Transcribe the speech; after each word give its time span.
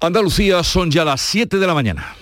Andalucía 0.00 0.62
son 0.62 0.92
ya 0.92 1.04
las 1.04 1.20
7 1.20 1.58
de 1.58 1.66
la 1.66 1.74
mañana. 1.74 2.14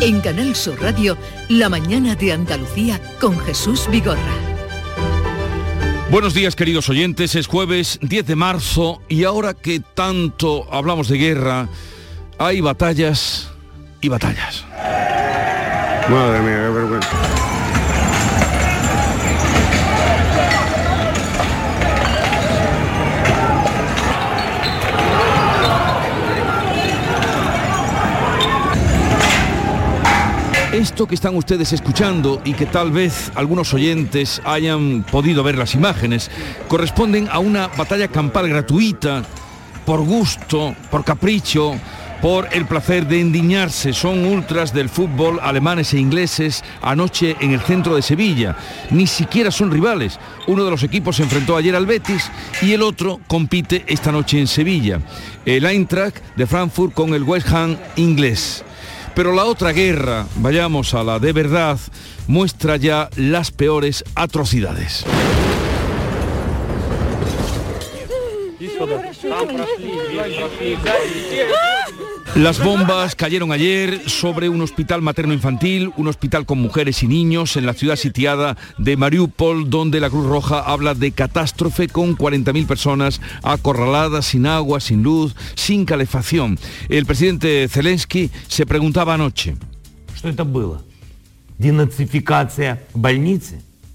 En 0.00 0.20
Canal 0.22 0.56
Sur 0.56 0.80
Radio, 0.80 1.18
La 1.50 1.68
mañana 1.68 2.14
de 2.14 2.32
Andalucía 2.32 2.98
con 3.20 3.38
Jesús 3.40 3.86
Vigorra. 3.90 4.18
Buenos 6.10 6.32
días 6.32 6.56
queridos 6.56 6.88
oyentes, 6.88 7.34
es 7.34 7.46
jueves 7.46 7.98
10 8.00 8.26
de 8.26 8.36
marzo 8.36 9.02
y 9.08 9.24
ahora 9.24 9.52
que 9.52 9.80
tanto 9.80 10.66
hablamos 10.72 11.08
de 11.08 11.18
guerra, 11.18 11.68
hay 12.38 12.62
batallas 12.62 13.50
y 14.00 14.08
batallas. 14.08 14.64
Madre 16.08 16.40
mía, 16.40 16.62
qué 16.64 16.70
vergüenza. 16.70 17.27
Esto 30.78 31.08
que 31.08 31.16
están 31.16 31.34
ustedes 31.34 31.72
escuchando 31.72 32.40
y 32.44 32.52
que 32.52 32.64
tal 32.64 32.92
vez 32.92 33.32
algunos 33.34 33.74
oyentes 33.74 34.40
hayan 34.44 35.02
podido 35.02 35.42
ver 35.42 35.58
las 35.58 35.74
imágenes, 35.74 36.30
corresponden 36.68 37.28
a 37.32 37.40
una 37.40 37.66
batalla 37.66 38.06
campal 38.06 38.48
gratuita, 38.48 39.24
por 39.84 40.02
gusto, 40.02 40.76
por 40.88 41.04
capricho, 41.04 41.74
por 42.22 42.46
el 42.52 42.64
placer 42.66 43.08
de 43.08 43.20
endiñarse. 43.20 43.92
Son 43.92 44.24
ultras 44.24 44.72
del 44.72 44.88
fútbol 44.88 45.40
alemanes 45.42 45.94
e 45.94 45.98
ingleses 45.98 46.62
anoche 46.80 47.34
en 47.40 47.50
el 47.50 47.60
centro 47.60 47.96
de 47.96 48.02
Sevilla. 48.02 48.56
Ni 48.90 49.08
siquiera 49.08 49.50
son 49.50 49.72
rivales. 49.72 50.20
Uno 50.46 50.64
de 50.64 50.70
los 50.70 50.84
equipos 50.84 51.16
se 51.16 51.24
enfrentó 51.24 51.56
ayer 51.56 51.74
al 51.74 51.86
Betis 51.86 52.30
y 52.62 52.70
el 52.70 52.82
otro 52.82 53.18
compite 53.26 53.82
esta 53.88 54.12
noche 54.12 54.38
en 54.38 54.46
Sevilla. 54.46 55.00
El 55.44 55.64
Eintracht 55.64 56.18
de 56.36 56.46
Frankfurt 56.46 56.94
con 56.94 57.14
el 57.14 57.24
West 57.24 57.48
Ham 57.48 57.76
inglés. 57.96 58.64
Pero 59.18 59.32
la 59.32 59.46
otra 59.46 59.72
guerra, 59.72 60.28
vayamos 60.36 60.94
a 60.94 61.02
la 61.02 61.18
de 61.18 61.32
verdad, 61.32 61.76
muestra 62.28 62.76
ya 62.76 63.10
las 63.16 63.50
peores 63.50 64.04
atrocidades. 64.14 65.04
Las 72.34 72.62
bombas 72.62 73.16
cayeron 73.16 73.50
ayer 73.50 74.08
sobre 74.08 74.48
un 74.48 74.60
hospital 74.60 75.02
materno-infantil, 75.02 75.92
un 75.96 76.06
hospital 76.06 76.46
con 76.46 76.60
mujeres 76.60 77.02
y 77.02 77.08
niños 77.08 77.56
en 77.56 77.66
la 77.66 77.74
ciudad 77.74 77.96
sitiada 77.96 78.56
de 78.76 78.96
Mariupol, 78.96 79.68
donde 79.68 79.98
la 79.98 80.08
Cruz 80.08 80.26
Roja 80.26 80.60
habla 80.60 80.94
de 80.94 81.10
catástrofe 81.10 81.88
con 81.88 82.16
40.000 82.16 82.66
personas 82.66 83.20
acorraladas, 83.42 84.26
sin 84.26 84.46
agua, 84.46 84.78
sin 84.78 85.02
luz, 85.02 85.34
sin 85.56 85.84
calefacción. 85.84 86.58
El 86.88 87.06
presidente 87.06 87.66
Zelensky 87.68 88.30
se 88.46 88.66
preguntaba 88.66 89.14
anoche. 89.14 89.56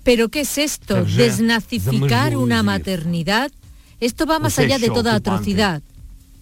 ¿Pero 0.03 0.27
qué 0.27 0.41
es 0.41 0.57
esto? 0.57 1.05
¿Desnazificar 1.05 2.35
una 2.35 2.61
maternidad? 2.61 3.51
Esto 4.01 4.25
va 4.25 4.39
más 4.39 4.59
allá 4.59 4.79
de 4.79 4.89
toda 4.89 5.15
atrocidad. 5.15 5.81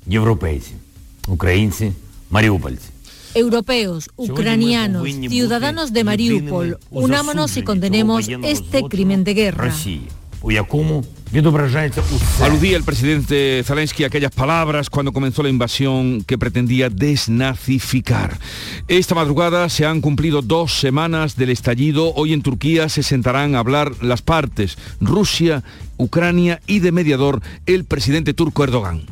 Europeos, 0.09 0.71
ucranianos, 4.17 5.07
ciudadanos 5.29 5.93
de 5.93 6.03
Mariupol, 6.03 6.77
unámonos 6.89 7.55
y 7.57 7.63
condenemos 7.63 8.27
este 8.43 8.83
crimen 8.83 9.23
de 9.23 9.33
guerra. 9.33 9.73
Aludía 12.41 12.75
el 12.75 12.83
presidente 12.83 13.63
Zelensky 13.63 14.03
a 14.03 14.07
aquellas 14.07 14.31
palabras 14.31 14.89
cuando 14.89 15.13
comenzó 15.13 15.43
la 15.43 15.49
invasión 15.49 16.23
que 16.23 16.37
pretendía 16.37 16.89
desnazificar. 16.89 18.37
Esta 18.87 19.15
madrugada 19.15 19.69
se 19.69 19.85
han 19.85 20.01
cumplido 20.01 20.41
dos 20.41 20.73
semanas 20.73 21.37
del 21.37 21.51
estallido. 21.51 22.13
Hoy 22.15 22.33
en 22.33 22.41
Turquía 22.41 22.89
se 22.89 23.03
sentarán 23.03 23.55
a 23.55 23.59
hablar 23.59 24.03
las 24.03 24.21
partes, 24.23 24.77
Rusia, 24.99 25.63
Ucrania 25.97 26.59
y 26.67 26.79
de 26.79 26.91
mediador 26.91 27.41
el 27.67 27.85
presidente 27.85 28.33
turco 28.33 28.63
Erdogan. 28.63 29.03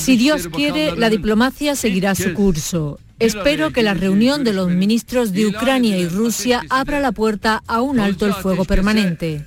Si 0.00 0.16
Dios 0.16 0.48
quiere, 0.48 0.96
la 0.96 1.08
diplomacia 1.08 1.76
seguirá 1.76 2.14
su 2.14 2.34
curso. 2.34 2.98
Espero 3.18 3.70
que 3.70 3.82
la 3.82 3.94
reunión 3.94 4.44
de 4.44 4.52
los 4.52 4.68
ministros 4.70 5.32
de 5.32 5.46
Ucrania 5.46 5.98
y 5.98 6.08
Rusia 6.08 6.62
abra 6.70 7.00
la 7.00 7.12
puerta 7.12 7.62
a 7.66 7.82
un 7.82 8.00
alto 8.00 8.26
el 8.26 8.34
fuego 8.34 8.64
permanente. 8.64 9.46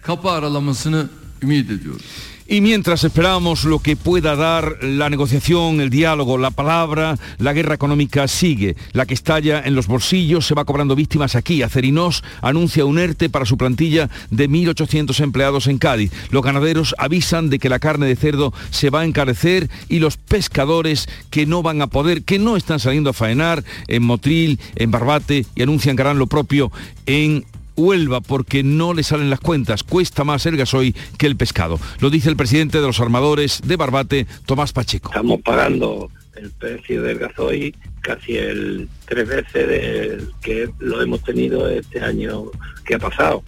Y 2.46 2.60
mientras 2.60 3.06
esperamos 3.06 3.64
lo 3.64 3.80
que 3.80 3.96
pueda 3.96 4.36
dar 4.36 4.84
la 4.84 5.10
negociación, 5.10 5.80
el 5.80 5.90
diálogo, 5.90 6.38
la 6.38 6.52
palabra, 6.52 7.18
la 7.38 7.54
guerra 7.54 7.76
económica 7.76 8.28
sigue. 8.28 8.76
La 8.92 9.06
que 9.06 9.14
estalla 9.14 9.62
en 9.64 9.76
los 9.76 9.88
bolsillos 9.88 10.46
se 10.46 10.54
va 10.54 10.66
cobrando 10.66 10.96
víctimas 10.96 11.36
aquí. 11.36 11.62
Acerinos 11.62 12.22
anuncia 12.42 12.84
un 12.84 13.00
ERTE 13.00 13.30
para 13.30 13.46
su 13.46 13.58
plantilla 13.58 14.10
de 14.30 14.50
1.800 14.50 15.22
empleados 15.22 15.68
en 15.68 15.78
Cádiz. 15.78 16.12
Los 16.32 16.44
ganaderos 16.44 16.96
avisan 16.98 17.50
de 17.50 17.60
que 17.60 17.70
la 17.70 17.80
carne 17.80 18.08
de 18.08 18.18
cerdo 18.18 18.54
se 18.72 18.90
va 18.90 19.02
a 19.02 19.06
encarecer 19.06 19.70
y 19.88 20.00
los 20.00 20.18
pescadores 20.18 21.08
que 21.30 21.46
no 21.46 21.64
van 21.64 21.82
a 21.82 21.88
poder, 21.88 22.24
que 22.24 22.40
no 22.40 22.58
están 22.58 22.80
saliendo 22.80 23.12
a 23.12 23.14
faenar 23.14 23.64
en 23.88 24.04
Motril, 24.04 24.60
en 24.76 24.92
Barbate 24.92 25.46
y 25.56 25.62
anuncian 25.62 25.96
que 25.96 26.02
harán 26.02 26.20
lo 26.20 26.28
propio 26.28 26.72
en 27.06 27.46
Huelva 27.76 28.22
porque 28.22 28.64
no 28.64 28.94
le 28.94 29.04
salen 29.04 29.30
las 29.30 29.40
cuentas, 29.40 29.84
cuesta 29.84 30.24
más 30.24 30.46
el 30.46 30.58
gasoil 30.58 30.96
que 31.18 31.28
el 31.28 31.36
pescado. 31.36 31.80
Lo 32.00 32.10
dice 32.10 32.30
el 32.30 32.36
presidente 32.36 32.80
de 32.80 32.88
los 32.88 33.00
armadores 33.00 33.62
de 33.66 33.76
Barbate, 33.76 34.28
Tomás 34.46 34.74
Pacheco. 34.74 35.10
Estamos 35.10 35.42
pagando 35.42 36.10
el 36.36 36.52
precio 36.52 37.02
del 37.02 37.20
gasoil 37.20 37.76
casi 38.02 38.38
el 38.38 38.90
tres 39.06 39.28
veces 39.28 39.68
del 39.68 40.32
que 40.42 40.70
lo 40.80 41.02
hemos 41.02 41.24
tenido 41.24 41.70
este 41.70 42.02
año 42.02 42.46
que 42.86 42.96
ha 42.96 43.00
pasado 43.00 43.44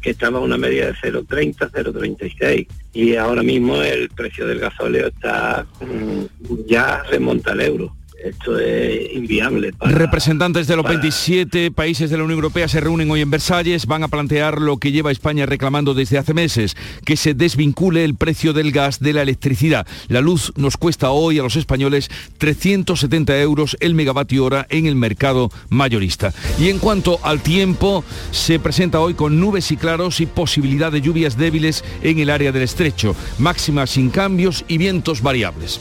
que 0.00 0.10
estaba 0.10 0.38
a 0.38 0.42
una 0.42 0.56
media 0.56 0.86
de 0.86 0.94
0,30, 0.94 1.70
0,36 1.70 2.66
y 2.92 3.16
ahora 3.16 3.42
mismo 3.42 3.82
el 3.82 4.08
precio 4.10 4.46
del 4.46 4.60
gasóleo 4.60 5.08
está 5.08 5.66
mm, 5.80 6.66
ya 6.66 7.02
remonta 7.04 7.52
al 7.52 7.60
euro 7.62 7.97
esto 8.22 8.58
es 8.58 9.14
inviable. 9.14 9.72
Representantes 9.80 10.66
de 10.66 10.76
los 10.76 10.84
27 10.84 11.70
países 11.70 12.10
de 12.10 12.16
la 12.16 12.24
Unión 12.24 12.38
Europea 12.38 12.68
se 12.68 12.80
reúnen 12.80 13.10
hoy 13.10 13.20
en 13.20 13.30
Versalles, 13.30 13.86
van 13.86 14.02
a 14.02 14.08
plantear 14.08 14.60
lo 14.60 14.78
que 14.78 14.92
lleva 14.92 15.10
España 15.10 15.46
reclamando 15.46 15.94
desde 15.94 16.18
hace 16.18 16.34
meses, 16.34 16.76
que 17.04 17.16
se 17.16 17.34
desvincule 17.34 18.04
el 18.04 18.16
precio 18.16 18.52
del 18.52 18.72
gas 18.72 19.00
de 19.00 19.12
la 19.12 19.22
electricidad. 19.22 19.86
La 20.08 20.20
luz 20.20 20.52
nos 20.56 20.76
cuesta 20.76 21.10
hoy 21.10 21.38
a 21.38 21.42
los 21.42 21.56
españoles 21.56 22.10
370 22.38 23.40
euros 23.40 23.76
el 23.80 23.94
megavatio 23.94 24.44
hora 24.44 24.66
en 24.70 24.86
el 24.86 24.96
mercado 24.96 25.50
mayorista. 25.68 26.32
Y 26.58 26.68
en 26.68 26.78
cuanto 26.78 27.20
al 27.22 27.40
tiempo, 27.40 28.04
se 28.30 28.58
presenta 28.58 29.00
hoy 29.00 29.14
con 29.14 29.38
nubes 29.38 29.70
y 29.70 29.76
claros 29.76 30.20
y 30.20 30.26
posibilidad 30.26 30.90
de 30.90 31.00
lluvias 31.00 31.36
débiles 31.36 31.84
en 32.02 32.18
el 32.18 32.30
área 32.30 32.52
del 32.52 32.62
estrecho, 32.62 33.14
máximas 33.38 33.90
sin 33.90 34.10
cambios 34.10 34.64
y 34.68 34.78
vientos 34.78 35.22
variables. 35.22 35.80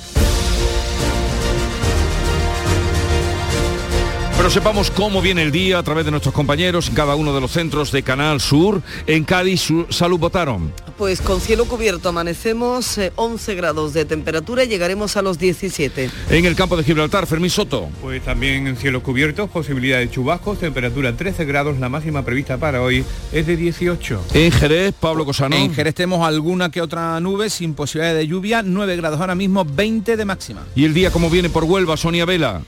Pero 4.38 4.52
sepamos 4.52 4.92
cómo 4.92 5.20
viene 5.20 5.42
el 5.42 5.52
día 5.52 5.80
a 5.80 5.84
través 5.84 6.06
de 6.06 6.12
nuestros 6.12 6.32
compañeros 6.32 6.90
en 6.90 6.94
cada 6.94 7.16
uno 7.16 7.34
de 7.34 7.42
los 7.42 7.52
centros 7.52 7.92
de 7.92 8.04
Canal 8.04 8.40
Sur. 8.40 8.84
En 9.08 9.24
Cádiz, 9.24 9.68
salud 9.90 10.20
votaron. 10.20 10.72
Pues 10.96 11.22
con 11.22 11.42
cielo 11.42 11.66
cubierto 11.66 12.10
amanecemos 12.10 13.00
11 13.16 13.52
eh, 13.52 13.56
grados 13.56 13.94
de 13.94 14.06
temperatura 14.06 14.64
y 14.64 14.68
llegaremos 14.68 15.18
a 15.18 15.24
los 15.24 15.40
17. 15.40 16.12
En 16.30 16.46
el 16.46 16.56
campo 16.56 16.78
de 16.78 16.84
Gibraltar, 16.84 17.26
Fermín 17.26 17.50
Soto. 17.50 17.90
Pues 18.00 18.24
también 18.24 18.68
en 18.68 18.78
cielo 18.78 19.02
cubierto, 19.02 19.48
posibilidad 19.48 19.98
de 19.98 20.12
chubascos, 20.12 20.60
temperatura 20.60 21.14
13 21.14 21.44
grados, 21.46 21.80
la 21.80 21.90
máxima 21.90 22.24
prevista 22.24 22.58
para 22.58 22.84
hoy 22.84 23.04
es 23.34 23.48
de 23.48 23.58
18. 23.58 24.24
En 24.36 24.52
Jerez, 24.52 24.94
Pablo 25.00 25.26
Cosano. 25.26 25.56
En 25.56 25.74
Jerez 25.74 25.96
tenemos 25.96 26.26
alguna 26.26 26.70
que 26.70 26.84
otra 26.84 27.20
nube 27.20 27.50
sin 27.50 27.74
posibilidad 27.74 28.14
de 28.14 28.28
lluvia, 28.28 28.62
9 28.62 28.98
grados 28.98 29.20
ahora 29.20 29.34
mismo, 29.34 29.66
20 29.66 30.16
de 30.16 30.26
máxima. 30.26 30.64
¿Y 30.76 30.86
el 30.86 30.94
día 30.94 31.10
cómo 31.10 31.32
viene 31.32 31.50
por 31.50 31.64
Huelva, 31.64 31.98
Sonia 31.98 32.26
Vela? 32.26 32.62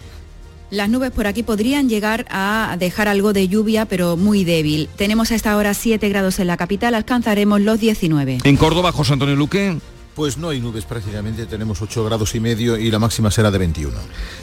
Las 0.72 0.88
nubes 0.88 1.12
por 1.12 1.26
aquí 1.26 1.42
podrían 1.42 1.90
llegar 1.90 2.28
a 2.30 2.76
dejar 2.78 3.08
algo 3.08 3.34
de 3.34 3.48
lluvia, 3.48 3.86
pero 3.86 4.18
muy 4.18 4.44
débil. 4.44 4.88
Tenemos 4.98 5.32
a 5.32 5.36
esta 5.36 5.58
hora 5.58 5.74
7 5.74 6.08
grados 6.10 6.40
en 6.40 6.48
la 6.48 6.58
capital, 6.58 6.94
alcanzaremos 6.94 7.62
los 7.62 7.80
19. 7.80 8.40
En 8.44 8.58
Córdoba, 8.58 8.92
José 8.92 9.14
Antonio 9.14 9.36
Luque. 9.36 9.78
Pues 10.14 10.38
no 10.38 10.50
hay 10.50 10.60
nubes 10.60 10.86
prácticamente, 10.86 11.46
tenemos 11.46 11.82
8 11.82 12.04
grados 12.04 12.36
y 12.36 12.40
medio 12.40 12.78
y 12.78 12.92
la 12.92 13.00
máxima 13.00 13.32
será 13.32 13.50
de 13.52 13.58
21. 13.58 13.96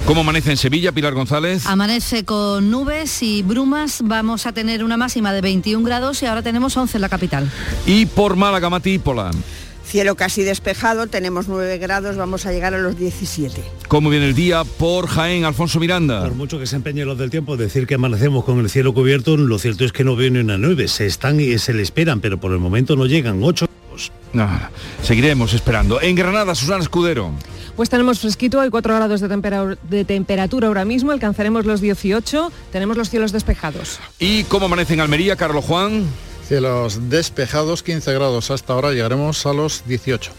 ¿Cómo 0.07 0.23
amanece 0.23 0.51
en 0.51 0.57
Sevilla, 0.57 0.91
Pilar 0.91 1.13
González? 1.13 1.67
Amanece 1.67 2.25
con 2.25 2.71
nubes 2.71 3.23
y 3.23 3.43
brumas, 3.43 4.01
vamos 4.03 4.47
a 4.47 4.53
tener 4.53 4.83
una 4.83 4.97
máxima 4.97 5.33
de 5.33 5.43
21 5.43 5.85
grados 5.85 6.23
y 6.23 6.27
ahora 6.27 6.43
tenemos 6.43 6.77
11 6.77 6.97
en 6.97 7.03
la 7.03 7.09
capital. 7.09 7.51
Y 7.85 8.07
por 8.07 8.37
Málaga, 8.37 8.71
Matípola. 8.71 9.31
Cielo 9.87 10.17
casi 10.17 10.43
despejado, 10.43 11.07
tenemos 11.07 11.47
9 11.49 11.79
grados, 11.79 12.17
vamos 12.17 12.45
a 12.45 12.53
llegar 12.53 12.75
a 12.75 12.79
los 12.79 12.99
17. 12.99 13.63
¿Cómo 13.89 14.11
viene 14.11 14.27
el 14.27 14.35
día 14.35 14.65
por 14.65 15.07
Jaén, 15.07 15.45
Alfonso 15.45 15.79
Miranda? 15.79 16.23
Por 16.23 16.35
mucho 16.35 16.59
que 16.59 16.67
se 16.67 16.77
empeñe 16.77 17.05
los 17.05 17.17
del 17.17 17.31
tiempo, 17.31 17.57
decir 17.57 17.87
que 17.87 17.95
amanecemos 17.95 18.45
con 18.45 18.59
el 18.59 18.69
cielo 18.69 18.93
cubierto, 18.93 19.37
lo 19.37 19.59
cierto 19.59 19.85
es 19.85 19.93
que 19.93 20.03
no 20.03 20.17
viene 20.17 20.41
una 20.41 20.59
nube, 20.59 20.89
se 20.89 21.07
están 21.07 21.41
y 21.41 21.57
se 21.59 21.73
le 21.73 21.83
esperan, 21.83 22.21
pero 22.21 22.39
por 22.39 22.53
el 22.53 22.59
momento 22.59 22.97
no 22.97 23.07
llegan 23.07 23.43
8 23.43 23.67
no, 24.33 24.49
seguiremos 25.03 25.55
esperando. 25.55 26.01
En 26.01 26.15
Granada, 26.15 26.55
Susana 26.55 26.83
Escudero. 26.83 27.33
Pues 27.75 27.89
tenemos 27.89 28.21
fresquito, 28.21 28.61
hay 28.61 28.71
4 28.71 28.95
grados 28.95 29.21
de, 29.21 29.77
de, 29.89 30.05
temperatura 30.05 30.69
ahora 30.69 30.85
mismo, 30.85 31.13
alcanzaremos 31.13 31.65
los 31.67 31.81
18, 31.81 32.53
tenemos 32.73 32.97
los 32.97 33.11
cielos 33.11 33.33
despejados. 33.33 33.99
¿Y 34.19 34.45
cómo 34.45 34.67
amanece 34.67 34.95
en 34.95 35.01
Almería, 35.01 35.37
Carlos 35.37 35.65
Juan? 35.65 36.07
Cielos 36.49 37.11
despejados, 37.11 37.83
15 37.83 38.15
grados 38.15 38.53
hasta 38.53 38.73
ahora, 38.73 38.93
llegaremos 38.93 39.47
a 39.47 39.53
los 39.53 39.85
18. 39.87 40.31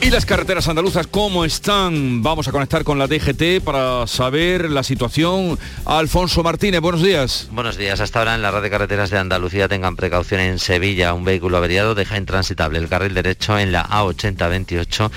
¿Y 0.00 0.10
las 0.10 0.24
carreteras 0.24 0.68
andaluzas 0.68 1.08
cómo 1.08 1.44
están? 1.44 2.22
Vamos 2.22 2.46
a 2.46 2.52
conectar 2.52 2.84
con 2.84 3.00
la 3.00 3.08
DGT 3.08 3.62
para 3.64 4.06
saber 4.06 4.70
la 4.70 4.82
situación. 4.82 5.58
Alfonso 5.84 6.44
Martínez, 6.44 6.80
buenos 6.80 7.02
días. 7.02 7.48
Buenos 7.50 7.76
días. 7.76 8.00
Hasta 8.00 8.20
ahora 8.20 8.36
en 8.36 8.40
la 8.40 8.52
red 8.52 8.62
de 8.62 8.70
carreteras 8.70 9.10
de 9.10 9.18
Andalucía 9.18 9.68
tengan 9.68 9.96
precaución 9.96 10.40
en 10.40 10.60
Sevilla. 10.60 11.12
Un 11.12 11.24
vehículo 11.24 11.56
averiado 11.56 11.94
deja 11.94 12.16
intransitable 12.16 12.78
el 12.78 12.88
carril 12.88 13.12
derecho 13.12 13.58
en 13.58 13.72
la 13.72 13.86
A8028 13.86 15.10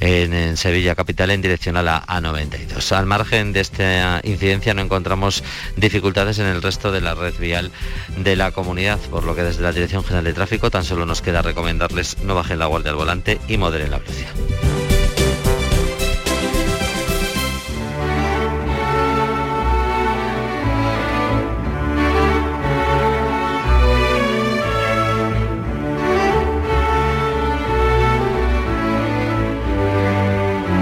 en, 0.00 0.56
Sevilla 0.56 0.94
capital 0.94 1.30
en 1.30 1.42
dirección 1.42 1.76
a 1.76 1.82
la 1.82 2.04
A92. 2.06 2.92
Al 2.92 3.06
margen 3.06 3.52
de 3.52 3.60
esta 3.60 4.20
incidencia 4.24 4.74
no 4.74 4.82
encontramos 4.82 5.44
dificultades 5.76 6.38
en 6.38 6.46
el 6.46 6.62
resto 6.62 6.90
de 6.92 7.00
la 7.00 7.14
red 7.14 7.34
vial 7.38 7.70
de 8.16 8.36
la 8.36 8.52
comunidad, 8.52 8.98
por 9.10 9.24
lo 9.24 9.34
que 9.34 9.42
desde 9.42 9.62
la 9.62 9.72
Dirección 9.72 10.02
General 10.02 10.24
de 10.24 10.32
Tráfico 10.32 10.70
tan 10.70 10.84
solo 10.84 11.06
nos 11.06 11.22
queda 11.22 11.42
recomendarles 11.42 12.18
no 12.24 12.34
bajen 12.34 12.58
la 12.58 12.66
guardia 12.66 12.90
al 12.90 12.96
volante 12.96 13.40
y 13.48 13.56
moderen 13.56 13.90
la 13.90 13.98
velocidad. 13.98 14.79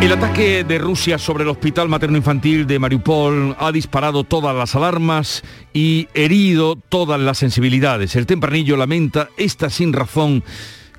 El 0.01 0.13
ataque 0.13 0.63
de 0.63 0.79
Rusia 0.79 1.19
sobre 1.19 1.43
el 1.43 1.51
hospital 1.51 1.89
materno-infantil 1.89 2.69
de 2.69 2.79
Mariupol 2.79 3.57
ha 3.59 3.73
disparado 3.73 4.23
todas 4.23 4.55
las 4.55 4.77
alarmas 4.77 5.43
y 5.73 6.07
herido 6.15 6.77
todas 6.77 7.19
las 7.19 7.39
sensibilidades. 7.39 8.15
El 8.15 8.25
tempranillo 8.25 8.77
lamenta 8.77 9.29
esta 9.37 9.71
sin 9.71 9.93
razón 9.93 10.45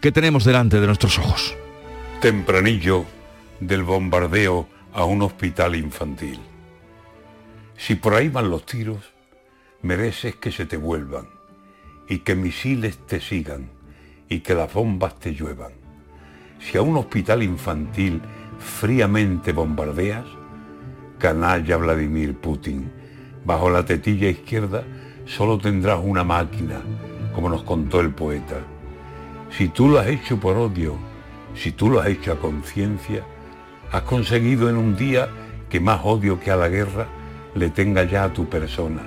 que 0.02 0.12
tenemos 0.12 0.44
delante 0.44 0.82
de 0.82 0.88
nuestros 0.88 1.18
ojos. 1.18 1.56
Tempranillo 2.20 3.06
del 3.62 3.84
bombardeo 3.84 4.68
a 4.94 5.06
un 5.06 5.22
hospital 5.22 5.78
infantil. 5.78 6.38
Si 7.78 7.96
por 7.96 8.16
ahí 8.16 8.28
van 8.28 8.50
los 8.50 8.66
tiros, 8.66 9.14
mereces 9.82 10.36
que 10.36 10.52
se 10.52 10.66
te 10.66 10.76
vuelvan 10.76 11.30
y 12.10 12.20
que 12.20 12.36
misiles 12.36 12.98
te 13.08 13.22
sigan 13.22 13.70
y 14.28 14.42
que 14.42 14.56
las 14.56 14.74
bombas 14.74 15.18
te 15.20 15.34
lluevan. 15.34 15.72
Si 16.60 16.78
a 16.78 16.82
un 16.82 16.98
hospital 16.98 17.44
infantil 17.44 18.22
fríamente 18.60 19.54
bombardeas, 19.54 20.26
canalla 21.18 21.78
Vladimir 21.78 22.36
Putin, 22.36 22.92
bajo 23.46 23.70
la 23.70 23.84
tetilla 23.86 24.30
izquierda 24.30 24.84
solo 25.26 25.58
tendrás 25.58 26.00
una 26.04 26.24
máquina, 26.24 26.82
como 27.34 27.50
nos 27.50 27.64
contó 27.64 28.02
el 28.02 28.12
poeta. 28.12 28.58
Si 29.50 29.70
tú 29.70 29.88
lo 29.88 30.00
has 30.00 30.08
hecho 30.08 30.40
por 30.40 30.58
odio, 30.58 30.96
si 31.56 31.72
tú 31.72 31.90
lo 31.90 32.00
has 32.00 32.08
hecho 32.08 32.34
a 32.34 32.40
conciencia, 32.40 33.24
has 33.92 34.02
conseguido 34.04 34.70
en 34.70 34.78
un 34.78 34.96
día 34.96 35.30
que 35.70 35.80
más 35.80 36.02
odio 36.04 36.40
que 36.40 36.52
a 36.52 36.56
la 36.56 36.68
guerra 36.68 37.08
le 37.56 37.70
tenga 37.70 38.04
ya 38.04 38.26
a 38.26 38.34
tu 38.34 38.48
persona. 38.48 39.02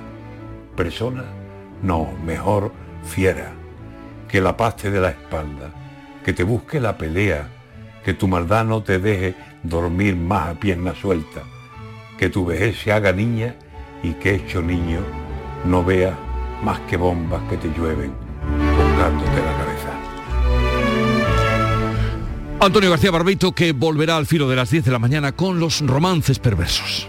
¿Persona? 0.77 1.25
No, 1.83 2.09
mejor 2.25 2.73
fiera. 3.05 3.53
Que 4.29 4.41
la 4.41 4.57
paz 4.57 4.77
te 4.77 4.91
dé 4.91 5.01
la 5.01 5.11
espalda, 5.11 5.71
que 6.25 6.33
te 6.33 6.45
busque 6.45 6.81
la 6.81 6.97
pelea, 6.97 7.49
que 8.05 8.15
tu 8.15 8.29
maldad 8.29 8.65
no 8.65 8.83
te 8.83 8.99
deje 8.99 9.35
dormir 9.63 10.17
más 10.17 10.49
a 10.49 10.55
pierna 10.55 10.95
suelta, 10.95 11.43
que 12.19 12.29
tu 12.29 12.45
vejez 12.45 12.81
se 12.83 12.93
haga 12.93 13.13
niña 13.13 13.55
y 14.03 14.13
que 14.15 14.35
hecho 14.35 14.63
niño 14.63 15.01
no 15.65 15.85
vea 15.85 16.17
más 16.63 16.81
que 16.81 16.97
bombas 16.97 17.43
que 17.49 17.57
te 17.57 17.69
llueven 17.69 18.13
colgándote 18.77 19.37
la 19.37 19.57
cabeza. 19.57 19.93
Antonio 22.61 22.91
García 22.91 23.11
Barbito 23.11 23.53
que 23.53 23.73
volverá 23.73 24.17
al 24.17 24.27
filo 24.27 24.49
de 24.49 24.57
las 24.57 24.71
10 24.71 24.85
de 24.85 24.91
la 24.93 24.99
mañana 24.99 25.33
con 25.33 25.59
los 25.59 25.81
romances 25.81 26.39
perversos. 26.39 27.09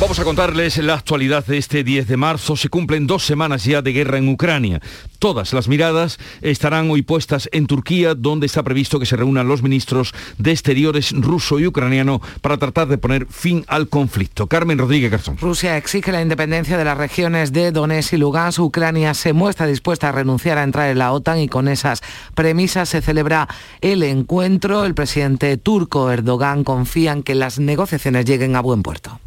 Vamos 0.00 0.18
a 0.18 0.24
contarles 0.24 0.78
la 0.78 0.94
actualidad 0.94 1.44
de 1.44 1.58
este 1.58 1.84
10 1.84 2.08
de 2.08 2.16
marzo. 2.16 2.56
Se 2.56 2.70
cumplen 2.70 3.06
dos 3.06 3.26
semanas 3.26 3.64
ya 3.64 3.82
de 3.82 3.92
guerra 3.92 4.16
en 4.16 4.30
Ucrania. 4.30 4.80
Todas 5.18 5.52
las 5.52 5.68
miradas 5.68 6.18
estarán 6.40 6.90
hoy 6.90 7.02
puestas 7.02 7.50
en 7.52 7.66
Turquía, 7.66 8.14
donde 8.14 8.46
está 8.46 8.62
previsto 8.62 8.98
que 8.98 9.04
se 9.04 9.16
reúnan 9.16 9.46
los 9.46 9.62
ministros 9.62 10.14
de 10.38 10.52
Exteriores 10.52 11.12
ruso 11.12 11.60
y 11.60 11.66
ucraniano 11.66 12.22
para 12.40 12.56
tratar 12.56 12.88
de 12.88 12.96
poner 12.96 13.26
fin 13.26 13.62
al 13.68 13.88
conflicto. 13.88 14.46
Carmen 14.46 14.78
Rodríguez 14.78 15.10
Garzón. 15.10 15.36
Rusia 15.36 15.76
exige 15.76 16.12
la 16.12 16.22
independencia 16.22 16.78
de 16.78 16.84
las 16.86 16.96
regiones 16.96 17.52
de 17.52 17.70
Donetsk 17.70 18.14
y 18.14 18.16
Lugansk. 18.16 18.60
Ucrania 18.60 19.12
se 19.12 19.34
muestra 19.34 19.66
dispuesta 19.66 20.08
a 20.08 20.12
renunciar 20.12 20.56
a 20.56 20.62
entrar 20.62 20.88
en 20.88 20.98
la 20.98 21.12
OTAN 21.12 21.40
y 21.40 21.48
con 21.48 21.68
esas 21.68 22.00
premisas 22.34 22.88
se 22.88 23.02
celebra 23.02 23.48
el 23.82 24.02
encuentro. 24.02 24.86
El 24.86 24.94
presidente 24.94 25.58
turco 25.58 26.10
Erdogan 26.10 26.64
confía 26.64 27.12
en 27.12 27.22
que 27.22 27.34
las 27.34 27.58
negociaciones 27.58 28.24
lleguen 28.24 28.56
a 28.56 28.62
buen 28.62 28.82
puerto. 28.82 29.20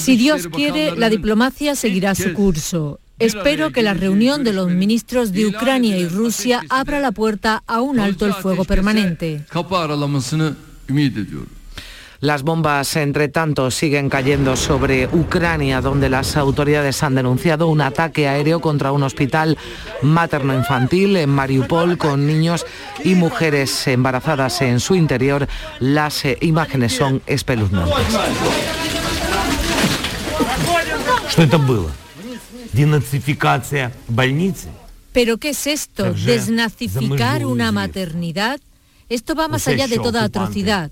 Si 0.00 0.16
Dios 0.16 0.48
quiere, 0.48 0.96
la 0.96 1.10
diplomacia 1.10 1.76
seguirá 1.76 2.14
su 2.14 2.32
curso. 2.32 2.98
Espero 3.18 3.70
que 3.70 3.82
la 3.82 3.94
reunión 3.94 4.42
de 4.42 4.52
los 4.52 4.70
ministros 4.70 5.32
de 5.32 5.46
Ucrania 5.46 5.98
y 5.98 6.08
Rusia 6.08 6.62
abra 6.70 7.00
la 7.00 7.12
puerta 7.12 7.62
a 7.66 7.80
un 7.80 8.00
alto 8.00 8.26
el 8.26 8.34
fuego 8.34 8.64
permanente. 8.64 9.44
Las 12.20 12.42
bombas, 12.42 12.96
entre 12.96 13.28
tanto, 13.28 13.70
siguen 13.70 14.08
cayendo 14.08 14.56
sobre 14.56 15.06
Ucrania, 15.06 15.80
donde 15.80 16.08
las 16.08 16.36
autoridades 16.36 17.04
han 17.04 17.14
denunciado 17.14 17.68
un 17.68 17.80
ataque 17.80 18.26
aéreo 18.26 18.60
contra 18.60 18.90
un 18.90 19.04
hospital 19.04 19.56
materno-infantil 20.02 21.16
en 21.16 21.30
Mariupol 21.30 21.96
con 21.96 22.26
niños 22.26 22.66
y 23.04 23.14
mujeres 23.14 23.86
embarazadas 23.86 24.60
en 24.62 24.80
su 24.80 24.96
interior. 24.96 25.46
Las 25.78 26.24
eh, 26.24 26.36
imágenes 26.40 26.96
son 26.96 27.22
espeluznantes. 27.26 27.94
¿Pero 35.12 35.38
qué 35.38 35.50
es 35.50 35.66
esto? 35.68 36.12
¿Desnazificar 36.14 37.46
una 37.46 37.70
maternidad? 37.70 38.58
Esto 39.08 39.36
va 39.36 39.46
más 39.46 39.68
allá 39.68 39.86
de 39.86 39.98
toda 39.98 40.24
atrocidad. 40.24 40.90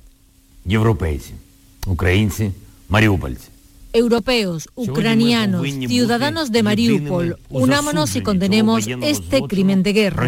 Europeos, 3.93 4.69
ucranianos, 4.75 5.63
ciudadanos 5.87 6.51
de 6.51 6.63
Mariupol, 6.65 7.39
unámonos 7.51 8.17
y 8.17 8.21
condenemos 8.21 8.87
este 9.03 9.43
crimen 9.43 9.85
de 9.85 9.93
guerra. 9.93 10.25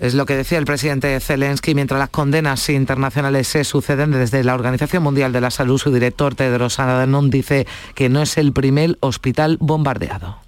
Es 0.00 0.14
lo 0.14 0.26
que 0.26 0.34
decía 0.34 0.58
el 0.58 0.64
presidente 0.64 1.18
Zelensky 1.20 1.76
mientras 1.76 2.00
las 2.00 2.10
condenas 2.10 2.68
internacionales 2.70 3.46
se 3.46 3.62
suceden 3.62 4.10
desde 4.10 4.42
la 4.42 4.54
Organización 4.54 5.04
Mundial 5.04 5.32
de 5.32 5.40
la 5.40 5.52
Salud. 5.52 5.78
Su 5.78 5.92
director 5.92 6.34
Tedros 6.34 6.80
Adhanom 6.80 7.30
dice 7.30 7.68
que 7.94 8.08
no 8.08 8.22
es 8.22 8.36
el 8.36 8.52
primer 8.52 8.98
hospital 9.00 9.58
bombardeado. 9.60 10.38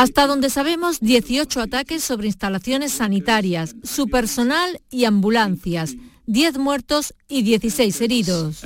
Hasta 0.00 0.26
donde 0.26 0.48
sabemos, 0.48 1.00
18 1.00 1.60
ataques 1.60 2.02
sobre 2.02 2.26
instalaciones 2.26 2.90
sanitarias, 2.90 3.76
su 3.82 4.08
personal 4.08 4.80
y 4.90 5.04
ambulancias. 5.04 5.94
10 6.24 6.56
muertos 6.56 7.12
y 7.28 7.42
16 7.42 8.00
heridos. 8.00 8.64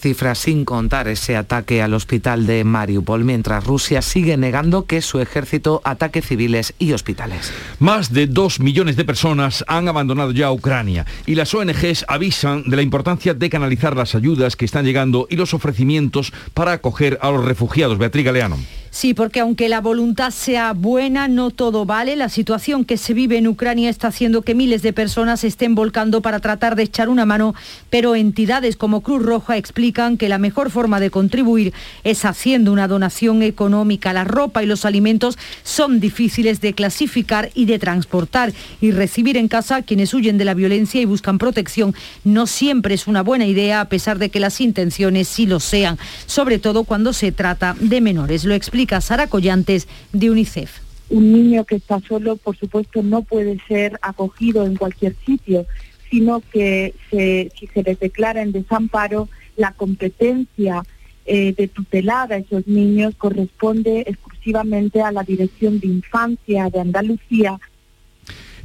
Cifras 0.00 0.38
sin 0.38 0.64
contar 0.64 1.06
ese 1.06 1.36
ataque 1.36 1.80
al 1.80 1.94
hospital 1.94 2.44
de 2.44 2.64
Mariupol, 2.64 3.24
mientras 3.24 3.64
Rusia 3.64 4.02
sigue 4.02 4.36
negando 4.36 4.86
que 4.86 5.00
su 5.00 5.20
ejército 5.20 5.80
ataque 5.84 6.22
civiles 6.22 6.74
y 6.80 6.92
hospitales. 6.92 7.52
Más 7.78 8.12
de 8.12 8.26
2 8.26 8.58
millones 8.58 8.96
de 8.96 9.04
personas 9.04 9.64
han 9.68 9.86
abandonado 9.86 10.32
ya 10.32 10.50
Ucrania 10.50 11.06
y 11.24 11.36
las 11.36 11.54
ONGs 11.54 12.04
avisan 12.08 12.64
de 12.68 12.74
la 12.74 12.82
importancia 12.82 13.32
de 13.32 13.48
canalizar 13.48 13.94
las 13.96 14.16
ayudas 14.16 14.56
que 14.56 14.64
están 14.64 14.86
llegando 14.86 15.28
y 15.30 15.36
los 15.36 15.54
ofrecimientos 15.54 16.32
para 16.52 16.72
acoger 16.72 17.16
a 17.22 17.30
los 17.30 17.44
refugiados. 17.44 17.96
Beatriz 17.96 18.24
Galeano. 18.24 18.58
Sí, 18.94 19.12
porque 19.12 19.40
aunque 19.40 19.68
la 19.68 19.80
voluntad 19.80 20.30
sea 20.30 20.72
buena, 20.72 21.26
no 21.26 21.50
todo 21.50 21.84
vale. 21.84 22.14
La 22.14 22.28
situación 22.28 22.84
que 22.84 22.96
se 22.96 23.12
vive 23.12 23.36
en 23.36 23.48
Ucrania 23.48 23.90
está 23.90 24.06
haciendo 24.06 24.42
que 24.42 24.54
miles 24.54 24.82
de 24.82 24.92
personas 24.92 25.40
se 25.40 25.48
estén 25.48 25.74
volcando 25.74 26.22
para 26.22 26.38
tratar 26.38 26.76
de 26.76 26.84
echar 26.84 27.08
una 27.08 27.26
mano, 27.26 27.56
pero 27.90 28.14
entidades 28.14 28.76
como 28.76 29.00
Cruz 29.00 29.20
Roja 29.20 29.56
explican 29.56 30.16
que 30.16 30.28
la 30.28 30.38
mejor 30.38 30.70
forma 30.70 31.00
de 31.00 31.10
contribuir 31.10 31.72
es 32.04 32.24
haciendo 32.24 32.70
una 32.70 32.86
donación 32.86 33.42
económica. 33.42 34.12
La 34.12 34.22
ropa 34.22 34.62
y 34.62 34.66
los 34.66 34.84
alimentos 34.84 35.38
son 35.64 35.98
difíciles 35.98 36.60
de 36.60 36.72
clasificar 36.74 37.50
y 37.52 37.64
de 37.64 37.80
transportar 37.80 38.52
y 38.80 38.92
recibir 38.92 39.36
en 39.36 39.48
casa 39.48 39.74
a 39.74 39.82
quienes 39.82 40.14
huyen 40.14 40.38
de 40.38 40.44
la 40.44 40.54
violencia 40.54 41.00
y 41.00 41.04
buscan 41.04 41.38
protección 41.38 41.96
no 42.22 42.46
siempre 42.46 42.94
es 42.94 43.08
una 43.08 43.24
buena 43.24 43.44
idea 43.44 43.80
a 43.80 43.88
pesar 43.88 44.20
de 44.20 44.28
que 44.28 44.38
las 44.38 44.60
intenciones 44.60 45.26
sí 45.26 45.46
lo 45.46 45.58
sean, 45.58 45.98
sobre 46.26 46.60
todo 46.60 46.84
cuando 46.84 47.12
se 47.12 47.32
trata 47.32 47.74
de 47.80 48.00
menores. 48.00 48.44
Lo 48.44 48.54
explica 48.54 48.83
Sara 48.86 49.26
Collantes 49.26 49.88
de 50.12 50.30
UNICEF. 50.30 50.80
Un 51.10 51.32
niño 51.32 51.64
que 51.64 51.76
está 51.76 52.00
solo, 52.00 52.36
por 52.36 52.56
supuesto, 52.56 53.02
no 53.02 53.22
puede 53.22 53.58
ser 53.68 53.98
acogido 54.02 54.66
en 54.66 54.76
cualquier 54.76 55.14
sitio, 55.26 55.66
sino 56.10 56.42
que 56.52 56.94
si 57.10 57.66
se 57.66 57.82
les 57.82 57.98
declara 57.98 58.42
en 58.42 58.52
desamparo, 58.52 59.28
la 59.56 59.72
competencia 59.72 60.82
eh, 61.26 61.54
de 61.56 61.68
tutelar 61.68 62.32
a 62.32 62.36
esos 62.36 62.66
niños 62.66 63.14
corresponde 63.16 64.04
exclusivamente 64.06 65.00
a 65.00 65.12
la 65.12 65.22
Dirección 65.22 65.80
de 65.80 65.86
Infancia 65.86 66.68
de 66.70 66.80
Andalucía 66.80 67.58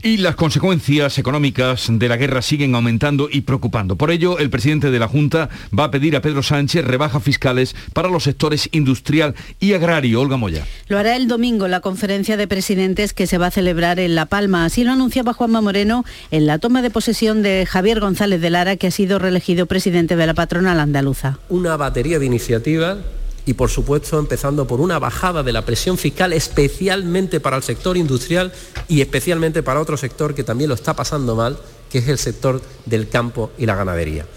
y 0.01 0.17
las 0.17 0.35
consecuencias 0.35 1.17
económicas 1.17 1.87
de 1.89 2.09
la 2.09 2.17
guerra 2.17 2.41
siguen 2.41 2.75
aumentando 2.75 3.29
y 3.31 3.41
preocupando. 3.41 3.95
Por 3.95 4.11
ello, 4.11 4.39
el 4.39 4.49
presidente 4.49 4.91
de 4.91 4.99
la 4.99 5.07
Junta 5.07 5.49
va 5.77 5.85
a 5.85 5.91
pedir 5.91 6.15
a 6.15 6.21
Pedro 6.21 6.43
Sánchez 6.43 6.85
rebajas 6.85 7.23
fiscales 7.23 7.75
para 7.93 8.09
los 8.09 8.23
sectores 8.23 8.69
industrial 8.71 9.35
y 9.59 9.73
agrario. 9.73 10.21
Olga 10.21 10.37
Moya. 10.37 10.65
Lo 10.87 10.97
hará 10.97 11.15
el 11.15 11.27
domingo 11.27 11.65
en 11.65 11.71
la 11.71 11.81
conferencia 11.81 12.37
de 12.37 12.47
presidentes 12.47 13.13
que 13.13 13.27
se 13.27 13.37
va 13.37 13.47
a 13.47 13.51
celebrar 13.51 13.99
en 13.99 14.15
La 14.15 14.25
Palma. 14.25 14.65
Así 14.65 14.83
lo 14.83 14.91
anunciaba 14.91 15.33
Juanma 15.33 15.61
Moreno 15.61 16.05
en 16.31 16.45
la 16.45 16.59
toma 16.59 16.81
de 16.81 16.89
posesión 16.89 17.41
de 17.41 17.65
Javier 17.65 17.99
González 17.99 18.41
de 18.41 18.49
Lara, 18.49 18.75
que 18.75 18.87
ha 18.87 18.91
sido 18.91 19.19
reelegido 19.19 19.65
presidente 19.65 20.15
de 20.15 20.27
la 20.27 20.33
patronal 20.33 20.79
andaluza. 20.79 21.39
Una 21.49 21.77
batería 21.77 22.19
de 22.19 22.25
iniciativas 22.25 22.97
y 23.49 23.55
por 23.55 23.71
supuesto 23.71 24.19
empezando 24.19 24.67
por 24.67 24.79
una 24.79 24.99
bajada 24.99 25.41
de 25.41 25.51
la 25.51 25.65
presión 25.65 25.97
fiscal 25.97 26.33
especialmente 26.33 27.39
para 27.39 27.57
el 27.57 27.63
sector 27.63 27.97
industrial 27.97 28.53
y 28.87 29.01
especialmente 29.01 29.63
para 29.63 29.81
otro 29.81 29.97
sector 29.97 30.35
que 30.35 30.43
también 30.43 30.69
lo 30.69 30.75
está 30.75 30.95
pasando 30.95 31.35
mal, 31.35 31.57
que 31.89 31.97
es 31.97 32.07
el 32.09 32.19
sector 32.19 32.61
del 32.85 33.09
campo 33.09 33.49
y 33.57 33.65
la 33.65 33.75
ganadería. 33.75 34.27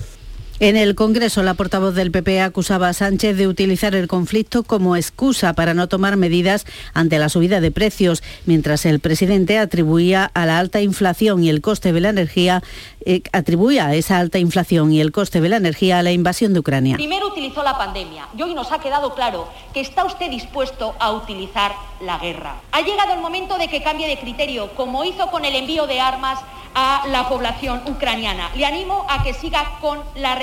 En 0.62 0.76
el 0.76 0.94
Congreso, 0.94 1.42
la 1.42 1.54
portavoz 1.54 1.92
del 1.96 2.12
PP 2.12 2.40
acusaba 2.40 2.88
a 2.88 2.92
Sánchez 2.92 3.36
de 3.36 3.48
utilizar 3.48 3.96
el 3.96 4.06
conflicto 4.06 4.62
como 4.62 4.94
excusa 4.94 5.54
para 5.54 5.74
no 5.74 5.88
tomar 5.88 6.16
medidas 6.16 6.66
ante 6.94 7.18
la 7.18 7.28
subida 7.28 7.60
de 7.60 7.72
precios, 7.72 8.22
mientras 8.46 8.86
el 8.86 9.00
presidente 9.00 9.58
atribuía 9.58 10.30
a 10.34 10.46
la 10.46 10.60
alta 10.60 10.80
inflación 10.80 11.42
y 11.42 11.50
el 11.50 11.62
coste 11.62 11.92
de 11.92 12.00
la 12.00 12.10
energía 12.10 12.62
eh, 13.04 13.22
atribuía 13.32 13.92
esa 13.96 14.18
alta 14.18 14.38
inflación 14.38 14.92
y 14.92 15.00
el 15.00 15.10
coste 15.10 15.40
de 15.40 15.48
la 15.48 15.56
energía 15.56 15.98
a 15.98 16.04
la 16.04 16.12
invasión 16.12 16.52
de 16.52 16.60
Ucrania. 16.60 16.94
Primero 16.94 17.26
utilizó 17.26 17.64
la 17.64 17.76
pandemia 17.76 18.28
y 18.38 18.42
hoy 18.42 18.54
nos 18.54 18.70
ha 18.70 18.78
quedado 18.78 19.16
claro 19.16 19.48
que 19.74 19.80
está 19.80 20.04
usted 20.04 20.30
dispuesto 20.30 20.94
a 21.00 21.10
utilizar 21.10 21.72
la 22.00 22.18
guerra. 22.18 22.60
Ha 22.70 22.82
llegado 22.82 23.14
el 23.14 23.20
momento 23.20 23.58
de 23.58 23.66
que 23.66 23.82
cambie 23.82 24.06
de 24.06 24.16
criterio, 24.16 24.70
como 24.76 25.04
hizo 25.04 25.26
con 25.26 25.44
el 25.44 25.56
envío 25.56 25.88
de 25.88 25.98
armas 25.98 26.38
a 26.74 27.04
la 27.08 27.28
población 27.28 27.82
ucraniana. 27.86 28.50
Le 28.54 28.64
animo 28.64 29.06
a 29.08 29.22
que 29.22 29.34
siga 29.34 29.78
con 29.80 30.00
la 30.14 30.34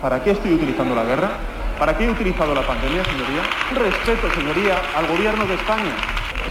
¿Para 0.00 0.22
qué 0.22 0.30
estoy 0.32 0.52
utilizando 0.54 0.94
la 0.94 1.04
guerra? 1.04 1.30
¿Para 1.78 1.96
qué 1.96 2.04
he 2.04 2.10
utilizado 2.10 2.54
la 2.54 2.66
pandemia, 2.66 3.04
señoría? 3.04 3.42
Respeto, 3.74 4.34
señoría, 4.34 4.80
al 4.96 5.06
gobierno 5.06 5.44
de 5.46 5.54
España. 5.54 5.94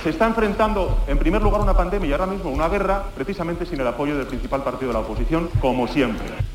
Se 0.04 0.10
está 0.12 0.28
enfrentando, 0.28 1.00
en 1.08 1.18
primer 1.18 1.42
lugar, 1.42 1.62
una 1.62 1.74
pandemia 1.74 2.10
y 2.10 2.12
ahora 2.12 2.28
mismo 2.28 2.52
una 2.52 2.70
guerra, 2.70 3.06
precisamente 3.16 3.66
sin 3.66 3.82
el 3.82 3.88
apoyo 3.88 4.16
del 4.18 4.28
principal 4.28 4.64
partido 4.64 4.90
de 4.90 4.94
la 4.94 5.00
oposición, 5.00 5.50
como 5.60 5.88
siempre. 5.88 6.55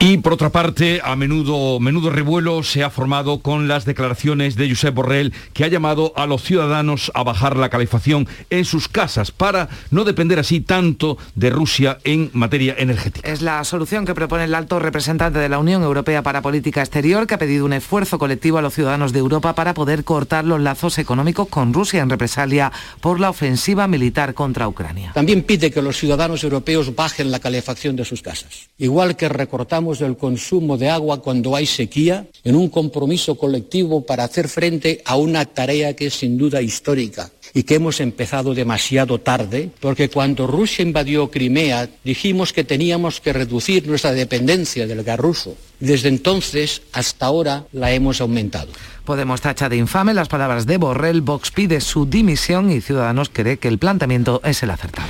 Y 0.00 0.18
por 0.18 0.34
otra 0.34 0.50
parte, 0.50 1.00
a 1.02 1.16
menudo, 1.16 1.80
menudo 1.80 2.10
revuelo 2.10 2.62
se 2.62 2.82
ha 2.82 2.90
formado 2.90 3.38
con 3.38 3.68
las 3.68 3.86
declaraciones 3.86 4.54
de 4.54 4.68
Josep 4.68 4.94
Borrell, 4.94 5.32
que 5.54 5.64
ha 5.64 5.68
llamado 5.68 6.12
a 6.16 6.26
los 6.26 6.42
ciudadanos 6.42 7.10
a 7.14 7.22
bajar 7.22 7.56
la 7.56 7.70
calefacción 7.70 8.28
en 8.50 8.66
sus 8.66 8.88
casas 8.88 9.30
para 9.30 9.68
no 9.90 10.04
depender 10.04 10.38
así 10.38 10.60
tanto 10.60 11.16
de 11.36 11.48
Rusia 11.48 11.98
en 12.04 12.30
materia 12.34 12.74
energética. 12.76 13.26
Es 13.26 13.40
la 13.40 13.64
solución 13.64 14.04
que 14.04 14.14
propone 14.14 14.44
el 14.44 14.54
alto 14.54 14.78
representante 14.78 15.38
de 15.38 15.48
la 15.48 15.58
Unión 15.58 15.82
Europea 15.82 16.22
para 16.22 16.42
Política 16.42 16.80
Exterior, 16.80 17.26
que 17.26 17.34
ha 17.34 17.38
pedido 17.38 17.64
un 17.64 17.72
esfuerzo 17.72 18.18
colectivo 18.18 18.58
a 18.58 18.62
los 18.62 18.74
ciudadanos 18.74 19.12
de 19.12 19.20
Europa 19.20 19.54
para 19.54 19.72
poder 19.72 20.04
cortar 20.04 20.44
los 20.44 20.60
lazos 20.60 20.98
económicos 20.98 21.48
con 21.48 21.72
Rusia 21.72 22.02
en 22.02 22.10
represalia 22.10 22.72
por 23.00 23.20
la 23.20 23.30
ofensiva 23.30 23.86
militar 23.86 24.34
contra 24.34 24.68
Ucrania. 24.68 25.12
También 25.14 25.42
pide 25.42 25.70
que 25.70 25.80
los 25.80 25.96
ciudadanos 25.96 26.44
europeos 26.44 26.94
bajen 26.94 27.30
la 27.30 27.38
calefacción 27.38 27.96
de 27.96 28.04
sus 28.04 28.20
casas, 28.20 28.68
igual 28.76 29.16
que 29.16 29.28
recortamos 29.28 29.83
del 29.92 30.16
consumo 30.16 30.78
de 30.78 30.88
agua 30.88 31.20
cuando 31.20 31.54
hay 31.54 31.66
sequía, 31.66 32.26
en 32.42 32.56
un 32.56 32.68
compromiso 32.68 33.36
colectivo 33.36 34.04
para 34.04 34.24
hacer 34.24 34.48
frente 34.48 35.02
a 35.04 35.16
una 35.16 35.44
tarea 35.44 35.94
que 35.94 36.06
es 36.06 36.14
sin 36.14 36.38
duda 36.38 36.62
histórica 36.62 37.30
y 37.52 37.62
que 37.62 37.76
hemos 37.76 38.00
empezado 38.00 38.54
demasiado 38.54 39.20
tarde, 39.20 39.70
porque 39.80 40.08
cuando 40.08 40.46
Rusia 40.46 40.82
invadió 40.82 41.30
Crimea 41.30 41.88
dijimos 42.02 42.52
que 42.52 42.64
teníamos 42.64 43.20
que 43.20 43.32
reducir 43.32 43.86
nuestra 43.86 44.12
dependencia 44.12 44.86
del 44.86 45.02
gas 45.02 45.18
ruso. 45.18 45.56
Desde 45.80 46.08
entonces 46.08 46.82
hasta 46.92 47.26
ahora 47.26 47.64
la 47.72 47.92
hemos 47.92 48.20
aumentado. 48.20 48.68
Podemos 49.04 49.42
tacha 49.42 49.68
de 49.68 49.76
infame 49.76 50.14
las 50.14 50.28
palabras 50.28 50.64
de 50.64 50.78
Borrell, 50.78 51.20
Vox 51.20 51.50
pide 51.50 51.82
su 51.82 52.06
dimisión 52.06 52.70
y 52.70 52.80
Ciudadanos 52.80 53.28
cree 53.30 53.58
que 53.58 53.68
el 53.68 53.76
planteamiento 53.76 54.40
es 54.44 54.62
el 54.62 54.70
acertado. 54.70 55.08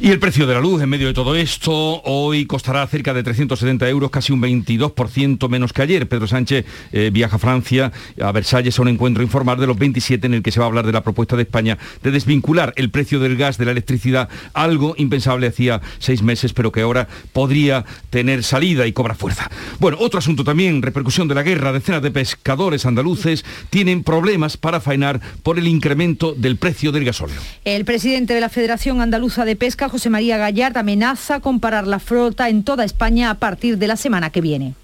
Y 0.00 0.10
el 0.10 0.18
precio 0.18 0.46
de 0.46 0.54
la 0.54 0.60
luz 0.60 0.82
en 0.82 0.88
medio 0.88 1.06
de 1.06 1.14
todo 1.14 1.36
esto 1.36 2.02
hoy 2.02 2.46
costará 2.46 2.86
cerca 2.86 3.14
de 3.14 3.22
370 3.22 3.88
euros, 3.88 4.10
casi 4.10 4.32
un 4.32 4.42
22% 4.42 5.48
menos 5.48 5.72
que 5.72 5.82
ayer. 5.82 6.08
Pedro 6.08 6.26
Sánchez 6.26 6.64
eh, 6.92 7.10
viaja 7.12 7.36
a 7.36 7.38
Francia, 7.38 7.92
a 8.20 8.32
Versalles, 8.32 8.78
a 8.78 8.82
un 8.82 8.88
encuentro 8.88 9.22
informal 9.22 9.58
de 9.58 9.66
los 9.66 9.78
27 9.78 10.26
en 10.26 10.34
el 10.34 10.42
que 10.42 10.50
se 10.50 10.58
va 10.58 10.66
a 10.66 10.68
hablar 10.68 10.86
de 10.86 10.92
la 10.92 11.02
propuesta 11.02 11.36
de 11.36 11.42
España 11.42 11.78
de 12.02 12.10
desvincular 12.10 12.72
el 12.76 12.90
precio 12.90 13.20
del 13.20 13.36
gas, 13.36 13.56
de 13.56 13.66
la 13.66 13.70
electricidad, 13.70 14.28
algo 14.52 14.94
impensable 14.96 15.46
hacía 15.46 15.80
seis 15.98 16.22
meses, 16.22 16.52
pero 16.52 16.72
que 16.72 16.80
ahora 16.80 17.08
podría 17.32 17.84
tener 18.10 18.42
salida 18.42 18.86
y 18.86 18.92
cobra 18.92 19.14
fuerza. 19.14 19.50
Bueno, 19.78 19.98
otro 20.04 20.18
asunto 20.18 20.44
también, 20.44 20.82
repercusión 20.82 21.28
de 21.28 21.34
la 21.34 21.42
guerra. 21.42 21.72
Decenas 21.72 22.02
de 22.02 22.10
pescadores 22.10 22.86
andaluces 22.86 23.44
tienen 23.70 24.04
problemas 24.04 24.56
para 24.56 24.80
faenar 24.80 25.20
por 25.42 25.58
el 25.58 25.66
incremento 25.66 26.34
del 26.34 26.56
precio 26.56 26.92
del 26.92 27.04
gasóleo. 27.04 27.36
El 27.64 27.84
presidente 27.84 28.34
de 28.34 28.40
la 28.40 28.48
Federación 28.48 29.00
Andaluza 29.00 29.44
de 29.44 29.56
Pesca 29.56 29.88
José 29.88 30.10
María 30.10 30.36
Gallard, 30.36 30.76
amenaza 30.76 31.40
con 31.40 31.58
parar 31.58 31.86
la 31.86 31.98
flota 31.98 32.48
en 32.48 32.64
toda 32.64 32.84
España 32.84 33.30
a 33.30 33.34
partir 33.34 33.78
de 33.78 33.86
la 33.86 33.96
semana 33.96 34.30
que 34.30 34.40
viene. 34.40 34.74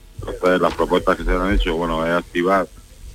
las 0.61 0.75
propuestas 0.75 1.17
que 1.17 1.25
se 1.25 1.31
han 1.31 1.53
hecho, 1.53 1.77
bueno, 1.77 2.07
es 2.07 2.13
activar 2.13 2.67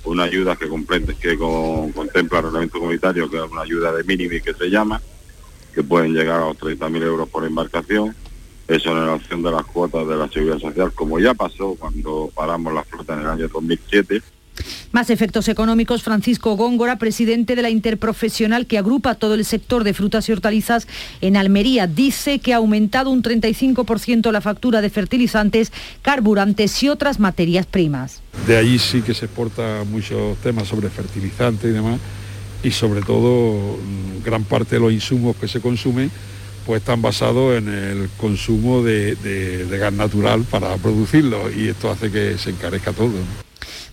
una 0.04 0.24
ayuda 0.24 0.54
que 0.54 0.68
comprende, 0.68 1.14
que 1.16 1.36
contempla 1.36 2.38
el 2.38 2.44
reglamento 2.44 2.78
comunitario, 2.78 3.28
que 3.28 3.36
es 3.36 3.50
una 3.50 3.62
ayuda 3.62 3.92
de 3.92 4.04
mínimo 4.04 4.30
que 4.44 4.54
se 4.54 4.70
llama, 4.70 5.00
que 5.74 5.82
pueden 5.82 6.12
llegar 6.12 6.40
a 6.40 6.46
los 6.46 6.58
30.000 6.58 7.02
euros 7.02 7.28
por 7.28 7.44
embarcación. 7.44 8.14
Eso 8.68 8.90
en 8.90 9.06
la 9.06 9.14
opción 9.14 9.42
de 9.42 9.50
las 9.52 9.64
cuotas 9.64 10.06
de 10.08 10.16
la 10.16 10.28
seguridad 10.28 10.58
social, 10.58 10.92
como 10.92 11.20
ya 11.20 11.34
pasó 11.34 11.76
cuando 11.78 12.30
paramos 12.34 12.74
la 12.74 12.82
flota 12.82 13.14
en 13.14 13.20
el 13.20 13.26
año 13.26 13.48
2007 13.48 14.22
Más 14.90 15.08
efectos 15.10 15.48
económicos. 15.48 16.02
Francisco 16.02 16.56
Góngora, 16.56 16.98
presidente 16.98 17.54
de 17.54 17.62
la 17.62 17.70
interprofesional 17.70 18.66
que 18.66 18.78
agrupa 18.78 19.14
todo 19.14 19.34
el 19.34 19.44
sector 19.44 19.84
de 19.84 19.94
frutas 19.94 20.28
y 20.28 20.32
hortalizas 20.32 20.88
en 21.20 21.36
Almería, 21.36 21.86
dice 21.86 22.40
que 22.40 22.54
ha 22.54 22.56
aumentado 22.56 23.10
un 23.10 23.22
35% 23.22 24.32
la 24.32 24.40
factura 24.40 24.80
de 24.80 24.90
fertilizantes, 24.90 25.72
carburantes 26.02 26.82
y 26.82 26.88
otras 26.88 27.20
materias 27.20 27.66
primas. 27.66 28.20
De 28.48 28.56
ahí 28.56 28.80
sí 28.80 29.02
que 29.02 29.14
se 29.14 29.26
exporta 29.26 29.84
muchos 29.88 30.36
temas 30.38 30.66
sobre 30.66 30.90
fertilizantes 30.90 31.70
y 31.70 31.72
demás, 31.72 32.00
y 32.64 32.72
sobre 32.72 33.02
todo 33.02 33.78
mm, 33.78 34.24
gran 34.24 34.42
parte 34.42 34.74
de 34.74 34.80
los 34.80 34.92
insumos 34.92 35.36
que 35.36 35.46
se 35.46 35.60
consumen 35.60 36.10
pues 36.66 36.80
están 36.80 37.00
basados 37.00 37.56
en 37.56 37.68
el 37.68 38.10
consumo 38.18 38.82
de, 38.82 39.66
gas 39.70 39.92
natural 39.92 40.42
para 40.50 40.76
producirlo 40.76 41.50
y 41.50 41.68
esto 41.68 41.90
hace 41.90 42.10
que 42.10 42.36
se 42.38 42.50
encarezca 42.50 42.92
todo. 42.92 43.12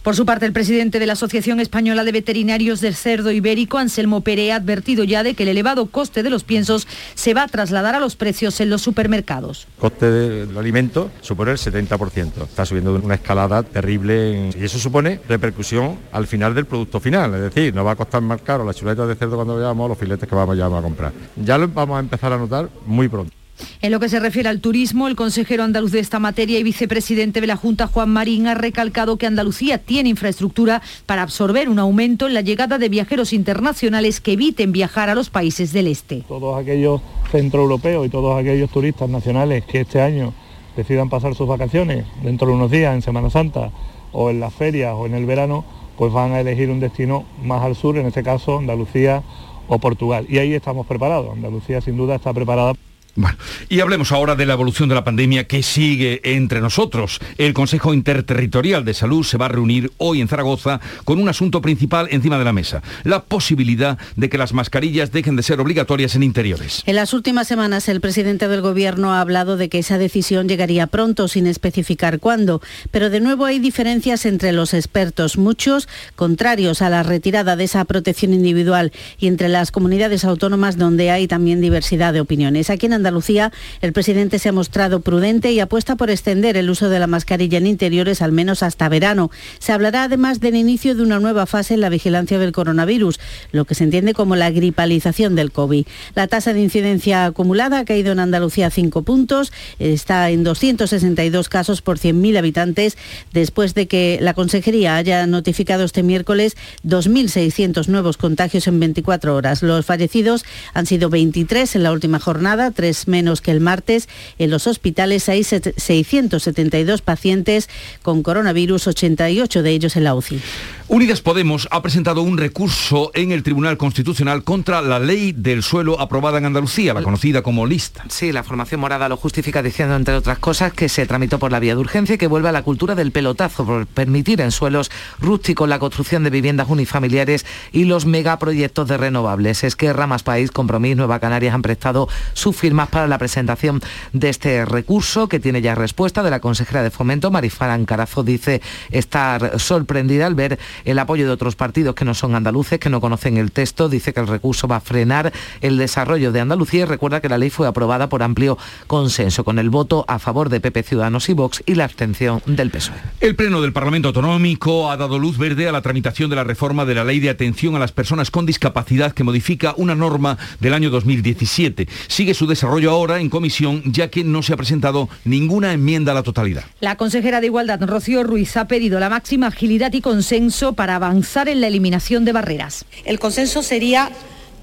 Por 0.04 0.18
su 0.18 0.26
parte, 0.26 0.46
el 0.46 0.52
presidente 0.52 1.00
de 1.00 1.06
la 1.06 1.14
Asociación 1.14 1.62
Española 1.62 2.04
de 2.04 2.12
Veterinarios 2.12 2.82
del 2.82 2.94
Cerdo 2.94 3.32
Ibérico, 3.32 3.78
Anselmo 3.78 4.20
Pere, 4.20 4.52
ha 4.52 4.58
advertido 4.58 5.06
ya 5.06 5.24
de 5.24 5.34
que 5.34 5.44
el 5.44 5.50
elevado 5.50 5.86
coste 5.86 6.24
de 6.24 6.30
los 6.30 6.44
piensos 6.44 6.90
se 7.16 7.34
va 7.34 7.44
a 7.44 7.48
trasladar 7.48 7.96
a 7.96 8.02
los 8.02 8.18
precios 8.18 8.60
en 8.60 8.70
los 8.70 8.82
supermercados. 8.82 9.66
El 9.78 9.80
coste 9.80 10.12
del 10.12 10.58
alimento 10.58 11.10
supone 11.22 11.52
el 11.52 11.58
70%. 11.58 12.44
Está 12.44 12.66
subiendo 12.66 12.94
una 12.96 13.16
escalada 13.16 13.64
terrible 13.64 14.52
y 14.60 14.66
eso 14.66 14.78
supone 14.78 15.22
repercusión 15.30 15.98
al 16.12 16.28
final 16.28 16.54
del 16.54 16.66
producto 16.66 17.00
final. 17.00 17.34
Es 17.36 17.42
decir, 17.42 17.74
no 17.74 17.86
va 17.86 17.92
a 17.92 17.96
costar 17.96 18.22
más 18.22 18.42
caro 18.42 18.66
las 18.66 18.76
chuletas 18.76 19.08
de 19.08 19.16
cerdo 19.16 19.38
cuando 19.38 19.56
veamos 19.56 19.88
los 19.88 19.98
filetes 19.98 20.28
que 20.28 20.36
vamos 20.36 20.60
a 20.60 20.82
comprar. 20.82 21.14
Ya 21.38 21.58
lo 21.58 21.70
vamos 21.70 21.96
a 21.96 22.02
empezar 22.02 22.34
a 22.34 22.38
notar 22.38 22.70
muy 22.86 23.08
pronto. 23.08 23.43
En 23.82 23.92
lo 23.92 24.00
que 24.00 24.10
se 24.10 24.20
refiere 24.20 24.50
al 24.50 24.60
turismo, 24.60 25.08
el 25.08 25.16
consejero 25.16 25.64
andaluz 25.64 25.92
de 25.92 26.00
esta 26.00 26.20
materia 26.20 26.60
y 26.60 26.64
vicepresidente 26.64 27.42
de 27.42 27.48
la 27.48 27.56
Junta, 27.56 27.88
Juan 27.88 28.10
Marín, 28.10 28.48
ha 28.48 28.54
recalcado 28.54 29.18
que 29.18 29.28
Andalucía 29.28 29.78
tiene 29.78 30.10
infraestructura 30.10 30.82
para 31.06 31.22
absorber 31.22 31.70
un 31.70 31.80
aumento 31.80 32.28
en 32.28 32.34
la 32.34 32.42
llegada 32.42 32.78
de 32.78 32.90
viajeros 32.90 33.34
internacionales 33.34 34.22
que 34.22 34.34
eviten 34.34 34.72
viajar 34.72 35.10
a 35.10 35.16
los 35.16 35.30
países 35.30 35.74
del 35.74 35.88
este. 35.88 36.24
Todos 36.28 36.58
aquellos 36.58 37.02
centroeuropeos 37.32 38.06
y 38.06 38.10
todos 38.10 38.40
aquellos 38.40 38.70
turistas 38.70 39.10
nacionales 39.10 39.66
que 39.66 39.82
este 39.82 40.02
año 40.02 40.34
decidan 40.76 41.10
pasar 41.10 41.36
sus 41.36 41.48
vacaciones 41.48 42.06
dentro 42.24 42.48
de 42.48 42.54
unos 42.54 42.72
días 42.72 42.94
en 42.96 43.02
Semana 43.02 43.30
Santa 43.30 43.72
o 44.12 44.30
en 44.30 44.40
las 44.40 44.54
ferias 44.54 44.94
o 44.96 45.06
en 45.06 45.14
el 45.14 45.26
verano, 45.26 45.66
pues 45.98 46.12
van 46.12 46.34
a 46.34 46.40
elegir 46.40 46.70
un 46.70 46.80
destino 46.80 47.26
más 47.44 47.64
al 47.64 47.76
sur, 47.76 47.98
en 47.98 48.06
este 48.06 48.24
caso 48.24 48.58
Andalucía 48.58 49.24
o 49.68 49.80
Portugal. 49.80 50.26
Y 50.30 50.38
ahí 50.38 50.54
estamos 50.54 50.86
preparados. 50.88 51.32
Andalucía 51.32 51.82
sin 51.82 51.98
duda 51.98 52.16
está 52.16 52.34
preparada. 52.34 52.74
Bueno, 53.16 53.38
y 53.70 53.80
hablemos 53.80 54.12
ahora 54.12 54.36
de 54.36 54.48
la 54.48 54.54
evolución 54.54 54.90
de 54.90 54.96
la 54.96 55.04
pandemia 55.04 55.44
que 55.44 55.62
sigue 55.62 56.20
entre 56.24 56.62
nosotros. 56.62 57.20
El 57.38 57.54
Consejo 57.54 57.94
Interterritorial 57.94 58.84
de 58.86 58.96
Salud 58.96 59.24
se 59.24 59.38
va 59.38 59.46
a 59.46 59.50
reunir 59.50 59.92
hoy 59.98 60.20
en 60.20 60.28
Zaragoza 60.28 60.82
con 61.06 61.20
un 61.20 61.30
asunto 61.30 61.62
principal 61.62 62.08
encima 62.10 62.40
de 62.40 62.44
la 62.44 62.54
mesa, 62.54 62.82
la 63.04 63.22
posibilidad 63.22 64.00
de 64.16 64.30
que 64.30 64.40
las 64.40 64.54
mascarillas 64.54 65.12
dejen 65.12 65.36
de 65.36 65.44
ser 65.44 65.62
obligatorias 65.62 66.16
en 66.16 66.24
interiores. 66.24 66.82
En 66.88 66.96
las 66.96 67.14
últimas 67.14 67.48
semanas 67.48 67.88
el 67.88 68.02
presidente 68.02 68.48
del 68.48 68.62
Gobierno 68.62 69.14
ha 69.14 69.22
hablado 69.22 69.58
de 69.58 69.70
que 69.70 69.78
esa 69.78 70.00
decisión 70.00 70.50
llegaría 70.50 70.88
pronto 70.88 71.28
sin 71.28 71.46
especificar 71.46 72.20
cuándo, 72.20 72.64
pero 72.90 73.12
de 73.12 73.20
nuevo 73.20 73.46
hay 73.46 73.60
diferencias 73.60 74.26
entre 74.26 74.54
los 74.54 74.74
expertos, 74.74 75.38
muchos 75.38 75.88
contrarios 76.16 76.82
a 76.82 76.90
la 76.90 77.04
retirada 77.04 77.56
de 77.56 77.66
esa 77.66 77.86
protección 77.86 78.34
individual 78.34 78.92
y 79.20 79.28
entre 79.28 79.50
las 79.50 79.70
comunidades 79.70 80.26
autónomas 80.26 80.80
donde 80.80 81.12
hay 81.12 81.28
también 81.28 81.62
diversidad 81.62 82.12
de 82.12 82.22
opiniones. 82.22 82.72
Aquí 82.72 82.88
en 82.88 83.03
Andalucía, 83.04 83.52
el 83.82 83.92
presidente 83.92 84.40
se 84.40 84.48
ha 84.48 84.54
mostrado 84.54 85.02
prudente 85.02 85.52
y 85.52 85.60
apuesta 85.60 85.98
por 85.98 86.10
extender 86.10 86.56
el 86.56 86.70
uso 86.70 86.88
de 86.88 87.00
la 87.00 87.08
mascarilla 87.08 87.58
en 87.58 87.68
interiores 87.68 88.22
al 88.22 88.32
menos 88.32 88.64
hasta 88.64 88.88
verano. 88.88 89.30
Se 89.60 89.74
hablará 89.74 90.04
además 90.04 90.40
del 90.40 90.56
inicio 90.56 90.96
de 90.96 91.04
una 91.04 91.20
nueva 91.20 91.46
fase 91.46 91.74
en 91.74 91.82
la 91.82 91.90
vigilancia 91.90 92.40
del 92.40 92.54
coronavirus, 92.54 93.20
lo 93.52 93.66
que 93.66 93.76
se 93.76 93.84
entiende 93.84 94.14
como 94.14 94.38
la 94.38 94.52
gripalización 94.52 95.36
del 95.36 95.52
COVID. 95.52 95.86
La 96.16 96.28
tasa 96.28 96.54
de 96.54 96.62
incidencia 96.62 97.26
acumulada 97.26 97.80
ha 97.80 97.86
caído 97.86 98.14
en 98.14 98.20
Andalucía 98.20 98.68
a 98.68 98.70
5 98.70 99.02
puntos, 99.02 99.52
está 99.80 100.30
en 100.30 100.46
262 100.46 101.50
casos 101.50 101.82
por 101.82 102.00
100.000 102.00 102.38
habitantes, 102.38 102.98
después 103.34 103.74
de 103.74 103.88
que 103.88 104.18
la 104.22 104.34
Consejería 104.34 104.96
haya 104.96 105.28
notificado 105.28 105.84
este 105.84 106.04
miércoles 106.04 106.56
2.600 106.86 107.88
nuevos 107.88 108.16
contagios 108.16 108.68
en 108.68 108.80
24 108.80 109.36
horas. 109.36 109.62
Los 109.62 109.86
fallecidos 109.86 110.46
han 110.74 110.86
sido 110.86 111.10
23 111.10 111.76
en 111.76 111.84
la 111.84 111.92
última 111.92 112.20
jornada, 112.20 112.72
3 112.72 112.93
menos 113.08 113.42
que 113.42 113.52
el 113.52 113.60
martes. 113.60 114.10
En 114.40 114.50
los 114.50 114.68
hospitales 114.68 115.30
hay 115.30 115.44
672 115.44 117.02
pacientes 117.02 117.70
con 118.02 118.24
coronavirus, 118.24 118.88
88 118.88 119.64
de 119.64 119.70
ellos 119.72 119.96
en 119.96 120.04
la 120.04 120.16
UCI. 120.16 120.42
Unidas 120.90 121.22
Podemos 121.22 121.68
ha 121.72 121.82
presentado 121.82 122.22
un 122.22 122.38
recurso 122.38 123.10
en 123.14 123.32
el 123.32 123.42
Tribunal 123.42 123.78
Constitucional 123.78 124.44
contra 124.44 124.82
la 124.82 125.00
ley 125.00 125.32
del 125.32 125.64
suelo 125.64 126.00
aprobada 126.00 126.38
en 126.38 126.46
Andalucía, 126.46 126.94
la 126.94 127.02
conocida 127.02 127.42
como 127.42 127.66
lista. 127.66 128.04
Sí, 128.10 128.34
la 128.34 128.44
formación 128.44 128.82
morada 128.82 129.08
lo 129.08 129.16
justifica 129.16 129.64
diciendo, 129.64 129.96
entre 129.96 130.14
otras 130.14 130.40
cosas, 130.40 130.74
que 130.74 130.90
se 130.90 131.06
tramitó 131.06 131.40
por 131.40 131.54
la 131.54 131.60
vía 131.60 131.76
de 131.76 131.82
urgencia 131.82 132.16
y 132.16 132.18
que 132.18 132.28
vuelve 132.28 132.50
a 132.50 132.52
la 132.52 132.64
cultura 132.64 132.96
del 132.96 133.14
pelotazo 133.14 133.66
por 133.66 133.88
permitir 133.88 134.42
en 134.42 134.52
suelos 134.52 134.92
rústicos 135.22 135.70
la 135.70 135.80
construcción 135.80 136.26
de 136.26 136.30
viviendas 136.30 136.70
unifamiliares 136.70 137.46
y 137.72 137.86
los 137.86 138.06
megaproyectos 138.06 138.88
de 138.90 138.98
renovables. 138.98 139.64
Es 139.64 139.78
que 139.78 139.94
Ramas 139.94 140.24
País, 140.24 140.52
Compromís, 140.52 140.98
Nueva 140.98 141.20
Canarias 141.20 141.56
han 141.56 141.62
prestado 141.62 142.10
su 142.34 142.52
firmas 142.52 142.90
para 142.90 143.08
la 143.08 143.18
presentación 143.18 143.82
de 144.12 144.28
este 144.28 144.66
recurso 144.66 145.30
que 145.30 145.40
tiene 145.40 145.62
ya 145.62 145.76
respuesta 145.76 146.24
de 146.24 146.30
la 146.30 146.42
consejera 146.42 146.84
de 146.84 146.92
Fomento, 146.92 147.32
Marifara 147.32 147.74
Ancarazo, 147.74 148.24
dice 148.24 148.62
estar 148.92 149.60
sorprendida 149.62 150.28
al 150.28 150.36
ver 150.36 150.60
el 150.86 151.00
apoyo 151.00 151.26
de 151.26 151.32
otros 151.32 151.56
partidos 151.56 151.96
que 151.96 152.06
no 152.06 152.14
son 152.14 152.36
andaluces, 152.36 152.80
que 152.80 152.90
no 152.90 153.02
conocen 153.02 153.38
el 153.38 153.52
texto, 153.52 153.90
dice 153.90 154.14
que 154.14 154.20
el 154.20 154.28
recurso 154.28 154.68
va 154.68 154.78
a 154.78 154.82
frenar 154.82 155.32
el 155.62 155.78
desarrollo 155.78 156.32
de 156.32 156.42
Andalucía 156.42 156.82
y 156.82 156.86
recuerda 156.86 157.22
que 157.22 157.30
la 157.30 157.38
ley 157.38 157.50
fue 157.50 157.68
aprobada 157.68 158.10
por 158.10 158.24
amplio 158.24 158.58
consenso, 158.88 159.44
con 159.44 159.60
el 159.60 159.70
voto 159.70 160.06
a 160.08 160.20
favor 160.20 160.50
de 160.50 160.60
PP 160.60 160.84
Ciudadanos 160.84 161.30
y 161.30 161.34
Vox 161.34 161.64
y 161.66 161.76
la 161.76 161.86
abstención 161.86 162.42
del 162.46 162.70
PSOE. 162.70 162.96
El 163.20 163.36
Pleno 163.36 163.62
del 163.62 163.74
Parlamento 163.74 164.10
Autonómico 164.10 164.92
ha 164.92 164.98
dado 164.98 165.20
luz 165.20 165.38
verde 165.38 165.68
a 165.68 165.72
la 165.72 165.82
tramitación 165.82 166.30
de 166.30 166.36
la 166.36 166.44
reforma 166.44 166.86
de 166.86 166.96
la 166.96 167.04
Ley 167.04 167.20
de 167.20 167.30
Atención 167.30 167.76
a 167.76 167.80
las 167.80 167.92
Personas 167.92 168.32
con 168.32 168.46
Discapacidad 168.46 169.14
que 169.14 169.24
modifica 169.24 169.74
una 169.78 169.96
norma 169.96 170.38
del 170.60 170.74
año 170.74 170.90
2017. 170.90 171.88
Sigue 172.08 172.34
su 172.34 172.48
desarrollo 172.48 172.92
ahora 172.92 173.20
en 173.20 173.30
comisión, 173.30 173.82
ya 173.86 174.10
que 174.10 174.24
no 174.24 174.44
se 174.44 174.54
ha 174.54 174.58
presentado 174.58 175.10
ninguna 175.26 175.74
enmienda 175.74 176.12
a 176.12 176.16
la 176.16 176.24
totalidad. 176.24 176.64
La 176.80 176.96
consejera 176.96 177.42
de 177.42 177.48
Igualdad, 177.48 177.82
Rocío 177.82 178.24
Ruiz, 178.24 178.56
ha 178.58 178.68
pedido 178.68 179.00
la 179.00 179.10
máxima 179.10 179.48
agilidad 179.48 179.94
y 179.94 180.02
consenso 180.02 180.63
para 180.72 180.96
avanzar 180.96 181.50
en 181.50 181.60
la 181.60 181.68
eliminación 181.68 182.24
de 182.24 182.32
barreras. 182.32 182.86
El 183.04 183.20
consenso 183.20 183.62
sería, 183.62 184.10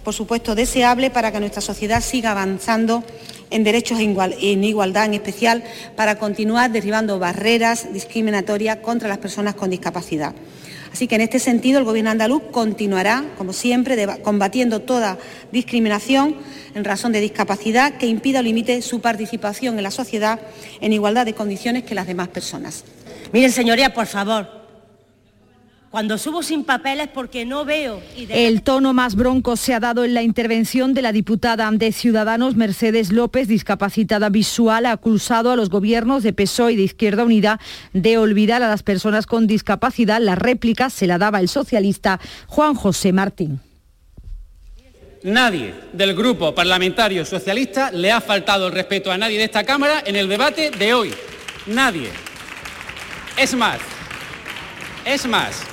por 0.02 0.14
supuesto, 0.14 0.54
deseable 0.54 1.10
para 1.10 1.30
que 1.30 1.40
nuestra 1.40 1.60
sociedad 1.60 2.00
siga 2.00 2.30
avanzando 2.30 3.04
en 3.50 3.64
derechos 3.64 3.98
en 4.00 4.64
igualdad, 4.64 5.04
en 5.04 5.14
especial 5.14 5.62
para 5.96 6.18
continuar 6.18 6.72
derribando 6.72 7.18
barreras 7.18 7.92
discriminatorias 7.92 8.78
contra 8.78 9.08
las 9.08 9.18
personas 9.18 9.54
con 9.54 9.68
discapacidad. 9.68 10.34
Así 10.92 11.06
que 11.06 11.14
en 11.14 11.20
este 11.20 11.38
sentido 11.38 11.78
el 11.78 11.84
Gobierno 11.84 12.10
andaluz 12.10 12.42
continuará, 12.50 13.24
como 13.38 13.52
siempre, 13.52 13.96
combatiendo 14.22 14.80
toda 14.80 15.18
discriminación 15.52 16.36
en 16.74 16.84
razón 16.84 17.12
de 17.12 17.20
discapacidad 17.20 17.94
que 17.94 18.06
impida 18.06 18.40
o 18.40 18.42
limite 18.42 18.82
su 18.82 19.00
participación 19.00 19.76
en 19.76 19.84
la 19.84 19.92
sociedad 19.92 20.40
en 20.80 20.92
igualdad 20.92 21.26
de 21.26 21.34
condiciones 21.34 21.84
que 21.84 21.94
las 21.94 22.06
demás 22.06 22.28
personas. 22.28 22.84
Miren, 23.32 23.52
señoría, 23.52 23.94
por 23.94 24.06
favor, 24.06 24.59
cuando 25.90 26.18
subo 26.18 26.42
sin 26.42 26.64
papeles 26.64 27.08
porque 27.12 27.44
no 27.44 27.64
veo. 27.64 28.00
El 28.28 28.62
tono 28.62 28.92
más 28.94 29.16
bronco 29.16 29.56
se 29.56 29.74
ha 29.74 29.80
dado 29.80 30.04
en 30.04 30.14
la 30.14 30.22
intervención 30.22 30.94
de 30.94 31.02
la 31.02 31.12
diputada 31.12 31.68
de 31.72 31.92
Ciudadanos 31.92 32.54
Mercedes 32.54 33.10
López, 33.10 33.48
discapacitada 33.48 34.28
visual, 34.28 34.86
ha 34.86 34.92
acusado 34.92 35.50
a 35.50 35.56
los 35.56 35.68
gobiernos 35.68 36.22
de 36.22 36.32
PSOE 36.32 36.72
y 36.72 36.76
de 36.76 36.82
Izquierda 36.82 37.24
Unida 37.24 37.60
de 37.92 38.18
olvidar 38.18 38.62
a 38.62 38.68
las 38.68 38.84
personas 38.84 39.26
con 39.26 39.48
discapacidad. 39.48 40.20
La 40.20 40.36
réplica 40.36 40.90
se 40.90 41.08
la 41.08 41.18
daba 41.18 41.40
el 41.40 41.48
socialista 41.48 42.20
Juan 42.46 42.74
José 42.74 43.12
Martín. 43.12 43.60
Nadie 45.22 45.74
del 45.92 46.14
grupo 46.14 46.54
parlamentario 46.54 47.26
socialista 47.26 47.90
le 47.90 48.10
ha 48.12 48.20
faltado 48.20 48.68
el 48.68 48.72
respeto 48.72 49.10
a 49.10 49.18
nadie 49.18 49.38
de 49.38 49.44
esta 49.44 49.64
Cámara 49.64 50.02
en 50.06 50.16
el 50.16 50.28
debate 50.28 50.70
de 50.70 50.94
hoy. 50.94 51.12
Nadie. 51.66 52.08
Es 53.36 53.54
más, 53.54 53.78
es 55.04 55.26
más, 55.26 55.69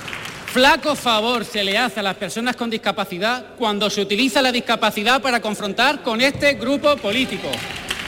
Flaco 0.52 0.96
favor 0.96 1.44
se 1.44 1.62
le 1.62 1.76
hace 1.76 2.00
a 2.00 2.02
las 2.02 2.16
personas 2.16 2.56
con 2.56 2.70
discapacidad 2.70 3.54
cuando 3.58 3.90
se 3.90 4.00
utiliza 4.00 4.40
la 4.40 4.50
discapacidad 4.50 5.20
para 5.20 5.40
confrontar 5.40 6.02
con 6.02 6.22
este 6.22 6.54
grupo 6.54 6.96
político. 6.96 7.50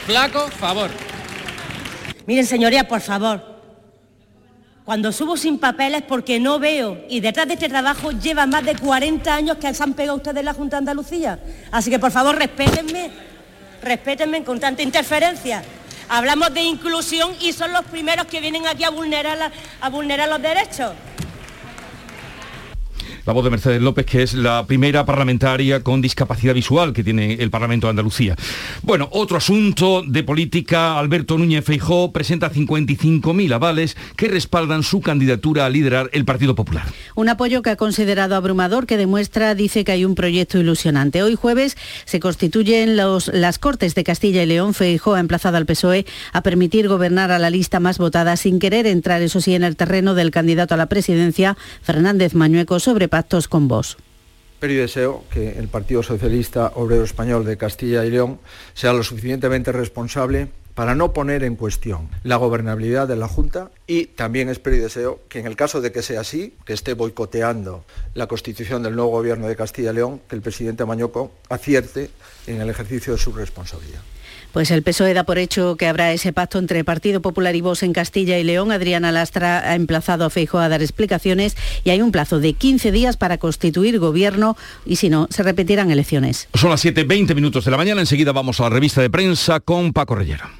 Flaco 0.06 0.48
favor. 0.48 0.90
Miren, 2.26 2.46
señoría, 2.46 2.88
por 2.88 3.02
favor. 3.02 3.44
Cuando 4.86 5.12
subo 5.12 5.36
sin 5.36 5.58
papeles 5.58 6.02
porque 6.08 6.40
no 6.40 6.58
veo 6.58 7.04
y 7.10 7.20
detrás 7.20 7.46
de 7.46 7.54
este 7.54 7.68
trabajo 7.68 8.10
lleva 8.10 8.46
más 8.46 8.64
de 8.64 8.74
40 8.74 9.34
años 9.34 9.58
que 9.58 9.74
se 9.74 9.82
han 9.82 9.92
pegado 9.92 10.16
ustedes 10.16 10.42
la 10.42 10.54
Junta 10.54 10.76
de 10.76 10.78
Andalucía. 10.78 11.38
Así 11.70 11.90
que 11.90 11.98
por 11.98 12.10
favor 12.10 12.36
respétenme, 12.36 13.10
respétenme 13.82 14.42
con 14.44 14.58
tanta 14.58 14.82
interferencia. 14.82 15.62
Hablamos 16.08 16.54
de 16.54 16.62
inclusión 16.62 17.34
y 17.42 17.52
son 17.52 17.70
los 17.74 17.84
primeros 17.84 18.26
que 18.26 18.40
vienen 18.40 18.66
aquí 18.66 18.82
a 18.82 18.90
vulnerar, 18.90 19.52
a 19.80 19.88
vulnerar 19.90 20.28
los 20.30 20.40
derechos. 20.40 20.92
La 23.30 23.34
voz 23.34 23.44
de 23.44 23.50
Mercedes 23.50 23.80
López, 23.80 24.06
que 24.06 24.24
es 24.24 24.34
la 24.34 24.66
primera 24.66 25.06
parlamentaria 25.06 25.84
con 25.84 26.02
discapacidad 26.02 26.52
visual 26.52 26.92
que 26.92 27.04
tiene 27.04 27.34
el 27.34 27.48
Parlamento 27.48 27.86
de 27.86 27.90
Andalucía. 27.90 28.34
Bueno, 28.82 29.08
otro 29.12 29.36
asunto 29.36 30.02
de 30.04 30.24
política, 30.24 30.98
Alberto 30.98 31.38
Núñez 31.38 31.64
Feijó 31.64 32.10
presenta 32.10 32.50
55.000 32.50 33.54
avales 33.54 33.96
que 34.16 34.26
respaldan 34.26 34.82
su 34.82 35.00
candidatura 35.00 35.64
a 35.64 35.70
liderar 35.70 36.10
el 36.12 36.24
Partido 36.24 36.56
Popular. 36.56 36.86
Un 37.14 37.28
apoyo 37.28 37.62
que 37.62 37.70
ha 37.70 37.76
considerado 37.76 38.34
abrumador, 38.34 38.86
que 38.86 38.96
demuestra, 38.96 39.54
dice 39.54 39.84
que 39.84 39.92
hay 39.92 40.04
un 40.04 40.16
proyecto 40.16 40.58
ilusionante. 40.58 41.22
Hoy 41.22 41.36
jueves 41.36 41.76
se 42.06 42.18
constituyen 42.18 42.96
las 42.96 43.58
Cortes 43.60 43.94
de 43.94 44.02
Castilla 44.02 44.42
y 44.42 44.46
León. 44.46 44.74
Feijó 44.74 45.14
ha 45.14 45.20
emplazado 45.20 45.56
al 45.56 45.66
PSOE 45.66 46.04
a 46.32 46.42
permitir 46.42 46.88
gobernar 46.88 47.30
a 47.30 47.38
la 47.38 47.50
lista 47.50 47.78
más 47.78 47.98
votada 47.98 48.36
sin 48.36 48.58
querer 48.58 48.88
entrar, 48.88 49.22
eso 49.22 49.40
sí, 49.40 49.54
en 49.54 49.62
el 49.62 49.76
terreno 49.76 50.14
del 50.14 50.32
candidato 50.32 50.74
a 50.74 50.76
la 50.76 50.86
presidencia, 50.86 51.56
Fernández 51.82 52.34
Mañueco, 52.34 52.80
sobre 52.80 53.06
pactos 53.20 53.48
con 53.48 53.68
vos. 53.68 53.98
Pero 54.60 54.72
deseo 54.72 55.24
que 55.30 55.58
el 55.58 55.68
Partido 55.68 56.02
Socialista 56.02 56.72
Obrero 56.74 57.04
Español 57.04 57.44
de 57.44 57.58
Castilla 57.58 58.02
y 58.06 58.10
León 58.10 58.40
sea 58.72 58.94
lo 58.94 59.02
suficientemente 59.02 59.72
responsable 59.72 60.48
para 60.74 60.94
no 60.94 61.12
poner 61.12 61.44
en 61.44 61.54
cuestión 61.54 62.08
la 62.22 62.36
gobernabilidad 62.36 63.06
de 63.06 63.16
la 63.16 63.28
Junta 63.28 63.70
y 63.86 64.06
también 64.06 64.48
espero 64.48 64.76
y 64.76 64.78
deseo 64.78 65.20
que 65.28 65.38
en 65.38 65.46
el 65.46 65.54
caso 65.54 65.82
de 65.82 65.92
que 65.92 66.00
sea 66.00 66.22
así, 66.22 66.54
que 66.64 66.72
esté 66.72 66.94
boicoteando 66.94 67.84
la 68.14 68.26
constitución 68.26 68.82
del 68.82 68.96
nuevo 68.96 69.10
gobierno 69.10 69.48
de 69.48 69.54
Castilla 69.54 69.90
y 69.90 69.96
León, 69.96 70.22
que 70.26 70.36
el 70.36 70.40
presidente 70.40 70.86
Mañoco 70.86 71.32
acierte 71.50 72.08
en 72.46 72.62
el 72.62 72.70
ejercicio 72.70 73.12
de 73.12 73.18
su 73.18 73.34
responsabilidad. 73.34 74.00
Pues 74.52 74.70
el 74.70 74.82
PSOE 74.82 75.14
da 75.14 75.24
por 75.24 75.38
hecho 75.38 75.76
que 75.76 75.86
habrá 75.86 76.12
ese 76.12 76.32
pacto 76.32 76.58
entre 76.58 76.84
Partido 76.84 77.20
Popular 77.20 77.54
y 77.54 77.60
Vox 77.60 77.82
en 77.82 77.92
Castilla 77.92 78.38
y 78.38 78.44
León. 78.44 78.72
Adriana 78.72 79.12
Lastra 79.12 79.60
ha 79.60 79.74
emplazado 79.74 80.24
a 80.24 80.30
Feijóo 80.30 80.60
a 80.60 80.68
dar 80.68 80.82
explicaciones 80.82 81.56
y 81.84 81.90
hay 81.90 82.02
un 82.02 82.12
plazo 82.12 82.40
de 82.40 82.52
15 82.52 82.92
días 82.92 83.16
para 83.16 83.38
constituir 83.38 83.98
gobierno 83.98 84.56
y 84.84 84.96
si 84.96 85.08
no, 85.08 85.28
se 85.30 85.42
repetirán 85.42 85.90
elecciones. 85.90 86.48
Son 86.54 86.70
las 86.70 86.84
7.20 86.84 87.34
minutos 87.34 87.64
de 87.64 87.70
la 87.70 87.76
mañana. 87.76 88.00
Enseguida 88.00 88.32
vamos 88.32 88.60
a 88.60 88.64
la 88.64 88.70
revista 88.70 89.00
de 89.00 89.10
prensa 89.10 89.60
con 89.60 89.92
Paco 89.92 90.16
Rellera. 90.16 90.59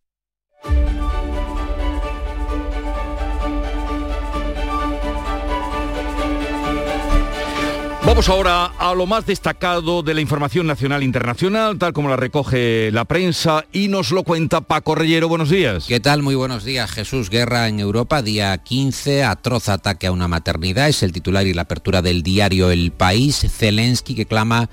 Vamos 8.11 8.27
ahora 8.27 8.65
a 8.77 8.93
lo 8.93 9.05
más 9.05 9.25
destacado 9.25 10.03
de 10.03 10.13
la 10.13 10.19
información 10.19 10.67
nacional 10.67 11.01
e 11.01 11.05
internacional, 11.05 11.77
tal 11.77 11.93
como 11.93 12.09
la 12.09 12.17
recoge 12.17 12.91
la 12.91 13.05
prensa 13.05 13.63
y 13.71 13.87
nos 13.87 14.11
lo 14.11 14.25
cuenta 14.25 14.59
Paco 14.59 14.95
Rellero. 14.95 15.29
Buenos 15.29 15.49
días. 15.49 15.85
¿Qué 15.87 16.01
tal? 16.01 16.21
Muy 16.21 16.35
buenos 16.35 16.65
días. 16.65 16.91
Jesús 16.91 17.29
Guerra 17.29 17.69
en 17.69 17.79
Europa, 17.79 18.21
día 18.21 18.57
15, 18.57 19.23
atroz 19.23 19.69
ataque 19.69 20.07
a 20.07 20.11
una 20.11 20.27
maternidad. 20.27 20.89
Es 20.89 21.03
el 21.03 21.13
titular 21.13 21.47
y 21.47 21.53
la 21.53 21.61
apertura 21.61 22.01
del 22.01 22.21
diario 22.21 22.69
El 22.69 22.91
País. 22.91 23.45
Zelensky 23.49 24.13
que 24.13 24.25
clama 24.25 24.69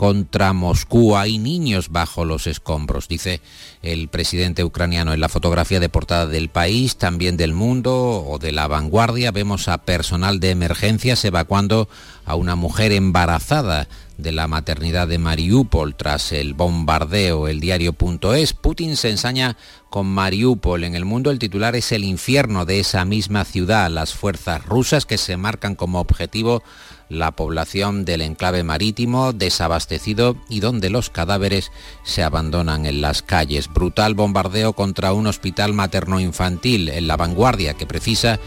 contra 0.00 0.54
Moscú. 0.54 1.14
Hay 1.14 1.36
niños 1.36 1.90
bajo 1.90 2.24
los 2.24 2.46
escombros, 2.46 3.06
dice 3.06 3.42
el 3.82 4.08
presidente 4.08 4.64
ucraniano 4.64 5.12
en 5.12 5.20
la 5.20 5.28
fotografía 5.28 5.78
de 5.78 5.90
portada 5.90 6.26
del 6.26 6.48
país, 6.48 6.96
también 6.96 7.36
del 7.36 7.52
mundo 7.52 8.24
o 8.26 8.38
de 8.38 8.50
la 8.50 8.66
vanguardia. 8.66 9.30
Vemos 9.30 9.68
a 9.68 9.76
personal 9.76 10.40
de 10.40 10.52
emergencias 10.52 11.22
evacuando 11.26 11.86
a 12.30 12.36
una 12.36 12.54
mujer 12.54 12.92
embarazada 12.92 13.88
de 14.16 14.32
la 14.32 14.46
maternidad 14.46 15.08
de 15.08 15.18
Mariupol 15.18 15.94
tras 15.96 16.32
el 16.32 16.54
bombardeo. 16.54 17.48
El 17.48 17.60
diario.es. 17.60 18.52
Putin 18.52 18.96
se 18.96 19.10
ensaña 19.10 19.56
con 19.88 20.06
Mariupol. 20.06 20.84
En 20.84 20.94
el 20.94 21.04
mundo 21.04 21.30
el 21.30 21.38
titular 21.38 21.74
es 21.74 21.90
el 21.92 22.04
infierno 22.04 22.64
de 22.64 22.80
esa 22.80 23.04
misma 23.04 23.44
ciudad. 23.44 23.90
Las 23.90 24.14
fuerzas 24.14 24.64
rusas 24.64 25.06
que 25.06 25.18
se 25.18 25.36
marcan 25.36 25.74
como 25.74 26.00
objetivo 26.00 26.62
la 27.08 27.32
población 27.32 28.04
del 28.04 28.20
enclave 28.20 28.62
marítimo 28.62 29.32
desabastecido 29.32 30.36
y 30.48 30.60
donde 30.60 30.90
los 30.90 31.10
cadáveres 31.10 31.72
se 32.04 32.22
abandonan 32.22 32.86
en 32.86 33.00
las 33.00 33.22
calles. 33.22 33.68
Brutal 33.68 34.14
bombardeo 34.14 34.74
contra 34.74 35.12
un 35.12 35.26
hospital 35.26 35.72
materno-infantil 35.72 36.88
en 36.88 37.08
la 37.08 37.16
vanguardia 37.16 37.74
que 37.74 37.86
precisa 37.86 38.38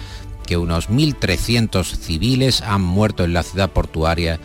que 0.44 0.58
unos 0.58 0.90
1.300 0.90 1.84
civiles 1.96 2.62
han 2.62 2.82
muerto 2.82 3.24
en 3.24 3.34
la 3.34 3.44
ciudad 3.44 3.72
portuaria 3.72 4.40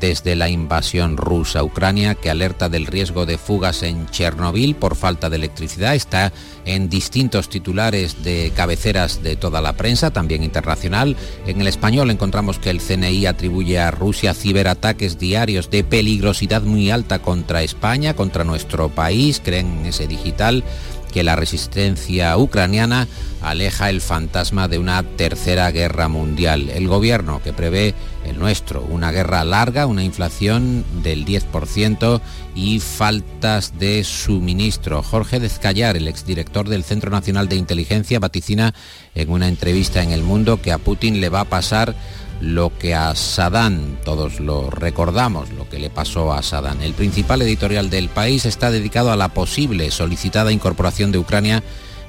desde 0.00 0.36
la 0.36 0.48
invasión 0.48 1.16
rusa. 1.16 1.64
Ucrania, 1.64 2.14
que 2.14 2.30
alerta 2.30 2.68
del 2.68 2.86
riesgo 2.86 3.26
de 3.26 3.38
fugas 3.38 3.82
en 3.82 4.06
Chernobyl 4.06 4.74
por 4.74 4.96
falta 4.96 5.30
de 5.30 5.36
electricidad, 5.36 5.94
está 5.94 6.32
en 6.64 6.88
distintos 6.88 7.48
titulares 7.48 8.22
de 8.22 8.52
cabeceras 8.54 9.22
de 9.22 9.36
toda 9.36 9.60
la 9.60 9.74
prensa, 9.74 10.10
también 10.10 10.42
internacional. 10.42 11.16
En 11.46 11.60
el 11.60 11.66
español 11.66 12.10
encontramos 12.10 12.58
que 12.58 12.70
el 12.70 12.80
CNI 12.80 13.26
atribuye 13.26 13.78
a 13.78 13.90
Rusia 13.90 14.34
ciberataques 14.34 15.18
diarios 15.18 15.70
de 15.70 15.84
peligrosidad 15.84 16.62
muy 16.62 16.90
alta 16.90 17.20
contra 17.20 17.62
España, 17.62 18.14
contra 18.14 18.44
nuestro 18.44 18.88
país, 18.90 19.40
creen 19.42 19.80
en 19.80 19.86
ese 19.86 20.06
digital 20.06 20.64
que 21.12 21.22
la 21.22 21.36
resistencia 21.36 22.36
ucraniana 22.36 23.08
aleja 23.40 23.90
el 23.90 24.00
fantasma 24.00 24.68
de 24.68 24.78
una 24.78 25.02
tercera 25.02 25.70
guerra 25.70 26.08
mundial. 26.08 26.70
El 26.70 26.88
gobierno 26.88 27.40
que 27.42 27.52
prevé 27.52 27.94
el 28.24 28.38
nuestro, 28.38 28.82
una 28.82 29.10
guerra 29.10 29.44
larga, 29.44 29.86
una 29.86 30.04
inflación 30.04 30.84
del 31.02 31.24
10% 31.24 32.20
y 32.54 32.80
faltas 32.80 33.78
de 33.78 34.04
suministro. 34.04 35.02
Jorge 35.02 35.40
Dezcayar, 35.40 35.96
el 35.96 36.08
exdirector 36.08 36.68
del 36.68 36.84
Centro 36.84 37.10
Nacional 37.10 37.48
de 37.48 37.56
Inteligencia, 37.56 38.18
vaticina 38.18 38.74
en 39.14 39.30
una 39.30 39.48
entrevista 39.48 40.02
en 40.02 40.10
El 40.10 40.22
Mundo 40.22 40.60
que 40.60 40.72
a 40.72 40.78
Putin 40.78 41.20
le 41.20 41.28
va 41.28 41.40
a 41.40 41.48
pasar 41.48 41.94
lo 42.40 42.76
que 42.78 42.94
a 42.94 43.14
Saddam, 43.14 43.96
todos 44.04 44.40
lo 44.40 44.70
recordamos, 44.70 45.50
lo 45.50 45.68
que 45.68 45.78
le 45.78 45.90
pasó 45.90 46.32
a 46.32 46.42
Saddam. 46.42 46.80
El 46.82 46.94
principal 46.94 47.42
editorial 47.42 47.90
del 47.90 48.08
país 48.08 48.44
está 48.46 48.70
dedicado 48.70 49.10
a 49.10 49.16
la 49.16 49.28
posible 49.28 49.90
solicitada 49.90 50.52
incorporación 50.52 51.10
de 51.10 51.18
Ucrania 51.18 51.62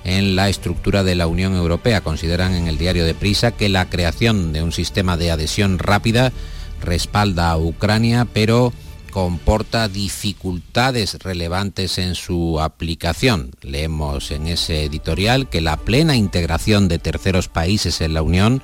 en 0.03 0.35
la 0.35 0.49
estructura 0.49 1.03
de 1.03 1.15
la 1.15 1.27
Unión 1.27 1.55
Europea. 1.55 2.01
Consideran 2.01 2.53
en 2.53 2.67
el 2.67 2.77
diario 2.77 3.05
de 3.05 3.15
Prisa 3.15 3.51
que 3.51 3.69
la 3.69 3.89
creación 3.89 4.53
de 4.53 4.63
un 4.63 4.71
sistema 4.71 5.17
de 5.17 5.31
adhesión 5.31 5.79
rápida 5.79 6.31
respalda 6.81 7.49
a 7.49 7.57
Ucrania, 7.57 8.27
pero 8.31 8.71
comporta 9.11 9.87
dificultades 9.87 11.15
relevantes 11.15 11.97
en 11.97 12.15
su 12.15 12.59
aplicación. 12.61 13.51
Leemos 13.61 14.31
en 14.31 14.47
ese 14.47 14.83
editorial 14.83 15.49
que 15.49 15.61
la 15.61 15.77
plena 15.77 16.15
integración 16.15 16.87
de 16.87 16.99
terceros 16.99 17.47
países 17.47 18.01
en 18.01 18.13
la 18.13 18.21
Unión 18.21 18.61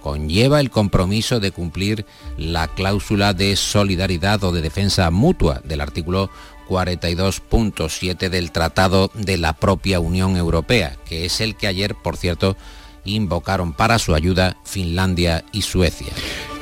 conlleva 0.00 0.60
el 0.60 0.70
compromiso 0.70 1.40
de 1.40 1.50
cumplir 1.50 2.06
la 2.36 2.68
cláusula 2.68 3.34
de 3.34 3.56
solidaridad 3.56 4.42
o 4.44 4.52
de 4.52 4.62
defensa 4.62 5.10
mutua 5.10 5.60
del 5.64 5.80
artículo 5.80 6.30
42.7 6.68 8.28
del 8.28 8.52
Tratado 8.52 9.10
de 9.14 9.38
la 9.38 9.54
propia 9.54 10.00
Unión 10.00 10.36
Europea, 10.36 10.96
que 11.06 11.24
es 11.24 11.40
el 11.40 11.56
que 11.56 11.66
ayer, 11.66 11.94
por 11.94 12.16
cierto, 12.16 12.56
invocaron 13.04 13.72
para 13.72 13.98
su 13.98 14.14
ayuda 14.14 14.56
Finlandia 14.64 15.44
y 15.52 15.62
Suecia. 15.62 16.12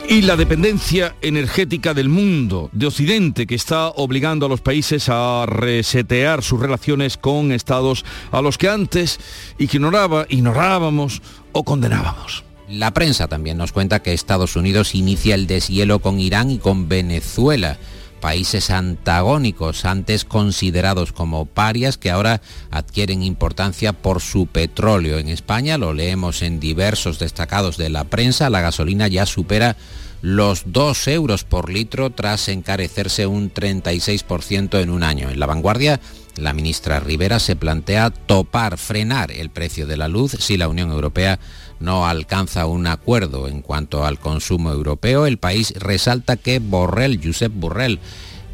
Y 0.08 0.22
la 0.22 0.36
dependencia 0.36 1.16
energética 1.20 1.92
del 1.92 2.08
mundo, 2.08 2.70
de 2.72 2.86
Occidente, 2.86 3.44
que 3.44 3.56
está 3.56 3.88
obligando 3.88 4.46
a 4.46 4.48
los 4.48 4.60
países 4.60 5.08
a 5.08 5.46
resetear 5.46 6.44
sus 6.44 6.60
relaciones 6.60 7.16
con 7.16 7.50
estados 7.50 8.04
a 8.30 8.40
los 8.40 8.56
que 8.56 8.68
antes 8.68 9.18
ignoraba, 9.58 10.24
ignorábamos 10.28 11.22
o 11.50 11.64
condenábamos. 11.64 12.45
La 12.68 12.92
prensa 12.92 13.28
también 13.28 13.58
nos 13.58 13.70
cuenta 13.70 14.02
que 14.02 14.12
Estados 14.12 14.56
Unidos 14.56 14.96
inicia 14.96 15.36
el 15.36 15.46
deshielo 15.46 16.00
con 16.00 16.18
Irán 16.18 16.50
y 16.50 16.58
con 16.58 16.88
Venezuela, 16.88 17.78
países 18.20 18.70
antagónicos 18.70 19.84
antes 19.84 20.24
considerados 20.24 21.12
como 21.12 21.46
parias 21.46 21.96
que 21.96 22.10
ahora 22.10 22.40
adquieren 22.72 23.22
importancia 23.22 23.92
por 23.92 24.20
su 24.20 24.46
petróleo. 24.46 25.18
En 25.18 25.28
España 25.28 25.78
lo 25.78 25.94
leemos 25.94 26.42
en 26.42 26.58
diversos 26.58 27.20
destacados 27.20 27.76
de 27.76 27.88
la 27.88 28.02
prensa, 28.02 28.50
la 28.50 28.62
gasolina 28.62 29.06
ya 29.06 29.26
supera 29.26 29.76
los 30.22 30.64
2 30.72 31.06
euros 31.08 31.44
por 31.44 31.70
litro 31.70 32.10
tras 32.10 32.48
encarecerse 32.48 33.28
un 33.28 33.52
36% 33.52 34.80
en 34.80 34.90
un 34.90 35.04
año. 35.04 35.30
En 35.30 35.38
la 35.38 35.46
vanguardia, 35.46 36.00
la 36.36 36.52
ministra 36.52 36.98
Rivera 36.98 37.38
se 37.38 37.54
plantea 37.54 38.10
topar, 38.10 38.76
frenar 38.76 39.30
el 39.30 39.50
precio 39.50 39.86
de 39.86 39.96
la 39.96 40.08
luz 40.08 40.32
si 40.40 40.56
la 40.56 40.68
Unión 40.68 40.90
Europea 40.90 41.38
no 41.80 42.06
alcanza 42.06 42.66
un 42.66 42.86
acuerdo 42.86 43.48
en 43.48 43.62
cuanto 43.62 44.04
al 44.04 44.18
consumo 44.18 44.70
europeo. 44.70 45.26
El 45.26 45.38
país 45.38 45.72
resalta 45.76 46.36
que 46.36 46.58
Borrell, 46.58 47.20
Josep 47.22 47.52
Borrell, 47.54 48.00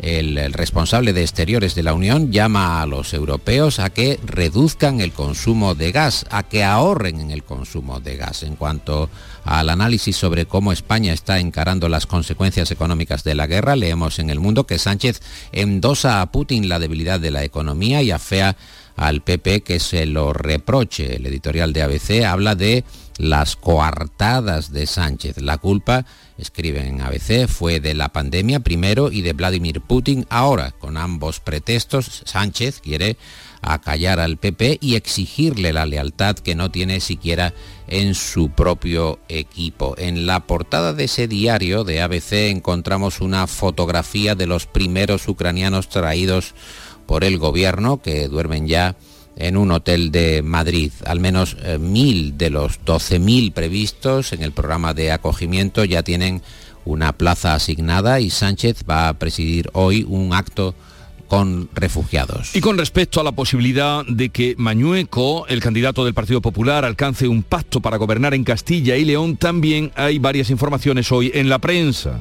el, 0.03 0.53
responsable 0.53 1.13
de 1.13 1.23
exteriores 1.23 1.77
de 1.77 1.85
la 1.85 1.95
Unión 1.95 2.33
llama 2.33 2.83
a 2.83 2.87
los 2.87 3.15
europeos 3.15 3.79
a 3.79 3.91
que 3.91 4.19
reduzcan 4.27 5.01
el 5.01 5.13
consumo 5.13 5.77
de 5.77 5.93
gas, 5.93 6.27
a 6.31 6.43
que 6.43 6.65
ahorren 6.65 7.21
en 7.21 7.31
el 7.31 7.45
consumo 7.45 8.01
de 8.01 8.17
gas. 8.17 8.43
En 8.43 8.57
cuanto 8.57 9.09
al 9.45 9.71
análisis 9.71 10.17
sobre 10.17 10.47
cómo 10.47 10.73
España 10.73 11.13
está 11.13 11.39
encarando 11.39 11.89
las 11.89 12.07
consecuencias 12.07 12.73
económicas 12.73 13.23
de 13.23 13.37
la 13.37 13.47
guerra, 13.47 13.77
leemos 13.77 14.19
en 14.19 14.31
El 14.31 14.41
Mundo 14.41 14.67
que 14.67 14.79
Sánchez 14.79 15.21
endosa 15.53 16.21
a 16.21 16.33
Putin 16.33 16.69
la 16.69 16.81
debilidad 16.81 17.21
de 17.21 17.31
la 17.31 17.45
economía 17.45 18.03
y 18.03 18.11
afea 18.11 18.57
al 18.97 19.23
PP 19.23 19.63
que 19.63 19.79
se 19.79 20.07
lo 20.07 20.33
reproche. 20.33 21.17
El 21.17 21.27
editorial 21.27 21.73
de 21.73 21.83
ABC 21.83 22.25
habla 22.25 22.57
de 22.57 22.85
las 23.19 23.57
coartadas 23.57 24.73
de 24.73 24.87
Sánchez. 24.87 25.41
La 25.41 25.59
culpa, 25.59 26.05
escriben 26.39 26.87
en 26.87 27.01
ABC, 27.01 27.47
fue 27.49 27.81
de 27.81 27.95
la 27.95 28.11
pandemia 28.11 28.61
primero 28.61 29.11
y 29.13 29.23
de 29.23 29.33
Vladimir 29.33 29.81
Putin 29.81 30.27
ahora. 30.31 30.73
Con 30.73 30.97
ambos 30.97 31.41
pretextos, 31.41 32.23
Sánchez 32.25 32.81
quiere 32.81 33.17
acallar 33.63 34.19
al 34.19 34.39
PP 34.39 34.79
y 34.81 34.97
exigirle 34.97 35.73
la 35.73 35.87
lealtad 35.87 36.37
que 36.37 36.57
no 36.57 36.71
tiene 36.71 37.01
siquiera 37.01 37.55
en 37.87 38.15
su 38.15 38.51
propio 38.51 39.21
equipo. 39.29 39.95
En 39.99 40.27
la 40.27 40.41
portada 40.47 40.93
de 40.93 41.05
ese 41.05 41.29
diario 41.29 41.85
de 41.85 42.03
ABC 42.03 42.33
encontramos 42.51 43.21
una 43.21 43.47
fotografía 43.47 44.35
de 44.35 44.47
los 44.47 44.67
primeros 44.67 45.29
ucranianos 45.29 45.89
traídos 45.89 46.55
por 47.07 47.25
el 47.25 47.39
gobierno 47.39 48.03
que 48.03 48.27
duermen 48.29 48.67
ya 48.67 48.97
en 49.37 49.57
un 49.57 49.71
hotel 49.71 50.11
de 50.11 50.43
Madrid. 50.43 50.93
Al 51.07 51.21
menos 51.21 51.57
eh, 51.63 51.79
mil 51.79 52.37
de 52.37 52.51
los 52.51 52.81
12.000 52.85 53.53
previstos 53.53 54.33
en 54.33 54.43
el 54.43 54.53
programa 54.53 54.95
de 54.95 55.13
acogimiento 55.13 55.85
ya 55.85 56.03
tienen 56.03 56.43
una 56.85 57.13
plaza 57.13 57.55
asignada 57.55 58.21
y 58.21 58.31
Sánchez 58.31 58.85
va 58.89 59.09
a 59.09 59.15
presidir 59.15 59.71
hoy 59.73 60.05
un 60.09 60.35
acto 60.35 60.75
con 61.29 61.71
refugiados. 61.73 62.55
Y 62.55 62.61
con 62.61 62.77
respecto 62.77 63.19
a 63.19 63.25
la 63.25 63.33
posibilidad 63.33 64.05
de 64.07 64.29
que 64.29 64.55
Mañueco, 64.59 65.47
el 65.47 65.61
candidato 65.61 66.05
del 66.05 66.13
Partido 66.13 66.43
Popular, 66.43 66.85
alcance 66.85 67.27
un 67.27 67.43
pacto 67.43 67.81
para 67.81 67.97
gobernar 67.97 68.35
en 68.35 68.45
Castilla 68.45 68.97
y 68.97 69.07
León, 69.07 69.39
también 69.39 69.93
hay 69.95 70.19
varias 70.19 70.51
informaciones 70.51 71.11
hoy 71.11 71.31
en 71.33 71.49
la 71.49 71.59
prensa. 71.59 72.19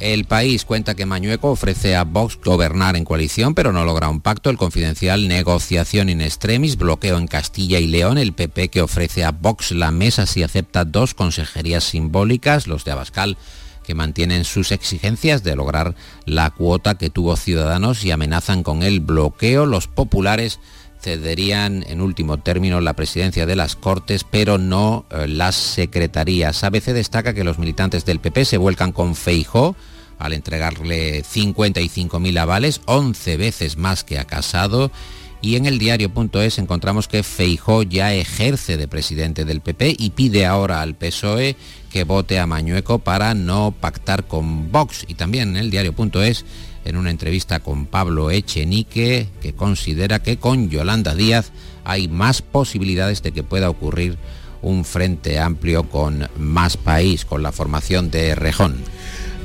El 0.00 0.24
país 0.24 0.64
cuenta 0.64 0.94
que 0.94 1.06
Mañueco 1.06 1.50
ofrece 1.50 1.96
a 1.96 2.04
Vox 2.04 2.38
gobernar 2.44 2.96
en 2.96 3.04
coalición, 3.04 3.54
pero 3.54 3.72
no 3.72 3.84
logra 3.84 4.08
un 4.08 4.20
pacto. 4.20 4.50
El 4.50 4.58
confidencial 4.58 5.28
negociación 5.28 6.08
in 6.08 6.20
extremis, 6.20 6.76
bloqueo 6.76 7.16
en 7.16 7.26
Castilla 7.26 7.78
y 7.78 7.86
León. 7.86 8.18
El 8.18 8.32
PP 8.32 8.68
que 8.68 8.82
ofrece 8.82 9.24
a 9.24 9.30
Vox 9.30 9.70
la 9.70 9.90
mesa 9.92 10.26
si 10.26 10.42
acepta 10.42 10.84
dos 10.84 11.14
consejerías 11.14 11.84
simbólicas, 11.84 12.66
los 12.66 12.84
de 12.84 12.92
Abascal 12.92 13.36
que 13.84 13.94
mantienen 13.94 14.44
sus 14.44 14.72
exigencias 14.72 15.44
de 15.44 15.54
lograr 15.54 15.94
la 16.24 16.50
cuota 16.50 16.96
que 16.96 17.10
tuvo 17.10 17.36
Ciudadanos 17.36 18.04
y 18.04 18.10
amenazan 18.10 18.62
con 18.62 18.82
el 18.82 19.00
bloqueo. 19.00 19.66
Los 19.66 19.86
populares 19.86 20.58
cederían 21.04 21.84
en 21.86 22.00
último 22.00 22.38
término 22.38 22.80
la 22.80 22.94
presidencia 22.94 23.44
de 23.44 23.56
las 23.56 23.76
Cortes, 23.76 24.24
pero 24.24 24.56
no 24.56 25.04
eh, 25.10 25.28
las 25.28 25.54
secretarías. 25.54 26.64
ABC 26.64 26.86
destaca 26.86 27.34
que 27.34 27.44
los 27.44 27.58
militantes 27.58 28.06
del 28.06 28.20
PP 28.20 28.46
se 28.46 28.56
vuelcan 28.56 28.92
con 28.92 29.14
Feijó 29.14 29.76
al 30.18 30.32
entregarle 30.32 31.22
55.000 31.22 32.38
avales, 32.38 32.80
11 32.86 33.36
veces 33.36 33.76
más 33.76 34.02
que 34.02 34.18
a 34.18 34.24
Casado. 34.24 34.90
Y 35.44 35.56
en 35.56 35.66
el 35.66 35.78
diario.es 35.78 36.56
encontramos 36.56 37.06
que 37.06 37.22
Feijó 37.22 37.82
ya 37.82 38.14
ejerce 38.14 38.78
de 38.78 38.88
presidente 38.88 39.44
del 39.44 39.60
PP 39.60 39.94
y 39.98 40.08
pide 40.08 40.46
ahora 40.46 40.80
al 40.80 40.94
PSOE 40.94 41.54
que 41.92 42.04
vote 42.04 42.38
a 42.38 42.46
Mañueco 42.46 42.98
para 42.98 43.34
no 43.34 43.74
pactar 43.78 44.26
con 44.26 44.72
Vox. 44.72 45.04
Y 45.06 45.16
también 45.16 45.50
en 45.50 45.56
el 45.56 45.70
diario.es, 45.70 46.46
en 46.86 46.96
una 46.96 47.10
entrevista 47.10 47.60
con 47.60 47.84
Pablo 47.84 48.30
Echenique, 48.30 49.28
que 49.42 49.52
considera 49.52 50.22
que 50.22 50.38
con 50.38 50.70
Yolanda 50.70 51.14
Díaz 51.14 51.52
hay 51.84 52.08
más 52.08 52.40
posibilidades 52.40 53.22
de 53.22 53.32
que 53.32 53.42
pueda 53.42 53.68
ocurrir 53.68 54.16
un 54.62 54.86
frente 54.86 55.38
amplio 55.38 55.90
con 55.90 56.26
más 56.38 56.78
país, 56.78 57.26
con 57.26 57.42
la 57.42 57.52
formación 57.52 58.10
de 58.10 58.34
Rejón. 58.34 58.82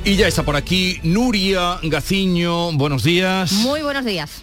Y 0.06 0.16
ya 0.16 0.28
está 0.28 0.44
por 0.44 0.56
aquí 0.56 0.98
Nuria 1.02 1.78
Gaciño. 1.82 2.72
Buenos 2.72 3.02
días. 3.02 3.52
Muy 3.52 3.82
buenos 3.82 4.06
días. 4.06 4.42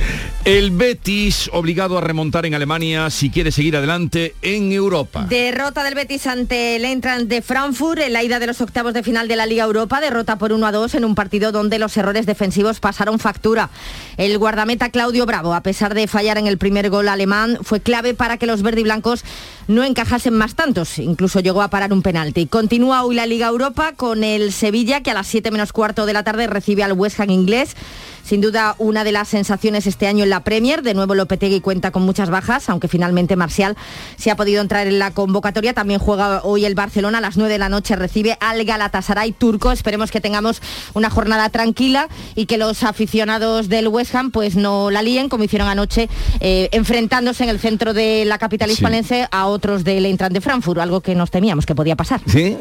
El 0.43 0.71
Betis 0.71 1.51
obligado 1.53 1.99
a 1.99 2.01
remontar 2.01 2.47
en 2.47 2.55
Alemania 2.55 3.11
si 3.11 3.29
quiere 3.29 3.51
seguir 3.51 3.77
adelante 3.77 4.33
en 4.41 4.71
Europa. 4.71 5.27
Derrota 5.29 5.83
del 5.83 5.93
Betis 5.93 6.25
ante 6.25 6.77
el 6.77 6.85
Eintracht 6.85 7.25
de 7.25 7.43
Frankfurt 7.43 7.99
en 7.99 8.13
la 8.13 8.23
ida 8.23 8.39
de 8.39 8.47
los 8.47 8.59
octavos 8.59 8.95
de 8.95 9.03
final 9.03 9.27
de 9.27 9.35
la 9.35 9.45
Liga 9.45 9.65
Europa, 9.65 10.01
derrota 10.01 10.39
por 10.39 10.51
1 10.51 10.65
a 10.65 10.71
2 10.71 10.95
en 10.95 11.05
un 11.05 11.13
partido 11.13 11.51
donde 11.51 11.77
los 11.77 11.95
errores 11.95 12.25
defensivos 12.25 12.79
pasaron 12.79 13.19
factura. 13.19 13.69
El 14.17 14.35
guardameta 14.39 14.89
Claudio 14.89 15.27
Bravo, 15.27 15.53
a 15.53 15.61
pesar 15.61 15.93
de 15.93 16.07
fallar 16.07 16.39
en 16.39 16.47
el 16.47 16.57
primer 16.57 16.89
gol 16.89 17.07
alemán, 17.09 17.59
fue 17.61 17.79
clave 17.79 18.15
para 18.15 18.37
que 18.37 18.47
los 18.47 18.63
verde 18.63 18.81
y 18.81 18.85
blancos 18.85 19.23
no 19.67 19.83
encajasen 19.83 20.33
más 20.33 20.55
tantos, 20.55 20.97
incluso 20.97 21.39
llegó 21.41 21.61
a 21.61 21.69
parar 21.69 21.93
un 21.93 22.01
penalti. 22.01 22.47
Continúa 22.47 23.03
hoy 23.03 23.13
la 23.13 23.27
Liga 23.27 23.45
Europa 23.45 23.93
con 23.95 24.23
el 24.23 24.51
Sevilla 24.51 25.01
que 25.01 25.11
a 25.11 25.13
las 25.13 25.27
7 25.27 25.51
menos 25.51 25.71
cuarto 25.71 26.07
de 26.07 26.13
la 26.13 26.23
tarde 26.23 26.47
recibe 26.47 26.81
al 26.81 26.93
West 26.93 27.19
Ham 27.19 27.29
inglés. 27.29 27.75
Sin 28.31 28.39
duda 28.39 28.75
una 28.77 29.03
de 29.03 29.11
las 29.11 29.27
sensaciones 29.27 29.87
este 29.87 30.07
año 30.07 30.23
en 30.23 30.29
la 30.29 30.45
Premier. 30.45 30.83
De 30.83 30.93
nuevo 30.93 31.15
Lopetegui 31.15 31.59
cuenta 31.59 31.91
con 31.91 32.03
muchas 32.03 32.29
bajas, 32.29 32.69
aunque 32.69 32.87
finalmente 32.87 33.35
Marcial 33.35 33.75
se 34.15 34.31
ha 34.31 34.37
podido 34.37 34.61
entrar 34.61 34.87
en 34.87 34.99
la 34.99 35.11
convocatoria. 35.11 35.73
También 35.73 35.99
juega 35.99 36.41
hoy 36.45 36.63
el 36.63 36.73
Barcelona 36.73 37.17
a 37.17 37.21
las 37.21 37.35
9 37.35 37.51
de 37.51 37.59
la 37.59 37.67
noche, 37.67 37.97
recibe 37.97 38.37
al 38.39 38.63
Galatasaray 38.63 39.33
turco. 39.33 39.73
Esperemos 39.73 40.11
que 40.11 40.21
tengamos 40.21 40.61
una 40.93 41.09
jornada 41.09 41.49
tranquila 41.49 42.07
y 42.33 42.45
que 42.45 42.57
los 42.57 42.83
aficionados 42.83 43.67
del 43.67 43.89
West 43.89 44.15
Ham 44.15 44.31
pues 44.31 44.55
no 44.55 44.91
la 44.91 45.01
líen 45.01 45.27
como 45.27 45.43
hicieron 45.43 45.67
anoche 45.67 46.07
eh, 46.39 46.69
enfrentándose 46.71 47.43
en 47.43 47.49
el 47.49 47.59
centro 47.59 47.93
de 47.93 48.23
la 48.23 48.37
capital 48.37 48.71
hispanense 48.71 49.27
a 49.29 49.47
otros 49.47 49.83
del 49.83 50.05
Eintracht 50.05 50.31
de 50.31 50.39
Frankfurt, 50.39 50.79
algo 50.79 51.01
que 51.01 51.15
nos 51.15 51.31
temíamos 51.31 51.65
que 51.65 51.75
podía 51.75 51.97
pasar. 51.97 52.21
Sí, 52.27 52.55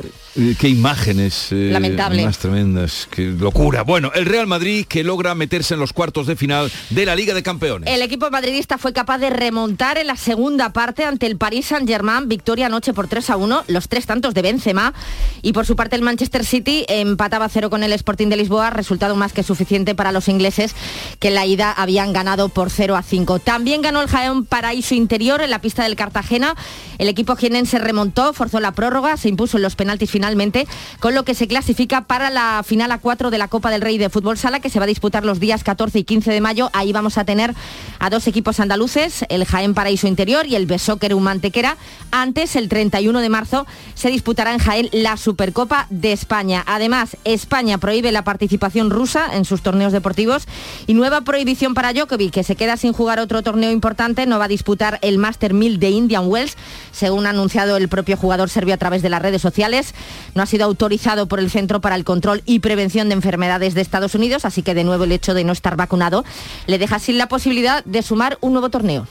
qué 0.59 0.69
imágenes 0.69 1.53
eh, 1.53 1.71
Lamentable. 1.73 2.25
más 2.25 2.39
tremendas, 2.39 3.07
qué 3.09 3.27
locura. 3.27 3.85
Bueno, 3.85 4.11
el 4.17 4.27
Real 4.27 4.49
Madrid 4.49 4.85
que 4.89 5.05
logra 5.05 5.37
en 5.71 5.79
los 5.79 5.93
cuartos 5.93 6.27
de 6.27 6.37
final 6.37 6.73
de 6.89 7.07
la 7.07 7.15
Liga 7.15 7.35
de 7.35 7.43
Campeones. 7.43 7.93
El 7.93 8.01
equipo 8.03 8.31
madridista 8.31 8.79
fue 8.79 8.93
capaz 8.93 9.19
de 9.19 9.29
remontar 9.29 9.99
en 9.99 10.07
la 10.07 10.17
segunda 10.17 10.73
parte 10.73 11.05
ante 11.05 11.27
el 11.27 11.37
Paris 11.37 11.67
Saint-Germain, 11.67 12.29
victoria 12.29 12.67
anoche 12.67 12.95
por 12.95 13.09
3 13.09 13.31
a 13.31 13.37
1, 13.37 13.65
los 13.69 13.89
tres 13.89 14.07
tantos 14.07 14.33
de 14.33 14.43
Benzema 14.43 14.95
y 15.43 15.53
por 15.53 15.67
su 15.67 15.77
parte 15.77 15.97
el 15.97 16.03
Manchester 16.03 16.45
City 16.45 16.85
empataba 16.89 17.49
cero 17.49 17.69
con 17.69 17.83
el 17.83 17.93
Sporting 17.93 18.29
de 18.29 18.37
Lisboa, 18.37 18.71
resultado 18.71 19.17
más 19.17 19.33
que 19.33 19.43
suficiente 19.43 19.95
para 19.95 20.13
los 20.13 20.29
ingleses 20.29 20.75
que 21.19 21.29
en 21.29 21.35
la 21.35 21.47
ida 21.47 21.73
habían 21.73 22.13
ganado 22.13 22.49
por 22.49 22.71
0 22.71 22.97
a 22.97 23.03
5. 23.03 23.41
También 23.41 23.83
ganó 23.83 24.01
el 24.01 24.09
Jaén 24.09 24.45
Paraíso 24.45 24.95
Interior 24.95 25.43
en 25.43 25.51
la 25.51 25.61
pista 25.61 25.83
del 25.83 25.97
Cartagena. 25.97 26.55
El 26.99 27.09
equipo 27.09 27.37
jienense 27.37 27.79
remontó, 27.79 28.33
forzó 28.33 28.61
la 28.61 28.73
prórroga, 28.73 29.17
se 29.17 29.29
impuso 29.29 29.57
en 29.57 29.63
los 29.63 29.77
penaltis 29.77 30.11
finalmente, 30.11 30.67
con 31.01 31.15
lo 31.15 31.25
que 31.25 31.35
se 31.35 31.49
clasifica 31.49 32.03
para 32.03 32.31
la 32.31 32.63
final 32.65 32.93
a 32.93 32.99
4 32.99 33.31
de 33.31 33.39
la 33.39 33.49
Copa 33.49 33.71
del 33.71 33.81
Rey 33.81 33.99
de 33.99 34.11
Fútbol 34.11 34.39
Sala 34.39 34.61
que 34.61 34.71
se 34.71 34.79
va 34.79 34.85
a 34.85 34.89
disputar 34.89 35.25
los 35.25 35.40
días 35.41 35.65
14 35.65 35.99
y 35.99 36.05
15 36.05 36.31
de 36.31 36.41
mayo. 36.41 36.71
Ahí 36.73 36.93
vamos 36.93 37.19
a 37.19 37.25
tener 37.25 37.55
a 37.99 38.11
dos 38.11 38.27
equipos 38.27 38.61
andaluces, 38.61 39.25
el 39.29 39.45
Jaén 39.45 39.75
Paraíso 39.75 40.07
Interior 40.07 40.47
y 40.47 40.55
el 40.55 40.67
Besóquer 40.67 41.17
Mantequera. 41.17 41.77
Antes, 42.11 42.57
el 42.57 42.69
31 42.69 43.21
de 43.21 43.29
marzo, 43.29 43.67
se 43.95 44.11
disputará 44.11 44.53
en 44.53 44.59
Jaén 44.59 44.89
la 44.93 45.17
Supercopa 45.17 45.87
de 45.91 46.13
España. 46.13 46.63
Además, 46.67 47.17
España 47.25 47.79
prohíbe 47.79 48.13
la 48.13 48.23
participación 48.23 48.91
rusa 48.91 49.29
en 49.33 49.45
sus 49.45 49.63
torneos 49.63 49.93
deportivos 49.93 50.47
y 50.87 50.95
nueva 50.95 51.23
prohibición 51.23 51.75
para 51.75 51.93
Djokovic, 51.93 52.33
que 52.33 52.45
se 52.45 52.57
queda 52.57 52.77
sin 52.77 52.93
jugar 52.93 53.19
otro 53.19 53.43
torneo 53.43 53.71
importante, 53.71 54.27
no 54.27 54.39
va 54.39 54.45
a 54.45 54.49
disputar 54.49 54.99
el 55.03 55.19
Master 55.19 55.55
1000 55.55 55.81
de 55.81 55.91
Indian 55.91 56.29
Wells, 56.29 56.57
según 56.93 57.27
ha 57.27 57.31
anunciado 57.31 57.77
el 57.77 57.89
propio 57.89 58.17
jugador 58.17 58.51
serbio 58.51 58.75
a 58.75 58.79
través 58.79 59.03
de 59.03 59.09
las 59.09 59.23
redes 59.23 59.43
sociales. 59.43 59.95
No 60.35 60.43
ha 60.43 60.47
sido 60.47 60.65
autorizado 60.65 61.27
por 61.27 61.41
el 61.41 61.51
Centro 61.51 61.81
para 61.81 61.97
el 61.97 62.05
Control 62.05 62.43
y 62.47 62.61
Prevención 62.61 63.09
de 63.09 63.15
Enfermedades 63.15 63.75
de 63.75 63.81
Estados 63.81 64.15
Unidos, 64.15 64.45
así 64.45 64.63
que 64.63 64.75
de 64.75 64.85
nuevo 64.85 65.05
el 65.05 65.13
hecho 65.13 65.30
de 65.35 65.45
no 65.45 65.53
estar 65.53 65.77
vacunado 65.77 66.25
le 66.67 66.79
deja 66.79 66.99
sin 66.99 67.19
la 67.19 67.29
posibilidad 67.29 67.85
de 67.85 68.03
sumar 68.03 68.39
un 68.41 68.53
nuevo 68.53 68.71
torneo. 68.71 69.07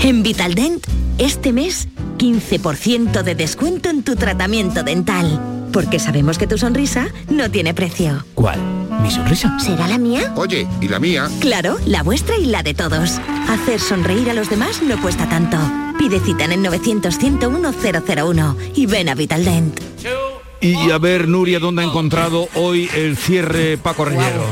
En 0.00 0.22
Vitaldent, 0.22 0.86
este 1.18 1.52
mes, 1.52 1.88
15% 2.18 3.22
de 3.22 3.34
descuento 3.34 3.90
en 3.90 4.02
tu 4.02 4.16
tratamiento 4.16 4.82
dental. 4.82 5.40
Porque 5.72 5.98
sabemos 5.98 6.38
que 6.38 6.46
tu 6.46 6.56
sonrisa 6.56 7.08
no 7.28 7.50
tiene 7.50 7.74
precio. 7.74 8.24
¿Cuál? 8.34 8.58
¿Mi 9.02 9.10
sonrisa? 9.10 9.58
¿Será 9.58 9.86
la 9.86 9.98
mía? 9.98 10.32
Oye, 10.36 10.66
¿y 10.80 10.88
la 10.88 10.98
mía? 10.98 11.28
Claro, 11.40 11.76
la 11.84 12.02
vuestra 12.02 12.36
y 12.38 12.46
la 12.46 12.62
de 12.62 12.74
todos. 12.74 13.20
Hacer 13.48 13.80
sonreír 13.80 14.30
a 14.30 14.34
los 14.34 14.48
demás 14.50 14.82
no 14.82 15.00
cuesta 15.02 15.28
tanto. 15.28 15.58
Pide 15.98 16.20
cita 16.20 16.44
en 16.44 16.52
el 16.52 16.64
900-101-001 16.64 18.56
y 18.74 18.86
ven 18.86 19.08
a 19.08 19.14
Vitaldent. 19.14 19.80
Y 20.60 20.90
a 20.90 20.98
ver, 20.98 21.28
Nuria, 21.28 21.58
¿dónde 21.58 21.82
ha 21.82 21.84
encontrado 21.84 22.48
hoy 22.54 22.88
el 22.94 23.16
cierre 23.16 23.78
Paco 23.78 24.04
Rellero? 24.04 24.44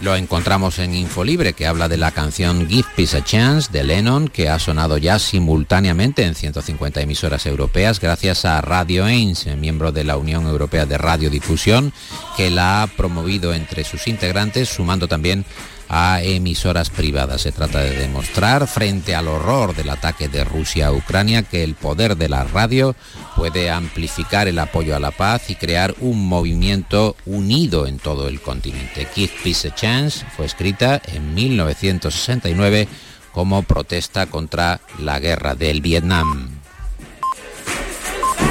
Lo 0.00 0.16
encontramos 0.16 0.78
en 0.78 0.94
Infolibre, 0.94 1.52
que 1.52 1.66
habla 1.66 1.86
de 1.86 1.98
la 1.98 2.10
canción 2.10 2.66
Give 2.66 2.88
Peace 2.96 3.18
a 3.18 3.22
Chance 3.22 3.70
de 3.70 3.84
Lennon, 3.84 4.28
que 4.28 4.48
ha 4.48 4.58
sonado 4.58 4.96
ya 4.96 5.18
simultáneamente 5.18 6.24
en 6.24 6.34
150 6.34 7.02
emisoras 7.02 7.44
europeas 7.44 8.00
gracias 8.00 8.46
a 8.46 8.62
Radio 8.62 9.04
Ains, 9.04 9.46
miembro 9.58 9.92
de 9.92 10.04
la 10.04 10.16
Unión 10.16 10.46
Europea 10.46 10.86
de 10.86 10.96
Radiodifusión, 10.96 11.92
que 12.34 12.50
la 12.50 12.82
ha 12.82 12.86
promovido 12.86 13.52
entre 13.52 13.84
sus 13.84 14.08
integrantes, 14.08 14.70
sumando 14.70 15.06
también 15.06 15.44
a 15.92 16.22
emisoras 16.22 16.88
privadas. 16.88 17.42
Se 17.42 17.50
trata 17.50 17.80
de 17.80 17.90
demostrar 17.90 18.68
frente 18.68 19.16
al 19.16 19.26
horror 19.26 19.74
del 19.74 19.90
ataque 19.90 20.28
de 20.28 20.44
Rusia 20.44 20.86
a 20.86 20.92
Ucrania 20.92 21.42
que 21.42 21.64
el 21.64 21.74
poder 21.74 22.16
de 22.16 22.28
la 22.28 22.44
radio 22.44 22.94
puede 23.34 23.70
amplificar 23.70 24.46
el 24.46 24.60
apoyo 24.60 24.94
a 24.94 25.00
la 25.00 25.10
paz 25.10 25.50
y 25.50 25.56
crear 25.56 25.96
un 25.98 26.28
movimiento 26.28 27.16
unido 27.26 27.88
en 27.88 27.98
todo 27.98 28.28
el 28.28 28.40
continente. 28.40 29.08
Give 29.12 29.32
Peace 29.42 29.68
a 29.68 29.74
Chance 29.74 30.24
fue 30.36 30.46
escrita 30.46 31.02
en 31.06 31.34
1969 31.34 32.86
como 33.32 33.64
protesta 33.64 34.26
contra 34.26 34.80
la 34.98 35.18
guerra 35.18 35.56
del 35.56 35.80
Vietnam. 35.80 36.50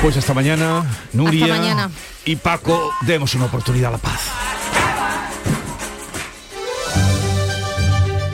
Pues 0.01 0.17
hasta 0.17 0.33
mañana, 0.33 0.83
Nuria 1.13 1.45
Hasta 1.45 1.57
mañana. 1.57 1.91
y 2.25 2.35
Paco, 2.35 2.93
demos 3.01 3.33
una 3.35 3.45
oportunidad 3.45 3.89
a 3.89 3.91
la 3.93 3.97
paz. 3.97 4.48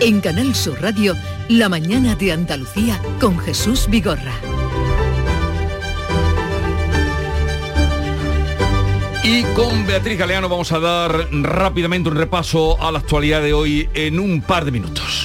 En 0.06 0.22
Canal 0.22 0.54
Sur 0.54 0.80
Radio, 0.84 1.15
La 1.50 1.68
mañana 1.68 2.13
de 2.13 2.32
Andalucía 2.32 3.02
con 3.20 3.39
Jesús 3.39 3.88
Vigorra. 3.89 4.34
Y 9.24 9.41
con 9.56 9.88
Beatriz 9.88 10.20
Galeano 10.20 10.48
vamos 10.48 10.72
a 10.74 10.80
dar 10.80 11.28
rápidamente 11.32 12.10
un 12.10 12.18
repaso 12.18 12.80
a 12.80 12.91
la 12.91 13.00
actualidad 13.00 13.41
de 13.41 13.54
hoy 13.54 13.89
en 13.96 14.20
un 14.20 14.44
par 14.44 14.63
de 14.63 14.74
minutos. 14.74 15.25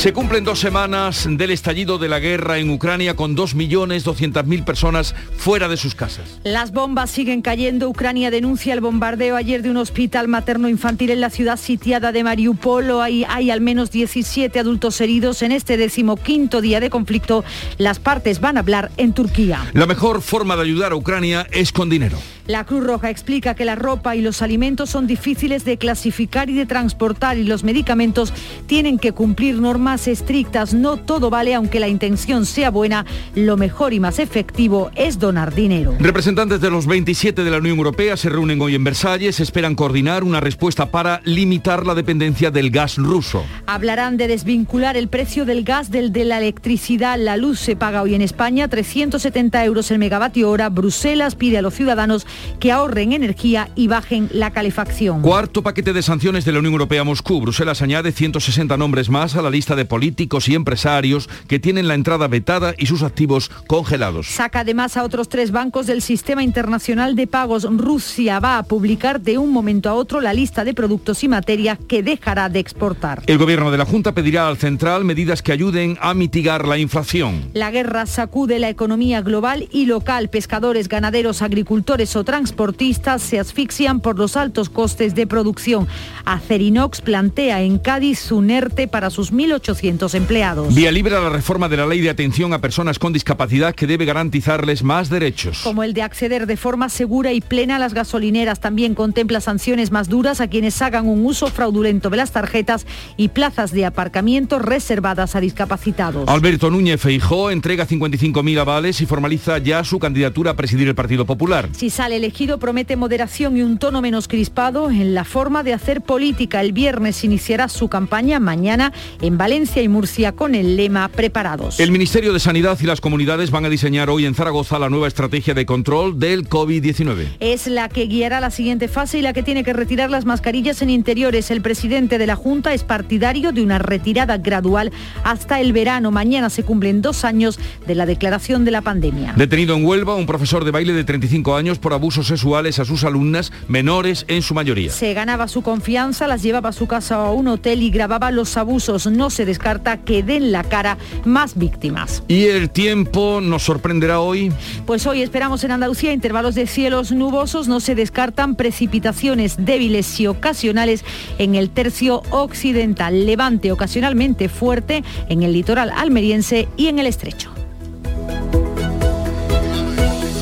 Se 0.00 0.14
cumplen 0.14 0.44
dos 0.44 0.58
semanas 0.58 1.28
del 1.30 1.50
estallido 1.50 1.98
de 1.98 2.08
la 2.08 2.20
guerra 2.20 2.56
en 2.56 2.70
Ucrania 2.70 3.16
con 3.16 3.36
2.200.000 3.36 4.64
personas 4.64 5.14
fuera 5.36 5.68
de 5.68 5.76
sus 5.76 5.94
casas. 5.94 6.40
Las 6.42 6.72
bombas 6.72 7.10
siguen 7.10 7.42
cayendo. 7.42 7.86
Ucrania 7.86 8.30
denuncia 8.30 8.72
el 8.72 8.80
bombardeo 8.80 9.36
ayer 9.36 9.60
de 9.60 9.70
un 9.70 9.76
hospital 9.76 10.26
materno-infantil 10.26 11.10
en 11.10 11.20
la 11.20 11.28
ciudad 11.28 11.58
sitiada 11.58 12.12
de 12.12 12.24
Mariupol. 12.24 13.02
Hay, 13.02 13.26
hay 13.28 13.50
al 13.50 13.60
menos 13.60 13.90
17 13.90 14.58
adultos 14.58 14.98
heridos. 15.02 15.42
En 15.42 15.52
este 15.52 15.76
decimoquinto 15.76 16.62
día 16.62 16.80
de 16.80 16.88
conflicto, 16.88 17.44
las 17.76 17.98
partes 17.98 18.40
van 18.40 18.56
a 18.56 18.60
hablar 18.60 18.90
en 18.96 19.12
Turquía. 19.12 19.70
La 19.74 19.84
mejor 19.84 20.22
forma 20.22 20.56
de 20.56 20.62
ayudar 20.62 20.92
a 20.92 20.96
Ucrania 20.96 21.46
es 21.50 21.72
con 21.72 21.90
dinero. 21.90 22.16
La 22.46 22.64
Cruz 22.64 22.84
Roja 22.84 23.10
explica 23.10 23.54
que 23.54 23.64
la 23.66 23.76
ropa 23.76 24.16
y 24.16 24.22
los 24.22 24.42
alimentos 24.42 24.90
son 24.90 25.06
difíciles 25.06 25.64
de 25.64 25.76
clasificar 25.76 26.50
y 26.50 26.54
de 26.54 26.66
transportar 26.66 27.36
y 27.38 27.44
los 27.44 27.62
medicamentos 27.62 28.32
tienen 28.66 28.98
que 28.98 29.12
cumplir 29.12 29.60
normas 29.60 29.89
estrictas. 30.08 30.74
No 30.74 30.96
todo 30.96 31.30
vale, 31.30 31.54
aunque 31.54 31.80
la 31.80 31.88
intención 31.88 32.46
sea 32.46 32.70
buena, 32.70 33.04
lo 33.34 33.56
mejor 33.56 33.92
y 33.92 34.00
más 34.00 34.18
efectivo 34.18 34.90
es 34.94 35.18
donar 35.18 35.54
dinero. 35.54 35.94
Representantes 35.98 36.60
de 36.60 36.70
los 36.70 36.86
27 36.86 37.44
de 37.44 37.50
la 37.50 37.58
Unión 37.58 37.78
Europea 37.78 38.16
se 38.16 38.28
reúnen 38.28 38.60
hoy 38.60 38.74
en 38.74 38.84
Versalles. 38.84 39.40
Esperan 39.40 39.74
coordinar 39.74 40.24
una 40.24 40.40
respuesta 40.40 40.90
para 40.90 41.20
limitar 41.24 41.86
la 41.86 41.94
dependencia 41.94 42.50
del 42.50 42.70
gas 42.70 42.96
ruso. 42.96 43.44
Hablarán 43.66 44.16
de 44.16 44.28
desvincular 44.28 44.96
el 44.96 45.08
precio 45.08 45.44
del 45.44 45.64
gas 45.64 45.90
del 45.90 46.12
de 46.12 46.24
la 46.24 46.38
electricidad. 46.38 47.18
La 47.18 47.36
luz 47.36 47.58
se 47.60 47.76
paga 47.76 48.02
hoy 48.02 48.14
en 48.14 48.22
España 48.22 48.68
370 48.68 49.64
euros 49.64 49.90
el 49.90 49.98
megavatio 49.98 50.50
hora. 50.50 50.68
Bruselas 50.68 51.34
pide 51.34 51.58
a 51.58 51.62
los 51.62 51.74
ciudadanos 51.74 52.26
que 52.58 52.72
ahorren 52.72 53.12
energía 53.12 53.68
y 53.74 53.88
bajen 53.88 54.28
la 54.32 54.50
calefacción. 54.50 55.22
Cuarto 55.22 55.62
paquete 55.62 55.92
de 55.92 56.02
sanciones 56.02 56.44
de 56.44 56.52
la 56.52 56.58
Unión 56.58 56.74
Europea 56.74 57.02
a 57.02 57.04
Moscú. 57.04 57.40
Bruselas 57.40 57.82
añade 57.82 58.12
160 58.12 58.76
nombres 58.76 59.08
más 59.08 59.36
a 59.36 59.42
la 59.42 59.50
lista 59.50 59.76
de 59.76 59.79
políticos 59.84 60.48
y 60.48 60.54
empresarios 60.54 61.28
que 61.48 61.58
tienen 61.58 61.88
la 61.88 61.94
entrada 61.94 62.28
vetada 62.28 62.74
y 62.78 62.86
sus 62.86 63.02
activos 63.02 63.50
congelados. 63.66 64.26
Saca 64.26 64.60
además 64.60 64.96
a 64.96 65.04
otros 65.04 65.28
tres 65.28 65.50
bancos 65.50 65.86
del 65.86 66.02
sistema 66.02 66.42
internacional 66.42 67.16
de 67.16 67.26
pagos. 67.26 67.64
Rusia 67.64 68.40
va 68.40 68.58
a 68.58 68.62
publicar 68.62 69.20
de 69.20 69.38
un 69.38 69.52
momento 69.52 69.88
a 69.88 69.94
otro 69.94 70.20
la 70.20 70.32
lista 70.32 70.64
de 70.64 70.74
productos 70.74 71.24
y 71.24 71.28
materias 71.28 71.78
que 71.88 72.02
dejará 72.02 72.48
de 72.48 72.58
exportar. 72.58 73.22
El 73.26 73.38
gobierno 73.38 73.70
de 73.70 73.78
la 73.78 73.84
Junta 73.84 74.12
pedirá 74.12 74.48
al 74.48 74.56
central 74.56 75.04
medidas 75.04 75.42
que 75.42 75.52
ayuden 75.52 75.98
a 76.00 76.14
mitigar 76.14 76.66
la 76.66 76.78
inflación. 76.78 77.50
La 77.54 77.70
guerra 77.70 78.06
sacude 78.06 78.58
la 78.58 78.68
economía 78.68 79.22
global 79.22 79.68
y 79.72 79.86
local. 79.86 80.28
Pescadores, 80.28 80.88
ganaderos, 80.88 81.42
agricultores 81.42 82.16
o 82.16 82.24
transportistas 82.24 83.22
se 83.22 83.38
asfixian 83.38 84.00
por 84.00 84.18
los 84.18 84.36
altos 84.36 84.68
costes 84.68 85.14
de 85.14 85.26
producción. 85.26 85.88
Acerinox 86.24 87.00
plantea 87.00 87.62
en 87.62 87.78
Cádiz 87.78 88.32
un 88.32 88.50
ERTE 88.50 88.88
para 88.88 89.10
sus 89.10 89.32
1.800 89.32 89.69
empleados. 90.14 90.74
Vía 90.74 90.90
libre 90.90 91.16
a 91.16 91.20
la 91.20 91.30
reforma 91.30 91.68
de 91.68 91.76
la 91.76 91.86
ley 91.86 92.00
de 92.00 92.10
atención 92.10 92.52
a 92.52 92.60
personas 92.60 92.98
con 92.98 93.12
discapacidad 93.12 93.74
que 93.74 93.86
debe 93.86 94.04
garantizarles 94.04 94.82
más 94.82 95.08
derechos. 95.10 95.60
Como 95.62 95.82
el 95.82 95.94
de 95.94 96.02
acceder 96.02 96.46
de 96.46 96.56
forma 96.56 96.88
segura 96.88 97.32
y 97.32 97.40
plena 97.40 97.76
a 97.76 97.78
las 97.78 97.94
gasolineras, 97.94 98.60
también 98.60 98.94
contempla 98.94 99.40
sanciones 99.40 99.90
más 99.90 100.08
duras 100.08 100.40
a 100.40 100.48
quienes 100.48 100.80
hagan 100.82 101.06
un 101.06 101.24
uso 101.24 101.46
fraudulento 101.46 102.10
de 102.10 102.16
las 102.16 102.32
tarjetas 102.32 102.86
y 103.16 103.28
plazas 103.28 103.70
de 103.72 103.86
aparcamiento 103.86 104.58
reservadas 104.58 105.36
a 105.36 105.40
discapacitados. 105.40 106.28
Alberto 106.28 106.70
Núñez 106.70 107.00
Feijó 107.00 107.50
entrega 107.50 107.86
55.000 107.86 108.58
avales 108.58 109.00
y 109.00 109.06
formaliza 109.06 109.58
ya 109.58 109.84
su 109.84 109.98
candidatura 109.98 110.52
a 110.52 110.56
presidir 110.56 110.88
el 110.88 110.94
Partido 110.94 111.24
Popular. 111.26 111.68
Si 111.72 111.90
sale 111.90 112.16
elegido 112.16 112.58
promete 112.58 112.96
moderación 112.96 113.56
y 113.56 113.62
un 113.62 113.78
tono 113.78 114.02
menos 114.02 114.26
crispado 114.26 114.90
en 114.90 115.14
la 115.14 115.24
forma 115.24 115.62
de 115.62 115.74
hacer 115.74 116.00
política. 116.00 116.60
El 116.60 116.72
viernes 116.72 117.22
iniciará 117.24 117.68
su 117.68 117.88
campaña 117.88 118.40
mañana 118.40 118.92
en 119.20 119.38
Valencia 119.38 119.59
y 119.60 119.88
Murcia 119.88 120.32
con 120.32 120.54
el 120.54 120.76
lema 120.76 121.08
Preparados. 121.08 121.80
El 121.80 121.92
Ministerio 121.92 122.32
de 122.32 122.40
Sanidad 122.40 122.78
y 122.80 122.86
las 122.86 123.02
comunidades 123.02 123.50
van 123.50 123.66
a 123.66 123.68
diseñar 123.68 124.08
hoy 124.08 124.24
en 124.24 124.34
Zaragoza 124.34 124.78
la 124.78 124.88
nueva 124.88 125.06
estrategia 125.06 125.52
de 125.52 125.66
control 125.66 126.18
del 126.18 126.48
COVID-19. 126.48 127.26
Es 127.40 127.66
la 127.66 127.90
que 127.90 128.06
guiará 128.06 128.40
la 128.40 128.50
siguiente 128.50 128.88
fase 128.88 129.18
y 129.18 129.22
la 129.22 129.34
que 129.34 129.42
tiene 129.42 129.62
que 129.62 129.74
retirar 129.74 130.10
las 130.10 130.24
mascarillas 130.24 130.80
en 130.80 130.88
interiores. 130.88 131.50
El 131.50 131.60
presidente 131.60 132.16
de 132.16 132.26
la 132.26 132.36
Junta 132.36 132.72
es 132.72 132.84
partidario 132.84 133.52
de 133.52 133.62
una 133.62 133.78
retirada 133.78 134.38
gradual 134.38 134.92
hasta 135.24 135.60
el 135.60 135.74
verano. 135.74 136.10
Mañana 136.10 136.48
se 136.48 136.62
cumplen 136.62 137.02
dos 137.02 137.24
años 137.26 137.58
de 137.86 137.94
la 137.94 138.06
declaración 138.06 138.64
de 138.64 138.70
la 138.70 138.80
pandemia. 138.80 139.34
Detenido 139.36 139.76
en 139.76 139.84
Huelva 139.84 140.14
un 140.14 140.24
profesor 140.24 140.64
de 140.64 140.70
baile 140.70 140.94
de 140.94 141.04
35 141.04 141.54
años 141.54 141.78
por 141.78 141.92
abusos 141.92 142.28
sexuales 142.28 142.78
a 142.78 142.86
sus 142.86 143.04
alumnas, 143.04 143.52
menores 143.68 144.24
en 144.28 144.40
su 144.40 144.54
mayoría. 144.54 144.90
Se 144.90 145.12
ganaba 145.12 145.48
su 145.48 145.60
confianza, 145.60 146.26
las 146.26 146.42
llevaba 146.42 146.70
a 146.70 146.72
su 146.72 146.86
casa 146.86 147.18
o 147.18 147.26
a 147.26 147.32
un 147.32 147.48
hotel 147.48 147.82
y 147.82 147.90
grababa 147.90 148.30
los 148.30 148.56
abusos. 148.56 149.06
No 149.06 149.28
se 149.28 149.49
descarta 149.50 149.98
que 149.98 150.22
den 150.22 150.52
la 150.52 150.64
cara 150.64 150.96
más 151.24 151.58
víctimas. 151.58 152.22
¿Y 152.28 152.46
el 152.46 152.70
tiempo 152.70 153.40
nos 153.42 153.64
sorprenderá 153.64 154.20
hoy? 154.20 154.52
Pues 154.86 155.06
hoy 155.06 155.22
esperamos 155.22 155.64
en 155.64 155.72
Andalucía 155.72 156.12
intervalos 156.12 156.54
de 156.54 156.66
cielos 156.66 157.12
nubosos, 157.12 157.68
no 157.68 157.80
se 157.80 157.94
descartan 157.94 158.54
precipitaciones 158.54 159.56
débiles 159.58 160.20
y 160.20 160.26
ocasionales 160.26 161.04
en 161.38 161.54
el 161.54 161.70
tercio 161.70 162.22
occidental, 162.30 163.26
levante 163.26 163.72
ocasionalmente 163.72 164.48
fuerte 164.48 165.02
en 165.28 165.42
el 165.42 165.52
litoral 165.52 165.90
almeriense 165.90 166.68
y 166.76 166.86
en 166.86 166.98
el 166.98 167.06
estrecho. 167.06 167.52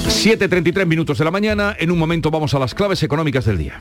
7.33 0.08 0.84
minutos 0.84 1.18
de 1.18 1.24
la 1.24 1.30
mañana, 1.30 1.76
en 1.78 1.90
un 1.90 1.98
momento 1.98 2.30
vamos 2.30 2.52
a 2.52 2.58
las 2.58 2.74
claves 2.74 3.02
económicas 3.02 3.44
del 3.44 3.56
día. 3.56 3.80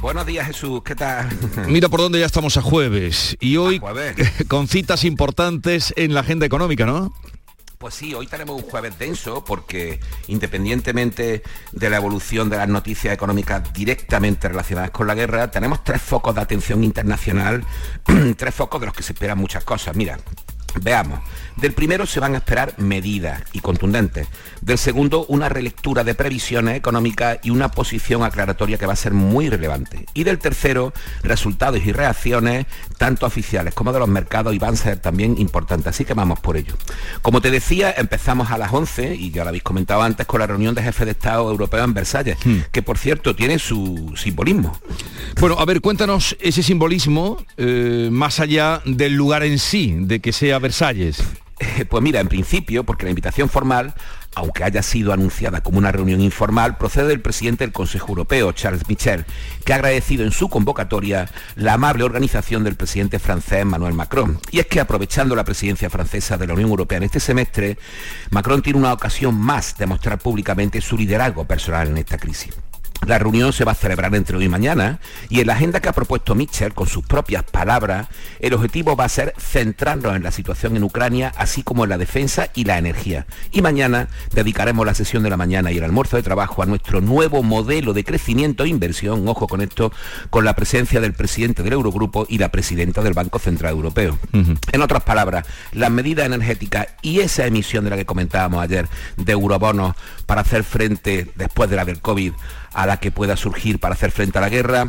Buenos 0.00 0.24
días 0.24 0.46
Jesús, 0.46 0.80
¿qué 0.82 0.94
tal? 0.94 1.28
Mira 1.68 1.90
por 1.90 2.00
dónde 2.00 2.18
ya 2.18 2.24
estamos 2.24 2.56
a 2.56 2.62
jueves 2.62 3.36
y 3.38 3.58
hoy 3.58 3.82
con 4.48 4.66
citas 4.66 5.04
importantes 5.04 5.92
en 5.94 6.14
la 6.14 6.20
agenda 6.20 6.46
económica, 6.46 6.86
¿no? 6.86 7.12
Pues 7.76 7.94
sí, 7.94 8.14
hoy 8.14 8.26
tenemos 8.26 8.62
un 8.62 8.68
jueves 8.68 8.98
denso 8.98 9.44
porque 9.44 10.00
independientemente 10.28 11.42
de 11.72 11.90
la 11.90 11.98
evolución 11.98 12.48
de 12.48 12.56
las 12.56 12.68
noticias 12.68 13.12
económicas 13.12 13.72
directamente 13.74 14.48
relacionadas 14.48 14.90
con 14.90 15.06
la 15.06 15.14
guerra, 15.14 15.50
tenemos 15.50 15.84
tres 15.84 16.00
focos 16.00 16.34
de 16.34 16.40
atención 16.40 16.82
internacional, 16.82 17.64
tres 18.36 18.54
focos 18.54 18.80
de 18.80 18.86
los 18.86 18.94
que 18.94 19.02
se 19.02 19.12
esperan 19.12 19.38
muchas 19.38 19.64
cosas. 19.64 19.96
Mira, 19.96 20.18
Veamos, 20.80 21.20
del 21.56 21.72
primero 21.72 22.06
se 22.06 22.20
van 22.20 22.34
a 22.34 22.38
esperar 22.38 22.74
medidas 22.78 23.42
y 23.52 23.60
contundentes. 23.60 24.28
Del 24.60 24.78
segundo, 24.78 25.26
una 25.26 25.48
relectura 25.48 26.04
de 26.04 26.14
previsiones 26.14 26.76
económicas 26.76 27.38
y 27.42 27.50
una 27.50 27.70
posición 27.70 28.22
aclaratoria 28.22 28.78
que 28.78 28.86
va 28.86 28.92
a 28.92 28.96
ser 28.96 29.12
muy 29.12 29.48
relevante. 29.48 30.06
Y 30.14 30.24
del 30.24 30.38
tercero, 30.38 30.92
resultados 31.22 31.84
y 31.84 31.92
reacciones, 31.92 32.66
tanto 33.00 33.24
oficiales 33.24 33.72
como 33.72 33.94
de 33.94 33.98
los 33.98 34.08
mercados, 34.08 34.54
y 34.54 34.58
van 34.58 34.74
a 34.74 34.76
ser 34.76 34.98
también 34.98 35.38
importantes. 35.38 35.86
Así 35.86 36.04
que 36.04 36.12
vamos 36.12 36.38
por 36.38 36.58
ello. 36.58 36.74
Como 37.22 37.40
te 37.40 37.50
decía, 37.50 37.94
empezamos 37.96 38.50
a 38.50 38.58
las 38.58 38.70
11, 38.74 39.14
y 39.14 39.30
ya 39.30 39.42
lo 39.42 39.48
habéis 39.48 39.62
comentado 39.62 40.02
antes, 40.02 40.26
con 40.26 40.40
la 40.40 40.46
reunión 40.46 40.74
de 40.74 40.82
jefes 40.82 41.06
de 41.06 41.12
Estado 41.12 41.50
europeo 41.50 41.82
en 41.82 41.94
Versalles, 41.94 42.36
hmm. 42.44 42.58
que 42.70 42.82
por 42.82 42.98
cierto 42.98 43.34
tiene 43.34 43.58
su 43.58 44.12
simbolismo. 44.18 44.78
Bueno, 45.40 45.56
a 45.58 45.64
ver, 45.64 45.80
cuéntanos 45.80 46.36
ese 46.40 46.62
simbolismo 46.62 47.42
eh, 47.56 48.10
más 48.12 48.38
allá 48.38 48.82
del 48.84 49.14
lugar 49.14 49.44
en 49.44 49.58
sí, 49.58 49.96
de 50.00 50.20
que 50.20 50.34
sea 50.34 50.58
Versalles. 50.58 51.22
Pues 51.90 52.02
mira, 52.02 52.20
en 52.20 52.28
principio, 52.28 52.84
porque 52.84 53.04
la 53.04 53.10
invitación 53.10 53.50
formal, 53.50 53.92
aunque 54.34 54.64
haya 54.64 54.82
sido 54.82 55.12
anunciada 55.12 55.60
como 55.60 55.78
una 55.78 55.92
reunión 55.92 56.20
informal, 56.20 56.76
procede 56.76 57.08
del 57.08 57.20
presidente 57.20 57.64
del 57.64 57.72
Consejo 57.72 58.08
Europeo, 58.08 58.52
Charles 58.52 58.88
Michel, 58.88 59.24
que 59.64 59.72
ha 59.72 59.76
agradecido 59.76 60.24
en 60.24 60.30
su 60.30 60.48
convocatoria 60.48 61.28
la 61.56 61.74
amable 61.74 62.04
organización 62.04 62.64
del 62.64 62.76
presidente 62.76 63.18
francés 63.18 63.60
Emmanuel 63.62 63.94
Macron. 63.94 64.38
Y 64.50 64.60
es 64.60 64.66
que 64.66 64.80
aprovechando 64.80 65.34
la 65.34 65.44
presidencia 65.44 65.90
francesa 65.90 66.36
de 66.36 66.46
la 66.46 66.54
Unión 66.54 66.70
Europea 66.70 66.98
en 66.98 67.04
este 67.04 67.20
semestre, 67.20 67.78
Macron 68.30 68.62
tiene 68.62 68.78
una 68.78 68.92
ocasión 68.92 69.34
más 69.34 69.76
de 69.76 69.86
mostrar 69.86 70.18
públicamente 70.18 70.80
su 70.80 70.96
liderazgo 70.96 71.44
personal 71.44 71.88
en 71.88 71.98
esta 71.98 72.18
crisis. 72.18 72.54
La 73.06 73.18
reunión 73.18 73.52
se 73.52 73.64
va 73.64 73.72
a 73.72 73.74
celebrar 73.74 74.14
entre 74.14 74.36
hoy 74.36 74.44
y 74.44 74.48
mañana 74.48 75.00
y 75.28 75.40
en 75.40 75.46
la 75.46 75.54
agenda 75.54 75.80
que 75.80 75.88
ha 75.88 75.92
propuesto 75.92 76.34
Mitchell 76.34 76.74
con 76.74 76.86
sus 76.86 77.04
propias 77.04 77.42
palabras, 77.44 78.08
el 78.40 78.52
objetivo 78.54 78.94
va 78.94 79.04
a 79.04 79.08
ser 79.08 79.34
centrarnos 79.38 80.14
en 80.14 80.22
la 80.22 80.30
situación 80.30 80.76
en 80.76 80.84
Ucrania, 80.84 81.32
así 81.36 81.62
como 81.62 81.84
en 81.84 81.90
la 81.90 81.98
defensa 81.98 82.50
y 82.54 82.64
la 82.64 82.78
energía. 82.78 83.26
Y 83.52 83.62
mañana 83.62 84.08
dedicaremos 84.32 84.84
la 84.84 84.94
sesión 84.94 85.22
de 85.22 85.30
la 85.30 85.36
mañana 85.36 85.72
y 85.72 85.78
el 85.78 85.84
almuerzo 85.84 86.16
de 86.16 86.22
trabajo 86.22 86.62
a 86.62 86.66
nuestro 86.66 87.00
nuevo 87.00 87.42
modelo 87.42 87.94
de 87.94 88.04
crecimiento 88.04 88.64
e 88.64 88.68
inversión, 88.68 89.26
ojo 89.26 89.46
con 89.48 89.60
esto, 89.60 89.92
con 90.28 90.44
la 90.44 90.54
presencia 90.54 91.00
del 91.00 91.14
presidente 91.14 91.62
del 91.62 91.72
Eurogrupo 91.72 92.26
y 92.28 92.38
la 92.38 92.50
presidenta 92.50 93.02
del 93.02 93.14
Banco 93.14 93.38
Central 93.38 93.72
Europeo. 93.72 94.18
En 94.32 94.82
otras 94.82 95.02
palabras, 95.02 95.46
las 95.72 95.90
medidas 95.90 96.26
energéticas 96.26 96.88
y 97.02 97.20
esa 97.20 97.46
emisión 97.46 97.84
de 97.84 97.90
la 97.90 97.96
que 97.96 98.06
comentábamos 98.06 98.62
ayer 98.62 98.88
de 99.16 99.32
eurobonos 99.32 99.96
para 100.26 100.42
hacer 100.42 100.64
frente, 100.64 101.30
después 101.34 101.70
de 101.70 101.76
la 101.76 101.84
del 101.84 102.00
COVID, 102.00 102.32
a 102.72 102.86
la 102.86 102.98
que 102.98 103.10
pueda 103.10 103.36
surgir 103.36 103.78
para 103.78 103.94
hacer 103.94 104.10
frente 104.10 104.38
a 104.38 104.40
la 104.40 104.48
guerra, 104.48 104.88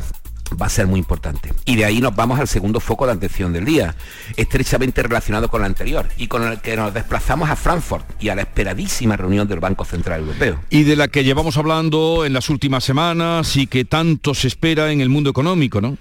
va 0.59 0.65
a 0.65 0.69
ser 0.69 0.87
muy 0.87 0.99
importante. 0.99 1.53
Y 1.65 1.75
de 1.75 1.85
ahí 1.85 2.01
nos 2.01 2.15
vamos 2.15 2.39
al 2.39 2.47
segundo 2.47 2.79
foco 2.79 3.05
de 3.05 3.13
atención 3.13 3.53
del 3.53 3.65
día, 3.65 3.95
estrechamente 4.35 5.03
relacionado 5.03 5.49
con 5.49 5.61
el 5.61 5.65
anterior 5.65 6.07
y 6.17 6.27
con 6.27 6.43
el 6.43 6.59
que 6.59 6.75
nos 6.75 6.93
desplazamos 6.93 7.49
a 7.49 7.55
Frankfurt 7.55 8.05
y 8.21 8.29
a 8.29 8.35
la 8.35 8.41
esperadísima 8.41 9.17
reunión 9.17 9.47
del 9.47 9.59
Banco 9.59 9.85
Central 9.85 10.21
Europeo. 10.21 10.59
Y 10.69 10.83
de 10.83 10.95
la 10.95 11.07
que 11.07 11.23
llevamos 11.23 11.57
hablando 11.57 12.25
en 12.25 12.33
las 12.33 12.49
últimas 12.49 12.83
semanas 12.83 13.55
y 13.55 13.67
que 13.67 13.85
tanto 13.85 14.33
se 14.33 14.47
espera 14.47 14.91
en 14.91 15.01
el 15.01 15.09
mundo 15.09 15.29
económico, 15.29 15.81
¿no? 15.81 15.97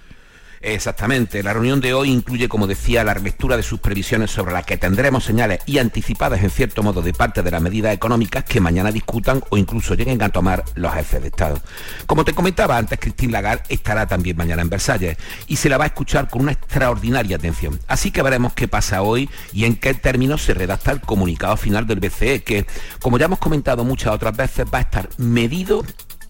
Exactamente. 0.63 1.43
La 1.43 1.55
reunión 1.55 1.81
de 1.81 1.95
hoy 1.95 2.11
incluye, 2.11 2.47
como 2.47 2.67
decía, 2.67 3.03
la 3.03 3.15
relectura 3.15 3.57
de 3.57 3.63
sus 3.63 3.81
previsiones 3.81 4.31
sobre 4.31 4.53
las 4.53 4.67
que 4.67 4.77
tendremos 4.77 5.25
señales 5.25 5.61
y 5.65 5.79
anticipadas 5.79 6.43
en 6.43 6.51
cierto 6.51 6.83
modo 6.83 7.01
de 7.01 7.15
parte 7.15 7.43
de 7.43 7.51
las 7.51 7.63
medidas 7.63 7.95
económicas 7.95 8.45
que 8.45 8.61
mañana 8.61 8.93
discutan 8.93 9.43
o 9.49 9.57
incluso 9.57 9.95
lleguen 9.95 10.21
a 10.23 10.29
tomar 10.29 10.63
los 10.75 10.93
jefes 10.93 11.23
de 11.23 11.29
Estado. 11.29 11.63
Como 12.05 12.27
te 12.27 12.35
comentaba 12.35 12.77
antes, 12.77 12.99
Christine 13.01 13.33
Lagarde 13.33 13.65
estará 13.71 14.07
también 14.07 14.37
mañana 14.37 14.61
en 14.61 14.69
Versalles 14.69 15.17
y 15.47 15.57
se 15.57 15.71
la 15.71 15.79
va 15.79 15.85
a 15.85 15.89
escuchar 15.89 16.29
con 16.29 16.43
una 16.43 16.53
extraordinaria 16.53 17.37
atención. 17.37 17.81
Así 17.87 18.11
que 18.11 18.21
veremos 18.21 18.53
qué 18.53 18.69
pasa 18.69 19.01
hoy 19.01 19.31
y 19.55 19.65
en 19.65 19.77
qué 19.77 19.95
términos 19.95 20.43
se 20.43 20.53
redacta 20.53 20.93
el 20.93 21.01
comunicado 21.01 21.57
final 21.57 21.87
del 21.87 22.01
BCE, 22.01 22.43
que, 22.43 22.67
como 23.01 23.17
ya 23.17 23.25
hemos 23.25 23.39
comentado 23.39 23.83
muchas 23.83 24.13
otras 24.13 24.37
veces, 24.37 24.67
va 24.73 24.79
a 24.79 24.83
estar 24.83 25.09
medido 25.17 25.85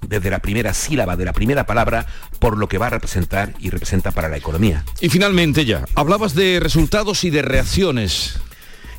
desde 0.07 0.31
la 0.31 0.41
primera 0.41 0.75
sílaba 0.75 1.17
de 1.17 1.25
la 1.25 1.33
primera 1.33 1.67
palabra 1.67 2.07
por 2.39 2.57
lo 2.57 2.69
que 2.69 2.79
va 2.79 2.87
a 2.87 2.91
representar 2.91 3.55
y 3.59 3.71
representa 3.71 4.11
para 4.13 4.29
la 4.29 4.37
economía. 4.37 4.85
Y 5.01 5.09
finalmente 5.09 5.65
ya, 5.65 5.85
hablabas 5.95 6.35
de 6.35 6.61
resultados 6.61 7.25
y 7.25 7.31
de 7.31 7.43
reacciones. 7.43 8.41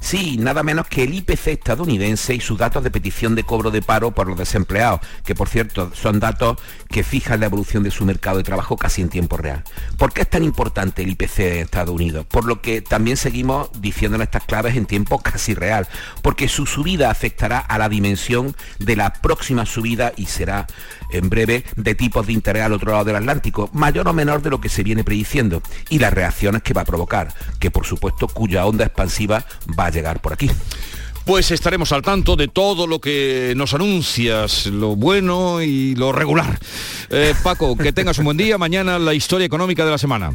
Sí, 0.01 0.37
nada 0.37 0.63
menos 0.63 0.87
que 0.87 1.03
el 1.03 1.13
IPC 1.13 1.47
estadounidense 1.47 2.33
y 2.33 2.41
sus 2.41 2.57
datos 2.57 2.83
de 2.83 2.89
petición 2.89 3.35
de 3.35 3.43
cobro 3.43 3.69
de 3.69 3.83
paro 3.83 4.11
por 4.11 4.27
los 4.27 4.37
desempleados, 4.37 4.99
que 5.23 5.35
por 5.35 5.47
cierto 5.47 5.91
son 5.93 6.19
datos 6.19 6.57
que 6.89 7.03
fijan 7.03 7.39
la 7.39 7.45
evolución 7.45 7.83
de 7.83 7.91
su 7.91 8.03
mercado 8.03 8.37
de 8.37 8.43
trabajo 8.43 8.75
casi 8.77 9.03
en 9.03 9.09
tiempo 9.09 9.37
real. 9.37 9.63
¿Por 9.97 10.11
qué 10.11 10.23
es 10.23 10.29
tan 10.29 10.43
importante 10.43 11.03
el 11.03 11.11
IPC 11.11 11.37
de 11.37 11.61
Estados 11.61 11.95
Unidos? 11.95 12.25
Por 12.25 12.45
lo 12.45 12.61
que 12.61 12.81
también 12.81 13.15
seguimos 13.15 13.69
diciendo 13.79 14.21
estas 14.21 14.43
claves 14.43 14.75
en 14.75 14.87
tiempo 14.87 15.19
casi 15.23 15.53
real, 15.53 15.87
porque 16.23 16.49
su 16.49 16.65
subida 16.65 17.11
afectará 17.11 17.59
a 17.59 17.77
la 17.77 17.87
dimensión 17.87 18.55
de 18.79 18.95
la 18.95 19.13
próxima 19.13 19.67
subida 19.67 20.13
y 20.17 20.25
será 20.25 20.65
en 21.11 21.29
breve 21.29 21.63
de 21.75 21.95
tipos 21.95 22.27
de 22.27 22.33
interés 22.33 22.63
al 22.63 22.73
otro 22.73 22.91
lado 22.91 23.05
del 23.05 23.15
Atlántico, 23.15 23.69
mayor 23.73 24.07
o 24.07 24.13
menor 24.13 24.41
de 24.41 24.49
lo 24.49 24.61
que 24.61 24.69
se 24.69 24.83
viene 24.83 25.03
prediciendo, 25.03 25.61
y 25.89 25.99
las 25.99 26.13
reacciones 26.13 26.63
que 26.63 26.73
va 26.73 26.81
a 26.81 26.85
provocar, 26.85 27.33
que 27.59 27.71
por 27.71 27.85
supuesto 27.85 28.27
cuya 28.27 28.65
onda 28.65 28.85
expansiva 28.85 29.45
va 29.77 29.85
a 29.85 29.89
llegar 29.91 30.21
por 30.21 30.33
aquí. 30.33 30.49
Pues 31.25 31.51
estaremos 31.51 31.91
al 31.91 32.01
tanto 32.01 32.35
de 32.35 32.47
todo 32.47 32.87
lo 32.87 32.99
que 32.99 33.53
nos 33.55 33.73
anuncias, 33.73 34.65
lo 34.65 34.95
bueno 34.95 35.61
y 35.61 35.95
lo 35.95 36.11
regular. 36.11 36.59
Eh, 37.09 37.35
Paco, 37.43 37.77
que 37.77 37.93
tengas 37.93 38.17
un 38.17 38.25
buen 38.25 38.37
día. 38.37 38.57
Mañana 38.57 38.97
la 38.97 39.13
historia 39.13 39.45
económica 39.45 39.85
de 39.85 39.91
la 39.91 39.97
semana. 39.99 40.33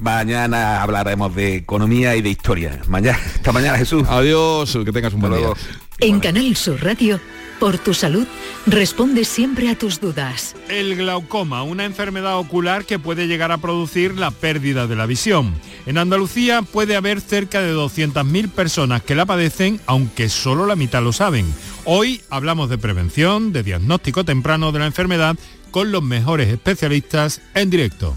Mañana 0.00 0.82
hablaremos 0.82 1.34
de 1.34 1.56
economía 1.56 2.16
y 2.16 2.22
de 2.22 2.30
historia. 2.30 2.80
Mañana, 2.88 3.18
hasta 3.36 3.52
mañana, 3.52 3.78
Jesús. 3.78 4.04
Adiós, 4.08 4.76
que 4.84 4.90
tengas 4.90 5.12
un 5.12 5.20
buen 5.20 5.36
día. 5.36 5.48
En 6.02 6.18
Canal 6.18 6.56
Sur 6.56 6.82
Radio 6.82 7.20
por 7.60 7.78
tu 7.78 7.94
salud, 7.94 8.26
responde 8.66 9.24
siempre 9.24 9.68
a 9.68 9.78
tus 9.78 10.00
dudas. 10.00 10.56
El 10.68 10.96
glaucoma, 10.96 11.62
una 11.62 11.84
enfermedad 11.84 12.40
ocular 12.40 12.84
que 12.84 12.98
puede 12.98 13.28
llegar 13.28 13.52
a 13.52 13.58
producir 13.58 14.18
la 14.18 14.32
pérdida 14.32 14.88
de 14.88 14.96
la 14.96 15.06
visión. 15.06 15.54
En 15.86 15.96
Andalucía 15.96 16.62
puede 16.62 16.96
haber 16.96 17.20
cerca 17.20 17.60
de 17.60 17.72
200.000 17.72 18.50
personas 18.50 19.00
que 19.04 19.14
la 19.14 19.26
padecen, 19.26 19.80
aunque 19.86 20.28
solo 20.28 20.66
la 20.66 20.74
mitad 20.74 21.04
lo 21.04 21.12
saben. 21.12 21.46
Hoy 21.84 22.20
hablamos 22.30 22.68
de 22.68 22.78
prevención, 22.78 23.52
de 23.52 23.62
diagnóstico 23.62 24.24
temprano 24.24 24.72
de 24.72 24.80
la 24.80 24.86
enfermedad 24.86 25.36
con 25.70 25.92
los 25.92 26.02
mejores 26.02 26.48
especialistas 26.48 27.42
en 27.54 27.70
directo. 27.70 28.16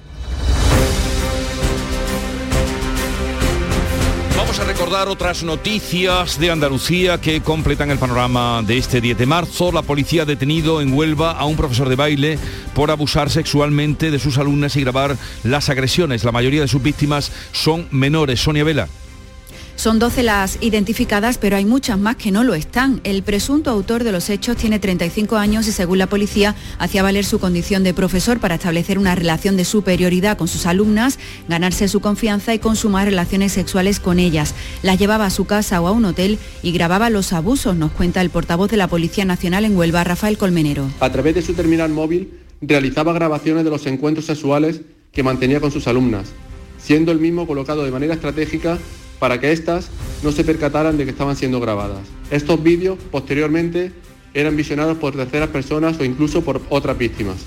Vamos 4.51 4.67
a 4.67 4.73
recordar 4.73 5.07
otras 5.07 5.43
noticias 5.43 6.37
de 6.37 6.51
Andalucía 6.51 7.21
que 7.21 7.39
completan 7.39 7.89
el 7.89 7.97
panorama 7.97 8.61
de 8.61 8.77
este 8.77 8.99
10 8.99 9.17
de 9.17 9.25
marzo. 9.25 9.71
La 9.71 9.81
policía 9.81 10.23
ha 10.23 10.25
detenido 10.25 10.81
en 10.81 10.91
Huelva 10.91 11.31
a 11.31 11.45
un 11.45 11.55
profesor 11.55 11.87
de 11.87 11.95
baile 11.95 12.37
por 12.73 12.91
abusar 12.91 13.29
sexualmente 13.29 14.11
de 14.11 14.19
sus 14.19 14.37
alumnas 14.37 14.75
y 14.75 14.81
grabar 14.81 15.15
las 15.43 15.69
agresiones. 15.69 16.25
La 16.25 16.33
mayoría 16.33 16.59
de 16.59 16.67
sus 16.67 16.83
víctimas 16.83 17.31
son 17.53 17.87
menores. 17.91 18.41
Sonia 18.41 18.65
Vela. 18.65 18.89
Son 19.81 19.97
12 19.97 20.21
las 20.21 20.59
identificadas, 20.61 21.39
pero 21.39 21.55
hay 21.55 21.65
muchas 21.65 21.97
más 21.97 22.15
que 22.15 22.29
no 22.29 22.43
lo 22.43 22.53
están. 22.53 23.01
El 23.03 23.23
presunto 23.23 23.71
autor 23.71 24.03
de 24.03 24.11
los 24.11 24.29
hechos 24.29 24.55
tiene 24.55 24.77
35 24.77 25.37
años 25.37 25.67
y 25.67 25.71
según 25.71 25.97
la 25.97 26.05
policía 26.05 26.55
hacía 26.77 27.01
valer 27.01 27.25
su 27.25 27.39
condición 27.39 27.83
de 27.83 27.95
profesor 27.95 28.39
para 28.39 28.53
establecer 28.53 28.99
una 28.99 29.15
relación 29.15 29.57
de 29.57 29.65
superioridad 29.65 30.37
con 30.37 30.47
sus 30.47 30.67
alumnas, 30.67 31.17
ganarse 31.47 31.87
su 31.87 31.99
confianza 31.99 32.53
y 32.53 32.59
consumar 32.59 33.07
relaciones 33.07 33.53
sexuales 33.53 33.99
con 33.99 34.19
ellas. 34.19 34.53
Las 34.83 34.99
llevaba 34.99 35.25
a 35.25 35.31
su 35.31 35.45
casa 35.45 35.81
o 35.81 35.87
a 35.87 35.91
un 35.91 36.05
hotel 36.05 36.37
y 36.61 36.73
grababa 36.73 37.09
los 37.09 37.33
abusos, 37.33 37.75
nos 37.75 37.91
cuenta 37.91 38.21
el 38.21 38.29
portavoz 38.29 38.69
de 38.69 38.77
la 38.77 38.87
Policía 38.87 39.25
Nacional 39.25 39.65
en 39.65 39.75
Huelva, 39.75 40.03
Rafael 40.03 40.37
Colmenero. 40.37 40.87
A 40.99 41.11
través 41.11 41.33
de 41.33 41.41
su 41.41 41.55
terminal 41.55 41.89
móvil 41.89 42.37
realizaba 42.61 43.13
grabaciones 43.13 43.63
de 43.63 43.71
los 43.71 43.87
encuentros 43.87 44.27
sexuales 44.27 44.81
que 45.11 45.23
mantenía 45.23 45.59
con 45.59 45.71
sus 45.71 45.87
alumnas, 45.87 46.33
siendo 46.77 47.11
el 47.11 47.17
mismo 47.17 47.47
colocado 47.47 47.83
de 47.83 47.89
manera 47.89 48.13
estratégica 48.13 48.77
para 49.21 49.39
que 49.39 49.51
éstas 49.51 49.91
no 50.23 50.31
se 50.31 50.43
percataran 50.43 50.97
de 50.97 51.05
que 51.05 51.11
estaban 51.11 51.35
siendo 51.35 51.59
grabadas. 51.59 51.99
Estos 52.31 52.61
vídeos 52.63 52.97
posteriormente 53.11 53.91
eran 54.33 54.57
visionados 54.57 54.97
por 54.97 55.15
terceras 55.15 55.49
personas 55.49 55.99
o 55.99 56.03
incluso 56.03 56.41
por 56.41 56.59
otras 56.69 56.97
víctimas 56.97 57.37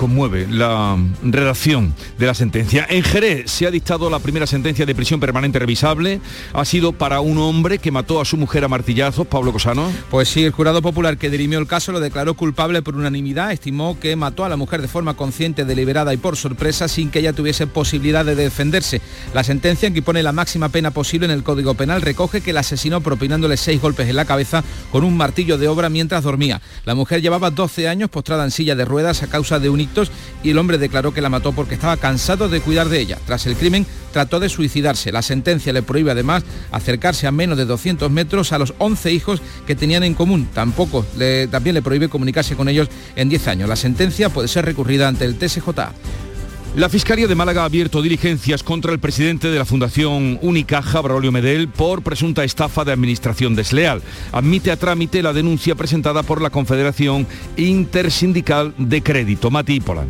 conmueve 0.00 0.46
la 0.50 0.96
redacción 1.22 1.94
de 2.18 2.24
la 2.24 2.32
sentencia. 2.32 2.86
En 2.88 3.02
Jerez 3.02 3.50
se 3.50 3.66
ha 3.66 3.70
dictado 3.70 4.08
la 4.08 4.18
primera 4.18 4.46
sentencia 4.46 4.86
de 4.86 4.94
prisión 4.94 5.20
permanente 5.20 5.58
revisable. 5.58 6.22
Ha 6.54 6.64
sido 6.64 6.92
para 6.92 7.20
un 7.20 7.36
hombre 7.36 7.76
que 7.76 7.90
mató 7.90 8.18
a 8.18 8.24
su 8.24 8.38
mujer 8.38 8.64
a 8.64 8.68
martillazos, 8.68 9.26
Pablo 9.26 9.52
Cosano. 9.52 9.92
Pues 10.10 10.30
sí, 10.30 10.42
el 10.42 10.52
jurado 10.52 10.80
popular 10.80 11.18
que 11.18 11.28
dirimió 11.28 11.58
el 11.58 11.66
caso 11.66 11.92
lo 11.92 12.00
declaró 12.00 12.32
culpable 12.32 12.80
por 12.80 12.96
unanimidad. 12.96 13.52
Estimó 13.52 14.00
que 14.00 14.16
mató 14.16 14.46
a 14.46 14.48
la 14.48 14.56
mujer 14.56 14.80
de 14.80 14.88
forma 14.88 15.18
consciente, 15.18 15.66
deliberada 15.66 16.14
y 16.14 16.16
por 16.16 16.38
sorpresa 16.38 16.88
sin 16.88 17.10
que 17.10 17.18
ella 17.18 17.34
tuviese 17.34 17.66
posibilidad 17.66 18.24
de 18.24 18.36
defenderse. 18.36 19.02
La 19.34 19.44
sentencia, 19.44 19.90
que 19.90 20.00
pone 20.00 20.22
la 20.22 20.32
máxima 20.32 20.70
pena 20.70 20.92
posible 20.92 21.26
en 21.26 21.32
el 21.32 21.42
Código 21.42 21.74
Penal, 21.74 22.00
recoge 22.00 22.40
que 22.40 22.52
el 22.52 22.56
asesinó 22.56 23.02
propinándole 23.02 23.58
seis 23.58 23.82
golpes 23.82 24.08
en 24.08 24.16
la 24.16 24.24
cabeza 24.24 24.64
con 24.92 25.04
un 25.04 25.18
martillo 25.18 25.58
de 25.58 25.68
obra 25.68 25.90
mientras 25.90 26.24
dormía. 26.24 26.62
La 26.86 26.94
mujer 26.94 27.20
llevaba 27.20 27.50
12 27.50 27.86
años 27.86 28.08
postrada 28.08 28.44
en 28.44 28.50
silla 28.50 28.74
de 28.74 28.86
ruedas 28.86 29.22
a 29.22 29.26
causa 29.26 29.58
de 29.58 29.68
un 29.68 29.89
y 30.42 30.50
el 30.50 30.58
hombre 30.58 30.78
declaró 30.78 31.12
que 31.12 31.20
la 31.20 31.28
mató 31.28 31.52
porque 31.52 31.74
estaba 31.74 31.96
cansado 31.96 32.48
de 32.48 32.60
cuidar 32.60 32.88
de 32.88 33.00
ella. 33.00 33.18
Tras 33.26 33.46
el 33.46 33.56
crimen 33.56 33.86
trató 34.12 34.40
de 34.40 34.48
suicidarse. 34.48 35.12
La 35.12 35.22
sentencia 35.22 35.72
le 35.72 35.82
prohíbe 35.82 36.10
además 36.10 36.42
acercarse 36.70 37.26
a 37.26 37.32
menos 37.32 37.58
de 37.58 37.64
200 37.64 38.10
metros 38.10 38.52
a 38.52 38.58
los 38.58 38.74
11 38.78 39.12
hijos 39.12 39.42
que 39.66 39.76
tenían 39.76 40.02
en 40.04 40.14
común. 40.14 40.48
Tampoco 40.52 41.04
le, 41.16 41.48
también 41.48 41.74
le 41.74 41.82
prohíbe 41.82 42.08
comunicarse 42.08 42.56
con 42.56 42.68
ellos 42.68 42.88
en 43.16 43.28
10 43.28 43.48
años. 43.48 43.68
La 43.68 43.76
sentencia 43.76 44.28
puede 44.30 44.48
ser 44.48 44.64
recurrida 44.64 45.08
ante 45.08 45.24
el 45.24 45.36
TSJ. 45.36 45.68
La 46.76 46.88
Fiscalía 46.88 47.26
de 47.26 47.34
Málaga 47.34 47.62
ha 47.62 47.64
abierto 47.64 48.00
diligencias 48.00 48.62
contra 48.62 48.92
el 48.92 49.00
presidente 49.00 49.48
de 49.48 49.58
la 49.58 49.64
Fundación 49.64 50.38
Unicaja, 50.40 51.00
Braulio 51.00 51.32
Medel, 51.32 51.68
por 51.68 52.02
presunta 52.02 52.44
estafa 52.44 52.84
de 52.84 52.92
administración 52.92 53.56
desleal. 53.56 54.02
Admite 54.30 54.70
a 54.70 54.76
trámite 54.76 55.20
la 55.20 55.32
denuncia 55.32 55.74
presentada 55.74 56.22
por 56.22 56.40
la 56.40 56.50
Confederación 56.50 57.26
Intersindical 57.56 58.72
de 58.78 59.02
Crédito. 59.02 59.50
Mati 59.50 59.80
Polan. 59.80 60.06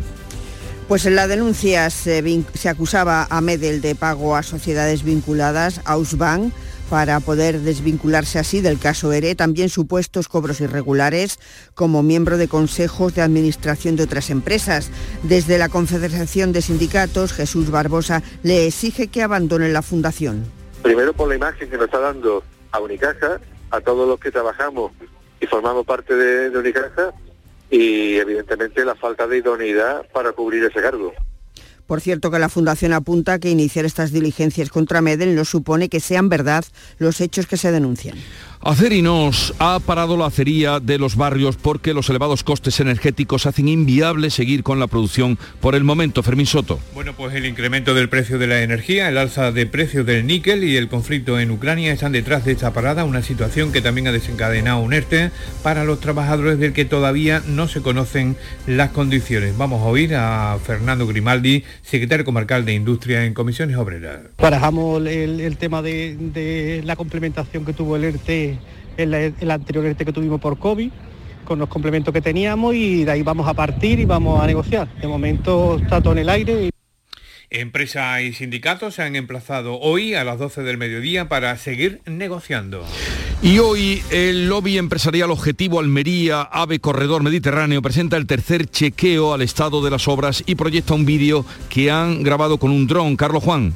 Pues 0.87 1.07
en 1.07 1.15
la 1.15 1.27
denuncia 1.27 1.89
se, 1.89 2.23
acusaba 2.69 3.25
a 3.31 3.41
Medel 3.41 3.81
de 3.81 3.95
pago 3.95 4.35
a 4.35 4.43
sociedades 4.43 5.03
vinculadas 5.03 5.81
a 5.85 5.97
Usbank 5.97 6.53
para 6.91 7.21
poder 7.21 7.61
desvincularse 7.61 8.37
así 8.37 8.59
del 8.59 8.77
caso 8.77 9.13
ERE, 9.13 9.33
también 9.33 9.69
supuestos 9.69 10.27
cobros 10.27 10.59
irregulares 10.59 11.39
como 11.73 12.03
miembro 12.03 12.35
de 12.35 12.49
consejos 12.49 13.15
de 13.15 13.21
administración 13.21 13.95
de 13.95 14.03
otras 14.03 14.29
empresas. 14.29 14.91
Desde 15.23 15.57
la 15.57 15.69
Confederación 15.69 16.51
de 16.51 16.61
Sindicatos, 16.61 17.31
Jesús 17.31 17.71
Barbosa 17.71 18.23
le 18.43 18.67
exige 18.67 19.07
que 19.07 19.23
abandone 19.23 19.69
la 19.69 19.81
fundación. 19.81 20.43
Primero 20.81 21.13
por 21.13 21.29
la 21.29 21.35
imagen 21.37 21.69
que 21.69 21.77
nos 21.77 21.85
está 21.85 21.99
dando 21.99 22.43
a 22.73 22.81
Unicaja, 22.81 23.39
a 23.69 23.79
todos 23.79 24.05
los 24.05 24.19
que 24.19 24.29
trabajamos 24.29 24.91
y 25.39 25.47
formamos 25.47 25.85
parte 25.85 26.13
de, 26.13 26.49
de 26.49 26.57
Unicaja 26.59 27.13
y 27.69 28.17
evidentemente 28.17 28.83
la 28.83 28.95
falta 28.95 29.27
de 29.27 29.37
idoneidad 29.37 30.05
para 30.11 30.33
cubrir 30.33 30.65
ese 30.65 30.81
cargo. 30.81 31.13
Por 31.91 31.99
cierto 31.99 32.31
que 32.31 32.39
la 32.39 32.47
Fundación 32.47 32.93
apunta 32.93 33.37
que 33.37 33.49
iniciar 33.49 33.83
estas 33.83 34.13
diligencias 34.13 34.69
contra 34.69 35.01
Medel 35.01 35.35
no 35.35 35.43
supone 35.43 35.89
que 35.89 35.99
sean 35.99 36.29
verdad 36.29 36.63
los 36.99 37.19
hechos 37.19 37.47
que 37.47 37.57
se 37.57 37.69
denuncian. 37.73 38.15
Acerinos 38.63 39.55
ha 39.57 39.79
parado 39.79 40.15
la 40.17 40.27
acería 40.27 40.79
de 40.79 40.99
los 40.99 41.15
barrios 41.15 41.57
porque 41.57 41.95
los 41.95 42.07
elevados 42.09 42.43
costes 42.43 42.79
energéticos 42.79 43.47
hacen 43.47 43.67
inviable 43.67 44.29
seguir 44.29 44.61
con 44.61 44.79
la 44.79 44.85
producción 44.85 45.39
por 45.59 45.73
el 45.73 45.83
momento. 45.83 46.21
Fermín 46.21 46.45
Soto. 46.45 46.79
Bueno, 46.93 47.13
pues 47.13 47.33
el 47.33 47.47
incremento 47.47 47.95
del 47.95 48.07
precio 48.07 48.37
de 48.37 48.45
la 48.45 48.61
energía, 48.61 49.09
el 49.09 49.17
alza 49.17 49.51
de 49.51 49.65
precios 49.65 50.05
del 50.05 50.27
níquel 50.27 50.63
y 50.63 50.77
el 50.77 50.89
conflicto 50.89 51.39
en 51.39 51.49
Ucrania 51.49 51.91
están 51.91 52.11
detrás 52.11 52.45
de 52.45 52.51
esta 52.51 52.71
parada, 52.71 53.03
una 53.03 53.23
situación 53.23 53.71
que 53.71 53.81
también 53.81 54.07
ha 54.07 54.11
desencadenado 54.11 54.79
un 54.79 54.93
ERTE 54.93 55.31
para 55.63 55.83
los 55.83 55.99
trabajadores 55.99 56.59
del 56.59 56.73
que 56.73 56.85
todavía 56.85 57.41
no 57.47 57.67
se 57.67 57.81
conocen 57.81 58.37
las 58.67 58.91
condiciones. 58.91 59.57
Vamos 59.57 59.81
a 59.81 59.85
oír 59.85 60.13
a 60.13 60.59
Fernando 60.63 61.07
Grimaldi, 61.07 61.63
secretario 61.81 62.25
comarcal 62.25 62.65
de 62.65 62.73
Industria 62.73 63.25
en 63.25 63.33
Comisiones 63.33 63.77
Obreras. 63.77 64.21
Barajamos 64.37 65.05
el, 65.05 65.57
tema 65.57 65.81
de, 65.81 66.15
de 66.15 66.81
la 66.83 66.95
complementación 66.95 67.65
que 67.65 67.73
tuvo 67.73 67.95
el 67.95 68.03
ERTE 68.05 68.57
el, 68.97 69.13
el 69.13 69.51
anterior 69.51 69.85
este 69.85 70.05
que 70.05 70.13
tuvimos 70.13 70.39
por 70.39 70.57
COVID, 70.59 70.91
con 71.45 71.59
los 71.59 71.69
complementos 71.69 72.13
que 72.13 72.21
teníamos 72.21 72.75
y 72.75 73.03
de 73.03 73.11
ahí 73.11 73.23
vamos 73.23 73.47
a 73.47 73.53
partir 73.53 73.99
y 73.99 74.05
vamos 74.05 74.41
a 74.41 74.47
negociar. 74.47 74.87
De 74.99 75.07
momento 75.07 75.77
está 75.81 76.01
todo 76.01 76.13
en 76.13 76.19
el 76.19 76.29
aire. 76.29 76.69
Empresa 77.49 78.21
y 78.21 78.31
sindicatos 78.31 78.95
se 78.95 79.03
han 79.03 79.15
emplazado 79.15 79.77
hoy 79.79 80.13
a 80.13 80.23
las 80.23 80.39
12 80.39 80.63
del 80.63 80.77
mediodía 80.77 81.27
para 81.27 81.57
seguir 81.57 82.01
negociando. 82.05 82.85
Y 83.43 83.57
hoy 83.57 84.03
el 84.11 84.47
lobby 84.47 84.77
empresarial 84.77 85.31
Objetivo 85.31 85.79
Almería 85.79 86.43
Ave 86.43 86.79
Corredor 86.79 87.23
Mediterráneo 87.23 87.81
presenta 87.81 88.15
el 88.17 88.27
tercer 88.27 88.67
chequeo 88.69 89.33
al 89.33 89.41
estado 89.41 89.83
de 89.83 89.89
las 89.89 90.07
obras 90.07 90.43
y 90.45 90.53
proyecta 90.53 90.93
un 90.93 91.05
vídeo 91.05 91.43
que 91.67 91.89
han 91.89 92.21
grabado 92.21 92.59
con 92.59 92.69
un 92.69 92.85
dron. 92.85 93.15
Carlos 93.15 93.43
Juan. 93.43 93.73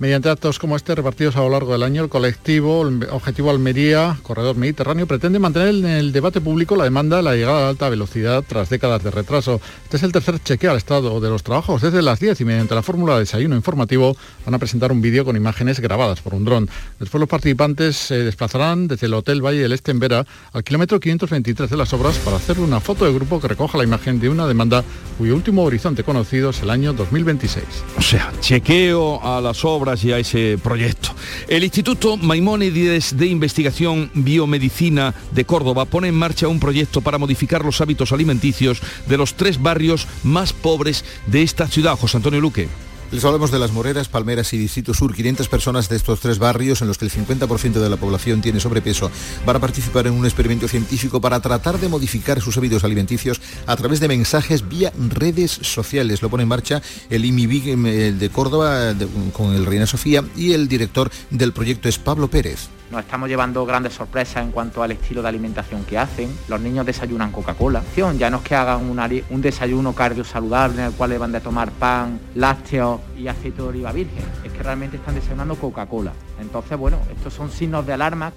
Mediante 0.00 0.28
actos 0.28 0.60
como 0.60 0.76
este 0.76 0.94
repartidos 0.94 1.34
a 1.34 1.40
lo 1.40 1.48
largo 1.48 1.72
del 1.72 1.82
año, 1.82 2.04
el 2.04 2.08
colectivo 2.08 2.88
Objetivo 3.10 3.50
Almería, 3.50 4.16
Corredor 4.22 4.54
Mediterráneo, 4.54 5.08
pretende 5.08 5.40
mantener 5.40 5.70
en 5.70 5.86
el 5.86 6.12
debate 6.12 6.40
público 6.40 6.76
la 6.76 6.84
demanda 6.84 7.16
de 7.16 7.24
la 7.24 7.34
llegada 7.34 7.66
a 7.66 7.68
alta 7.70 7.88
velocidad 7.88 8.44
tras 8.46 8.70
décadas 8.70 9.02
de 9.02 9.10
retraso. 9.10 9.60
Este 9.82 9.96
es 9.96 10.04
el 10.04 10.12
tercer 10.12 10.38
chequeo 10.38 10.70
al 10.70 10.76
estado 10.76 11.20
de 11.20 11.28
los 11.28 11.42
trabajos 11.42 11.82
desde 11.82 12.00
las 12.00 12.20
10 12.20 12.40
y 12.40 12.44
mediante 12.44 12.76
la 12.76 12.84
fórmula 12.84 13.14
de 13.14 13.20
desayuno 13.20 13.56
informativo 13.56 14.16
van 14.44 14.54
a 14.54 14.58
presentar 14.60 14.92
un 14.92 15.00
vídeo 15.00 15.24
con 15.24 15.34
imágenes 15.34 15.80
grabadas 15.80 16.20
por 16.20 16.32
un 16.32 16.44
dron. 16.44 16.70
Después 17.00 17.18
los 17.18 17.28
participantes 17.28 17.96
se 17.96 18.18
desplazarán 18.22 18.86
desde 18.86 19.08
el 19.08 19.14
Hotel 19.14 19.44
Valle 19.44 19.62
del 19.62 19.72
Este 19.72 19.90
en 19.90 19.98
Vera 19.98 20.24
al 20.52 20.62
kilómetro 20.62 21.00
523 21.00 21.70
de 21.70 21.76
las 21.76 21.92
obras 21.92 22.18
para 22.18 22.36
hacer 22.36 22.60
una 22.60 22.78
foto 22.78 23.04
de 23.04 23.12
grupo 23.12 23.40
que 23.40 23.48
recoja 23.48 23.76
la 23.76 23.82
imagen 23.82 24.20
de 24.20 24.28
una 24.28 24.46
demanda 24.46 24.84
cuyo 25.18 25.34
último 25.34 25.64
horizonte 25.64 26.04
conocido 26.04 26.50
es 26.50 26.62
el 26.62 26.70
año 26.70 26.92
2026. 26.92 27.64
O 27.96 28.02
sea, 28.02 28.32
chequeo 28.38 29.20
a 29.24 29.40
las 29.40 29.64
obras 29.64 29.87
y 29.96 30.12
a 30.12 30.18
ese 30.18 30.58
proyecto. 30.62 31.10
El 31.48 31.64
Instituto 31.64 32.16
Maimónides 32.16 33.16
de 33.16 33.26
Investigación 33.26 34.10
Biomedicina 34.14 35.14
de 35.32 35.44
Córdoba 35.44 35.86
pone 35.86 36.08
en 36.08 36.14
marcha 36.14 36.48
un 36.48 36.60
proyecto 36.60 37.00
para 37.00 37.18
modificar 37.18 37.64
los 37.64 37.80
hábitos 37.80 38.12
alimenticios 38.12 38.80
de 39.06 39.16
los 39.16 39.34
tres 39.34 39.60
barrios 39.62 40.06
más 40.22 40.52
pobres 40.52 41.04
de 41.26 41.42
esta 41.42 41.66
ciudad. 41.68 41.96
José 41.96 42.18
Antonio 42.18 42.40
Luque. 42.40 42.68
Les 43.10 43.24
hablamos 43.24 43.50
de 43.50 43.58
Las 43.58 43.72
Moreras, 43.72 44.06
Palmeras 44.08 44.52
y 44.52 44.58
Distrito 44.58 44.92
Sur. 44.92 45.14
500 45.14 45.48
personas 45.48 45.88
de 45.88 45.96
estos 45.96 46.20
tres 46.20 46.38
barrios, 46.38 46.82
en 46.82 46.88
los 46.88 46.98
que 46.98 47.06
el 47.06 47.10
50% 47.10 47.72
de 47.72 47.88
la 47.88 47.96
población 47.96 48.42
tiene 48.42 48.60
sobrepeso, 48.60 49.10
van 49.46 49.56
a 49.56 49.60
participar 49.60 50.06
en 50.06 50.12
un 50.12 50.26
experimento 50.26 50.68
científico 50.68 51.18
para 51.18 51.40
tratar 51.40 51.78
de 51.78 51.88
modificar 51.88 52.42
sus 52.42 52.58
hábitos 52.58 52.84
alimenticios 52.84 53.40
a 53.66 53.76
través 53.76 54.00
de 54.00 54.08
mensajes 54.08 54.68
vía 54.68 54.92
redes 54.94 55.52
sociales. 55.52 56.20
Lo 56.20 56.28
pone 56.28 56.42
en 56.42 56.50
marcha 56.50 56.82
el 57.08 57.24
IMIBIG 57.24 57.68
eh, 57.68 58.12
de 58.12 58.28
Córdoba 58.28 58.94
con 59.32 59.54
el 59.54 59.64
Reina 59.64 59.86
Sofía 59.86 60.22
y 60.36 60.52
el 60.52 60.68
director 60.68 61.10
del 61.30 61.54
proyecto 61.54 61.88
es 61.88 61.98
Pablo 61.98 62.28
Pérez. 62.28 62.68
Nos 62.90 63.00
estamos 63.00 63.28
llevando 63.28 63.66
grandes 63.66 63.92
sorpresas 63.92 64.42
en 64.42 64.50
cuanto 64.50 64.82
al 64.82 64.92
estilo 64.92 65.20
de 65.20 65.28
alimentación 65.28 65.84
que 65.84 65.98
hacen. 65.98 66.34
Los 66.48 66.60
niños 66.60 66.86
desayunan 66.86 67.30
Coca-Cola. 67.30 67.82
Ya 68.16 68.30
no 68.30 68.38
es 68.38 68.42
que 68.42 68.54
hagan 68.54 68.88
un, 68.88 69.42
desayuno 69.42 69.94
cardio 69.94 70.24
saludable 70.24 70.80
en 70.80 70.88
el 70.88 70.92
cual 70.92 71.10
le 71.10 71.18
van 71.18 71.34
a 71.34 71.40
tomar 71.40 71.70
pan, 71.70 72.18
lácteos 72.34 73.00
y 73.18 73.28
aceite 73.28 73.60
de 73.60 73.68
oliva 73.68 73.92
virgen. 73.92 74.24
Es 74.42 74.52
que 74.52 74.62
realmente 74.62 74.96
están 74.96 75.14
desayunando 75.14 75.56
Coca-Cola. 75.56 76.12
Entonces, 76.40 76.78
bueno, 76.78 76.98
estos 77.14 77.34
son 77.34 77.50
signos 77.50 77.86
de 77.86 77.92
alarma 77.92 78.32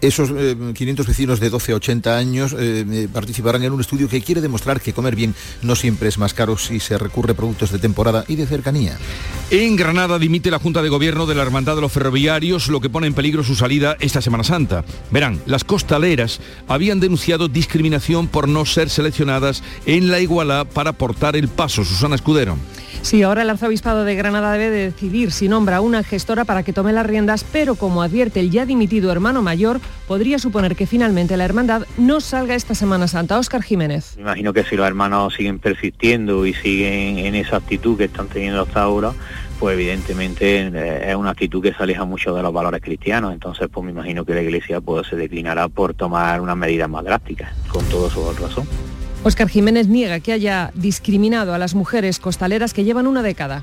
esos 0.00 0.30
500 0.30 1.06
eh, 1.06 1.08
vecinos 1.08 1.40
de 1.40 1.50
12 1.50 1.72
a 1.72 1.76
80 1.76 2.16
años 2.16 2.52
eh, 2.52 2.84
eh, 2.90 3.08
participarán 3.12 3.62
en 3.62 3.72
un 3.72 3.80
estudio 3.80 4.08
que 4.08 4.22
quiere 4.22 4.40
demostrar 4.40 4.80
que 4.80 4.92
comer 4.92 5.16
bien 5.16 5.34
no 5.62 5.76
siempre 5.76 6.08
es 6.08 6.18
más 6.18 6.34
caro 6.34 6.56
si 6.56 6.80
se 6.80 6.98
recurre 6.98 7.32
a 7.32 7.36
productos 7.36 7.70
de 7.70 7.78
temporada 7.78 8.24
y 8.28 8.36
de 8.36 8.46
cercanía. 8.46 8.98
En 9.50 9.76
Granada 9.76 10.18
dimite 10.18 10.50
la 10.50 10.58
Junta 10.58 10.82
de 10.82 10.88
Gobierno 10.88 11.26
de 11.26 11.34
la 11.34 11.42
Hermandad 11.42 11.74
de 11.74 11.82
los 11.82 11.92
Ferroviarios, 11.92 12.68
lo 12.68 12.80
que 12.80 12.90
pone 12.90 13.06
en 13.06 13.14
peligro 13.14 13.42
su 13.42 13.54
salida 13.54 13.96
esta 14.00 14.22
Semana 14.22 14.44
Santa. 14.44 14.84
Verán, 15.10 15.40
las 15.46 15.64
costaleras 15.64 16.40
habían 16.68 17.00
denunciado 17.00 17.48
discriminación 17.48 18.28
por 18.28 18.48
no 18.48 18.64
ser 18.66 18.90
seleccionadas 18.90 19.62
en 19.86 20.10
la 20.10 20.20
igualdad 20.20 20.66
para 20.66 20.92
portar 20.92 21.36
el 21.36 21.48
paso. 21.48 21.84
Susana 21.84 22.14
Escudero. 22.14 22.56
Sí, 23.02 23.22
ahora 23.22 23.42
el 23.42 23.50
arzobispado 23.50 24.04
de 24.04 24.14
Granada 24.14 24.52
debe 24.52 24.70
decidir 24.70 25.32
si 25.32 25.48
nombra 25.48 25.80
una 25.80 26.02
gestora 26.02 26.44
para 26.44 26.62
que 26.62 26.72
tome 26.72 26.92
las 26.92 27.06
riendas, 27.06 27.44
pero 27.50 27.74
como 27.74 28.02
advierte 28.02 28.40
el 28.40 28.50
ya 28.50 28.66
dimitido 28.66 29.10
hermano 29.10 29.42
mayor, 29.42 29.80
podría 30.06 30.38
suponer 30.38 30.76
que 30.76 30.86
finalmente 30.86 31.36
la 31.36 31.44
hermandad 31.44 31.86
no 31.96 32.20
salga 32.20 32.54
esta 32.54 32.74
Semana 32.74 33.08
Santa. 33.08 33.38
Óscar 33.38 33.62
Jiménez. 33.62 34.16
Me 34.16 34.22
imagino 34.22 34.52
que 34.52 34.64
si 34.64 34.76
los 34.76 34.86
hermanos 34.86 35.34
siguen 35.34 35.58
persistiendo 35.58 36.44
y 36.44 36.52
siguen 36.52 37.18
en 37.18 37.34
esa 37.34 37.56
actitud 37.56 37.96
que 37.96 38.04
están 38.04 38.28
teniendo 38.28 38.62
hasta 38.62 38.82
ahora, 38.82 39.12
pues 39.58 39.74
evidentemente 39.74 40.60
eh, 40.60 41.10
es 41.10 41.16
una 41.16 41.30
actitud 41.30 41.62
que 41.62 41.72
se 41.72 41.82
aleja 41.82 42.04
mucho 42.04 42.34
de 42.34 42.42
los 42.42 42.52
valores 42.52 42.82
cristianos, 42.82 43.32
entonces 43.32 43.68
pues 43.72 43.84
me 43.84 43.92
imagino 43.92 44.24
que 44.24 44.34
la 44.34 44.42
Iglesia 44.42 44.80
pues, 44.80 45.06
se 45.06 45.16
declinará 45.16 45.68
por 45.68 45.94
tomar 45.94 46.40
unas 46.40 46.56
medidas 46.56 46.88
más 46.88 47.04
drásticas, 47.04 47.52
con 47.68 47.84
todo 47.86 48.10
su 48.10 48.30
razón. 48.32 48.66
Óscar 49.22 49.50
Jiménez 49.50 49.86
niega 49.86 50.18
que 50.20 50.32
haya 50.32 50.72
discriminado 50.74 51.52
a 51.52 51.58
las 51.58 51.74
mujeres 51.74 52.18
costaleras 52.18 52.72
que 52.72 52.84
llevan 52.84 53.06
una 53.06 53.22
década. 53.22 53.62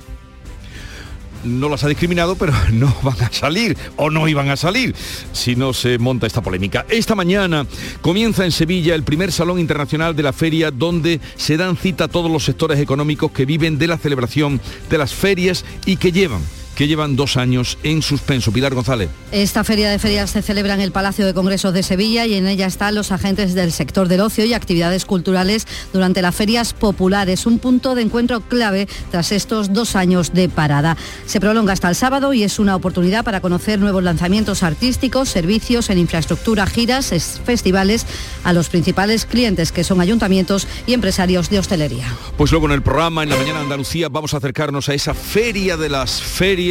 no 1.43 1.69
las 1.69 1.83
ha 1.83 1.87
discriminado, 1.87 2.35
pero 2.35 2.53
no 2.73 2.93
van 3.01 3.19
a 3.21 3.31
salir 3.31 3.75
o 3.95 4.09
no 4.09 4.27
iban 4.27 4.49
a 4.49 4.57
salir 4.57 4.93
si 5.31 5.55
no 5.55 5.73
se 5.73 5.97
monta 5.97 6.27
esta 6.27 6.41
polémica. 6.41 6.85
Esta 6.89 7.15
mañana 7.15 7.65
comienza 8.01 8.45
en 8.45 8.51
Sevilla 8.51 8.93
el 8.93 9.03
primer 9.03 9.31
Salón 9.31 9.59
Internacional 9.59 10.15
de 10.15 10.23
la 10.23 10.33
Feria 10.33 10.69
donde 10.69 11.19
se 11.37 11.57
dan 11.57 11.75
cita 11.75 12.05
a 12.05 12.07
todos 12.07 12.29
los 12.29 12.43
sectores 12.43 12.79
económicos 12.79 13.31
que 13.31 13.45
viven 13.45 13.79
de 13.79 13.87
la 13.87 13.97
celebración 13.97 14.61
de 14.89 14.97
las 14.97 15.13
ferias 15.13 15.65
y 15.85 15.97
que 15.97 16.11
llevan 16.11 16.41
que 16.77 16.87
llevan 16.87 17.15
dos 17.15 17.37
años 17.37 17.79
en 17.81 18.03
suspenso. 18.03 18.51
Pilar 18.51 18.75
González. 18.75 19.09
Esta 19.31 19.63
feria 19.63 19.89
de 19.89 19.97
ferias 19.97 20.29
se 20.29 20.43
celebra 20.43 20.75
en 20.75 20.79
el 20.79 20.91
Palacio 20.91 21.25
de 21.25 21.33
Congresos 21.33 21.73
de 21.73 21.81
Sevilla 21.81 22.27
y 22.27 22.35
en 22.35 22.47
ella 22.47 22.67
están 22.67 22.93
los 22.93 23.11
agentes 23.11 23.55
del 23.55 23.71
sector 23.71 24.07
del 24.07 24.21
ocio 24.21 24.45
y 24.45 24.53
actividades 24.53 25.03
culturales 25.03 25.65
durante 25.91 26.21
las 26.21 26.35
ferias 26.35 26.73
populares, 26.73 27.47
un 27.47 27.57
punto 27.57 27.95
de 27.95 28.03
encuentro 28.03 28.41
clave 28.41 28.87
tras 29.09 29.31
estos 29.31 29.73
dos 29.73 29.95
años 29.95 30.33
de 30.33 30.49
parada. 30.49 30.97
Se 31.25 31.39
prolonga 31.39 31.73
hasta 31.73 31.89
el 31.89 31.95
sábado 31.95 32.31
y 32.33 32.43
es 32.43 32.59
una 32.59 32.75
oportunidad 32.75 33.25
para 33.25 33.41
conocer 33.41 33.79
nuevos 33.79 34.03
lanzamientos 34.03 34.61
artísticos, 34.61 35.29
servicios 35.29 35.89
en 35.89 35.97
infraestructura, 35.97 36.67
giras, 36.67 37.11
festivales 37.43 38.05
a 38.43 38.53
los 38.53 38.69
principales 38.69 39.25
clientes 39.25 39.71
que 39.71 39.83
son 39.83 39.99
ayuntamientos 39.99 40.67
y 40.85 40.93
empresarios 40.93 41.49
de 41.49 41.57
hostelería. 41.57 42.05
Pues 42.37 42.51
luego 42.51 42.67
en 42.67 42.73
el 42.73 42.83
programa, 42.83 43.23
en 43.23 43.29
la 43.29 43.35
mañana 43.35 43.61
Andalucía, 43.61 44.09
vamos 44.09 44.35
a 44.35 44.37
acercarnos 44.37 44.89
a 44.89 44.93
esa 44.93 45.15
feria 45.15 45.75
de 45.75 45.89
las 45.89 46.21
ferias 46.21 46.66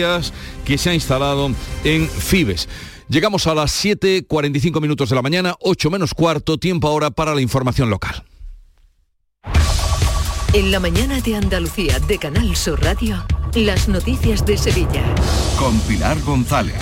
que 0.65 0.79
se 0.79 0.91
ha 0.91 0.95
instalado 0.95 1.51
en 1.85 2.09
Fibes. 2.09 2.69
Llegamos 3.09 3.47
a 3.47 3.55
las 3.55 3.85
7.45 3.85 4.81
minutos 4.81 5.09
de 5.11 5.17
la 5.17 5.23
mañana, 5.23 5.55
8 5.61 5.91
menos 5.91 6.13
cuarto, 6.13 6.59
tiempo 6.59 6.89
ahora 6.89 7.11
para 7.11 7.35
la 7.35 7.41
información 7.41 7.89
local. 7.89 8.25
En 10.53 10.71
la 10.71 10.81
mañana 10.81 11.21
de 11.21 11.37
Andalucía 11.37 11.99
de 12.01 12.19
Canal 12.19 12.57
Sur 12.57 12.83
Radio, 12.83 13.25
las 13.55 13.89
noticias 13.89 14.45
de 14.47 14.57
Sevilla. 14.57 15.05
Con 15.59 15.79
Pilar 15.81 16.21
González. 16.23 16.75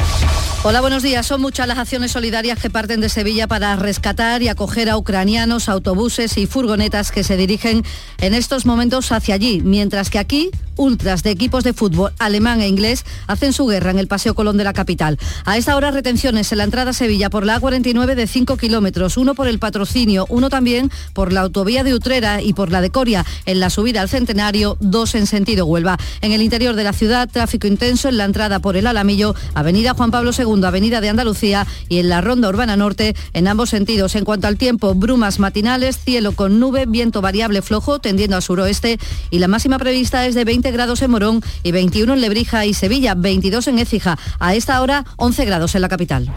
Hola, 0.67 0.81
buenos 0.81 1.03
días. 1.03 1.27
Son 1.27 1.43
muchas 1.43 1.69
las 1.69 1.77
acciones 1.77 2.13
solidarias 2.13 2.59
que 2.59 2.71
parten 2.71 3.03
de 3.03 3.11
Sevilla 3.11 3.47
para 3.47 3.77
rescatar 3.77 4.43
y 4.43 4.49
acoger 4.49 4.89
a 4.89 4.97
ucranianos, 4.97 5.69
autobuses 5.69 6.39
y 6.39 6.47
furgonetas 6.47 7.13
que 7.13 7.23
se 7.23 7.37
dirigen 7.37 7.85
en 8.17 8.33
estos 8.33 8.65
momentos 8.65 9.13
hacia 9.13 9.35
allí, 9.35 9.61
mientras 9.63 10.09
que 10.09 10.19
aquí 10.19 10.51
ultras 10.77 11.23
de 11.23 11.31
equipos 11.31 11.63
de 11.65 11.73
fútbol 11.73 12.13
alemán 12.19 12.61
e 12.61 12.67
inglés 12.67 13.05
hacen 13.27 13.53
su 13.53 13.67
guerra 13.67 13.91
en 13.91 13.99
el 13.99 14.09
Paseo 14.09 14.35
Colón 14.35 14.57
de 14.57 14.65
la 14.65 14.73
capital. 14.73 15.19
A 15.45 15.57
esta 15.59 15.77
hora 15.77 15.91
retenciones 15.91 16.51
en 16.51 16.59
la 16.59 16.65
entrada 16.65 16.91
a 16.91 16.95
Sevilla 16.95 17.31
por 17.31 17.45
la 17.45 17.61
A49 17.61 18.15
de 18.15 18.27
5 18.27 18.57
kilómetros, 18.57 19.19
uno 19.19 19.35
por 19.35 19.47
el 19.47 19.59
patrocinio, 19.59 20.27
uno 20.31 20.49
también 20.49 20.91
por 21.13 21.33
la 21.33 21.43
autovía 21.43 21.85
de 21.85 21.95
Utrera 21.95 22.43
y 22.43 22.55
por 22.55 22.73
la 22.73 22.81
de 22.81 22.91
Coria 22.91 23.25
en 23.45 23.61
la 23.61 23.71
subida 23.71 24.01
al 24.01 24.09
Centenario, 24.09 24.79
dos 24.81 25.15
en 25.15 25.27
sentido 25.27 25.67
Huelva. 25.67 25.99
En 26.23 26.33
el 26.33 26.43
interior 26.43 26.75
de 26.75 26.85
la 26.85 26.95
ciudad, 26.95 27.29
tráfico 27.31 27.67
intenso 27.67 28.09
en 28.09 28.17
la 28.17 28.25
entrada 28.25 28.59
por 28.61 28.77
el 28.77 28.87
Alamillo, 28.87 29.35
Avenida 29.55 29.95
Juan 29.95 30.11
Pablo 30.11 30.31
II 30.37 30.54
Avenida 30.63 31.01
de 31.01 31.09
Andalucía 31.09 31.67
y 31.89 31.99
en 31.99 32.09
la 32.09 32.21
Ronda 32.21 32.49
Urbana 32.49 32.77
Norte 32.77 33.17
en 33.33 33.49
ambos 33.49 33.71
sentidos. 33.71 34.15
En 34.15 34.25
cuanto 34.25 34.47
al 34.47 34.57
tiempo, 34.57 34.95
brumas 34.95 35.39
matinales, 35.39 35.99
cielo 35.99 36.33
con 36.33 36.61
nube, 36.61 36.87
viento 36.87 37.21
variable 37.21 37.63
flojo 37.63 37.99
tendiendo 37.99 38.37
al 38.37 38.43
suroeste 38.43 38.99
y 39.31 39.39
la 39.39 39.49
máxima 39.49 39.79
prevista 39.79 40.27
es 40.27 40.35
de 40.35 40.45
20 40.45 40.71
grados 40.71 41.03
en 41.03 41.11
Morón 41.11 41.43
y 41.63 41.73
21 41.73 42.15
en 42.15 42.21
Lebrija 42.21 42.67
y 42.67 42.75
Sevilla, 42.75 43.15
22 43.15 43.69
en 43.69 43.79
Écija. 43.79 44.19
A 44.39 44.55
esta 44.55 44.81
hora 44.81 45.05
11 45.17 45.45
grados 45.45 45.75
en 45.75 45.83
la 45.83 45.89
capital. 45.89 46.33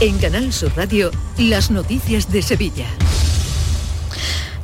En 0.00 0.18
Canal 0.18 0.52
Sur 0.52 0.72
Radio, 0.76 1.10
las 1.38 1.70
noticias 1.70 2.30
de 2.30 2.42
Sevilla. 2.42 2.86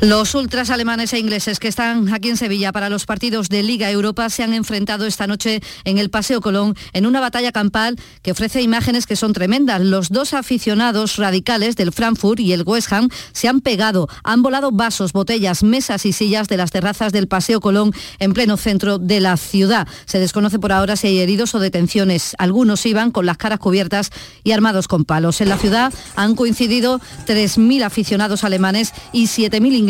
Los 0.01 0.37
ultras 0.37 0.71
alemanes 0.71 1.13
e 1.13 1.19
ingleses 1.19 1.59
que 1.59 1.67
están 1.67 2.15
aquí 2.15 2.29
en 2.29 2.37
Sevilla 2.37 2.71
para 2.71 2.89
los 2.89 3.05
partidos 3.05 3.49
de 3.49 3.65
Liga 3.65 3.91
Europa 3.91 4.31
se 4.31 4.45
han 4.45 4.53
enfrentado 4.53 5.07
esta 5.07 5.27
noche 5.27 5.61
en 5.83 5.99
el 5.99 6.09
Paseo 6.09 6.41
Colón 6.41 6.77
en 6.93 7.05
una 7.05 7.19
batalla 7.19 7.51
campal 7.51 7.97
que 8.23 8.31
ofrece 8.31 8.63
imágenes 8.63 9.07
que 9.07 9.17
son 9.17 9.33
tremendas. 9.33 9.81
Los 9.81 10.11
dos 10.11 10.35
aficionados 10.35 11.17
radicales 11.17 11.75
del 11.75 11.91
Frankfurt 11.91 12.39
y 12.39 12.53
el 12.53 12.63
West 12.63 12.93
Ham 12.93 13.09
se 13.33 13.49
han 13.49 13.61
pegado, 13.61 14.09
han 14.23 14.41
volado 14.41 14.71
vasos, 14.71 15.13
botellas, 15.13 15.65
mesas 15.65 16.07
y 16.07 16.13
sillas 16.13 16.47
de 16.47 16.59
las 16.59 16.71
terrazas 16.71 17.11
del 17.11 17.27
Paseo 17.27 17.61
Colón 17.61 17.93
en 18.21 18.35
pleno 18.35 18.57
centro 18.57 18.99
de 18.99 19.19
la 19.19 19.37
ciudad. 19.37 19.89
Se 20.07 20.21
desconoce 20.21 20.61
por 20.61 20.71
ahora 20.71 20.95
si 20.95 21.09
hay 21.09 21.19
heridos 21.19 21.57
o 21.57 21.59
detenciones. 21.59 22.37
Algunos 22.39 22.87
iban 22.87 23.11
con 23.11 23.27
las 23.27 23.37
caras 23.37 23.59
cubiertas 23.59 24.11
y 24.45 24.53
armados 24.53 24.87
con 24.87 25.05
palos. 25.05 25.41
En 25.41 25.49
la 25.49 25.59
ciudad 25.59 25.93
han 26.15 26.37
coincidido 26.37 27.01
3.000 27.27 27.83
aficionados 27.83 28.45
alemanes 28.45 28.93
y 29.13 29.25
7.000 29.25 29.73
ingleses 29.73 29.88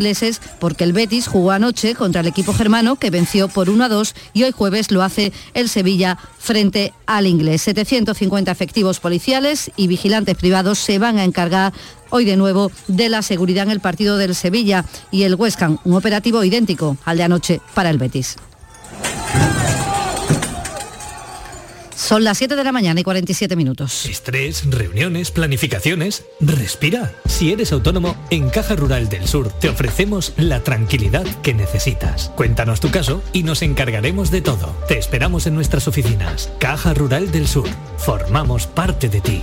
porque 0.58 0.84
el 0.84 0.92
Betis 0.92 1.26
jugó 1.26 1.50
anoche 1.50 1.94
contra 1.94 2.20
el 2.20 2.26
equipo 2.26 2.52
germano 2.52 2.96
que 2.96 3.10
venció 3.10 3.48
por 3.48 3.70
1 3.70 3.84
a 3.84 3.88
2 3.88 4.14
y 4.32 4.44
hoy 4.44 4.52
jueves 4.52 4.90
lo 4.90 5.02
hace 5.02 5.32
el 5.54 5.68
Sevilla 5.68 6.18
frente 6.38 6.92
al 7.06 7.26
inglés. 7.26 7.62
750 7.62 8.50
efectivos 8.50 9.00
policiales 9.00 9.70
y 9.76 9.86
vigilantes 9.86 10.36
privados 10.36 10.78
se 10.78 10.98
van 10.98 11.18
a 11.18 11.24
encargar 11.24 11.72
hoy 12.10 12.24
de 12.24 12.36
nuevo 12.36 12.70
de 12.86 13.08
la 13.08 13.22
seguridad 13.22 13.64
en 13.64 13.70
el 13.70 13.80
partido 13.80 14.16
del 14.16 14.34
Sevilla 14.34 14.84
y 15.10 15.24
el 15.24 15.34
West 15.34 15.60
Ham, 15.62 15.78
un 15.84 15.94
operativo 15.94 16.44
idéntico 16.44 16.96
al 17.04 17.18
de 17.18 17.24
anoche 17.24 17.60
para 17.74 17.90
el 17.90 17.98
Betis. 17.98 18.36
Son 21.98 22.22
las 22.22 22.38
7 22.38 22.54
de 22.54 22.62
la 22.62 22.70
mañana 22.70 23.00
y 23.00 23.02
47 23.02 23.56
minutos. 23.56 24.06
Estrés, 24.06 24.70
reuniones, 24.70 25.32
planificaciones. 25.32 26.24
Respira. 26.38 27.12
Si 27.26 27.52
eres 27.52 27.72
autónomo, 27.72 28.16
en 28.30 28.50
Caja 28.50 28.76
Rural 28.76 29.08
del 29.08 29.26
Sur 29.26 29.50
te 29.50 29.68
ofrecemos 29.68 30.32
la 30.36 30.62
tranquilidad 30.62 31.26
que 31.42 31.54
necesitas. 31.54 32.30
Cuéntanos 32.36 32.78
tu 32.78 32.92
caso 32.92 33.20
y 33.32 33.42
nos 33.42 33.62
encargaremos 33.62 34.30
de 34.30 34.42
todo. 34.42 34.76
Te 34.86 34.96
esperamos 34.96 35.48
en 35.48 35.56
nuestras 35.56 35.88
oficinas. 35.88 36.52
Caja 36.60 36.94
Rural 36.94 37.32
del 37.32 37.48
Sur. 37.48 37.68
Formamos 37.96 38.68
parte 38.68 39.08
de 39.08 39.20
ti. 39.20 39.42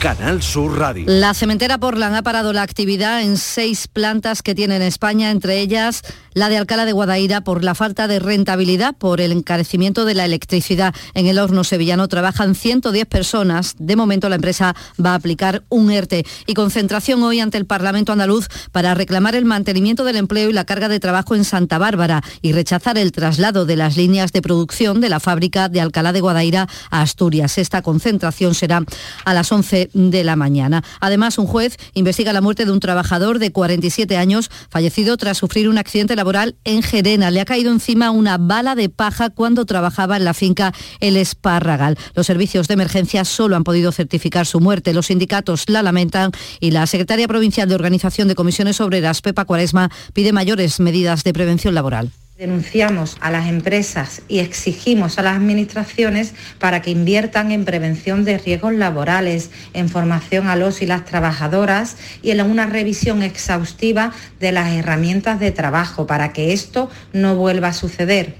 Canal 0.00 0.42
Sur 0.42 0.78
Radio. 0.78 1.04
La 1.06 1.34
cementera 1.34 1.76
Portland 1.76 2.16
ha 2.16 2.22
parado 2.22 2.54
la 2.54 2.62
actividad 2.62 3.20
en 3.20 3.36
seis 3.36 3.86
plantas 3.86 4.40
que 4.40 4.54
tiene 4.54 4.76
en 4.76 4.82
España, 4.82 5.30
entre 5.30 5.60
ellas 5.60 6.02
la 6.34 6.48
de 6.48 6.56
Alcalá 6.56 6.84
de 6.84 6.92
Guadaira, 6.92 7.40
por 7.42 7.64
la 7.64 7.74
falta 7.74 8.08
de 8.08 8.18
rentabilidad 8.18 8.94
por 8.96 9.20
el 9.20 9.32
encarecimiento 9.32 10.04
de 10.04 10.14
la 10.14 10.24
electricidad. 10.24 10.94
En 11.14 11.26
el 11.26 11.38
horno 11.38 11.64
sevillano 11.64 12.08
trabajan 12.08 12.54
110 12.54 13.06
personas. 13.06 13.74
De 13.78 13.96
momento 13.96 14.28
la 14.28 14.36
empresa 14.36 14.74
va 15.04 15.12
a 15.12 15.14
aplicar 15.16 15.62
un 15.68 15.90
ERTE 15.90 16.24
y 16.46 16.54
concentración 16.54 17.22
hoy 17.22 17.40
ante 17.40 17.58
el 17.58 17.66
Parlamento 17.66 18.12
andaluz 18.12 18.48
para 18.72 18.94
reclamar 18.94 19.34
el 19.34 19.44
mantenimiento 19.44 20.04
del 20.04 20.16
empleo 20.16 20.50
y 20.50 20.52
la 20.52 20.64
carga 20.64 20.88
de 20.88 21.00
trabajo 21.00 21.34
en 21.34 21.44
Santa 21.44 21.78
Bárbara 21.78 22.22
y 22.42 22.52
rechazar 22.52 22.98
el 22.98 23.12
traslado 23.12 23.66
de 23.66 23.76
las 23.76 23.96
líneas 23.96 24.32
de 24.32 24.42
producción 24.42 25.00
de 25.00 25.08
la 25.08 25.20
fábrica 25.20 25.68
de 25.68 25.80
Alcalá 25.80 26.12
de 26.12 26.20
Guadaira 26.20 26.68
a 26.90 27.02
Asturias. 27.02 27.58
Esta 27.58 27.82
concentración 27.82 28.54
será 28.54 28.84
a 29.24 29.34
las 29.34 29.50
11 29.50 29.90
de 29.92 30.24
la 30.24 30.36
mañana. 30.36 30.84
Además, 31.00 31.38
un 31.38 31.46
juez 31.46 31.76
investiga 31.94 32.32
la 32.32 32.40
muerte 32.40 32.64
de 32.64 32.72
un 32.72 32.80
trabajador 32.80 33.38
de 33.38 33.52
47 33.52 34.16
años 34.16 34.50
fallecido 34.68 35.16
tras 35.16 35.38
sufrir 35.38 35.68
un 35.68 35.78
accidente 35.78 36.16
laboral 36.20 36.56
en 36.64 36.82
Gerena. 36.82 37.30
Le 37.30 37.40
ha 37.40 37.46
caído 37.46 37.72
encima 37.72 38.10
una 38.10 38.36
bala 38.36 38.74
de 38.74 38.90
paja 38.90 39.30
cuando 39.30 39.64
trabajaba 39.64 40.18
en 40.18 40.24
la 40.26 40.34
finca 40.34 40.74
El 41.00 41.16
Esparragal. 41.16 41.96
Los 42.14 42.26
servicios 42.26 42.68
de 42.68 42.74
emergencia 42.74 43.24
solo 43.24 43.56
han 43.56 43.64
podido 43.64 43.90
certificar 43.90 44.44
su 44.44 44.60
muerte. 44.60 44.92
Los 44.92 45.06
sindicatos 45.06 45.70
la 45.70 45.82
lamentan 45.82 46.30
y 46.60 46.72
la 46.72 46.86
secretaria 46.86 47.26
provincial 47.26 47.70
de 47.70 47.74
Organización 47.74 48.28
de 48.28 48.34
Comisiones 48.34 48.82
Obreras, 48.82 49.22
Pepa 49.22 49.46
Cuaresma, 49.46 49.90
pide 50.12 50.34
mayores 50.34 50.78
medidas 50.78 51.24
de 51.24 51.32
prevención 51.32 51.74
laboral. 51.74 52.10
Denunciamos 52.40 53.18
a 53.20 53.30
las 53.30 53.48
empresas 53.48 54.22
y 54.26 54.38
exigimos 54.38 55.18
a 55.18 55.22
las 55.22 55.36
administraciones 55.36 56.32
para 56.58 56.80
que 56.80 56.90
inviertan 56.90 57.52
en 57.52 57.66
prevención 57.66 58.24
de 58.24 58.38
riesgos 58.38 58.72
laborales, 58.72 59.50
en 59.74 59.90
formación 59.90 60.46
a 60.46 60.56
los 60.56 60.80
y 60.80 60.86
las 60.86 61.04
trabajadoras 61.04 61.98
y 62.22 62.30
en 62.30 62.40
una 62.40 62.64
revisión 62.64 63.22
exhaustiva 63.22 64.14
de 64.40 64.52
las 64.52 64.72
herramientas 64.72 65.38
de 65.38 65.52
trabajo 65.52 66.06
para 66.06 66.32
que 66.32 66.54
esto 66.54 66.88
no 67.12 67.36
vuelva 67.36 67.68
a 67.68 67.72
suceder. 67.74 68.38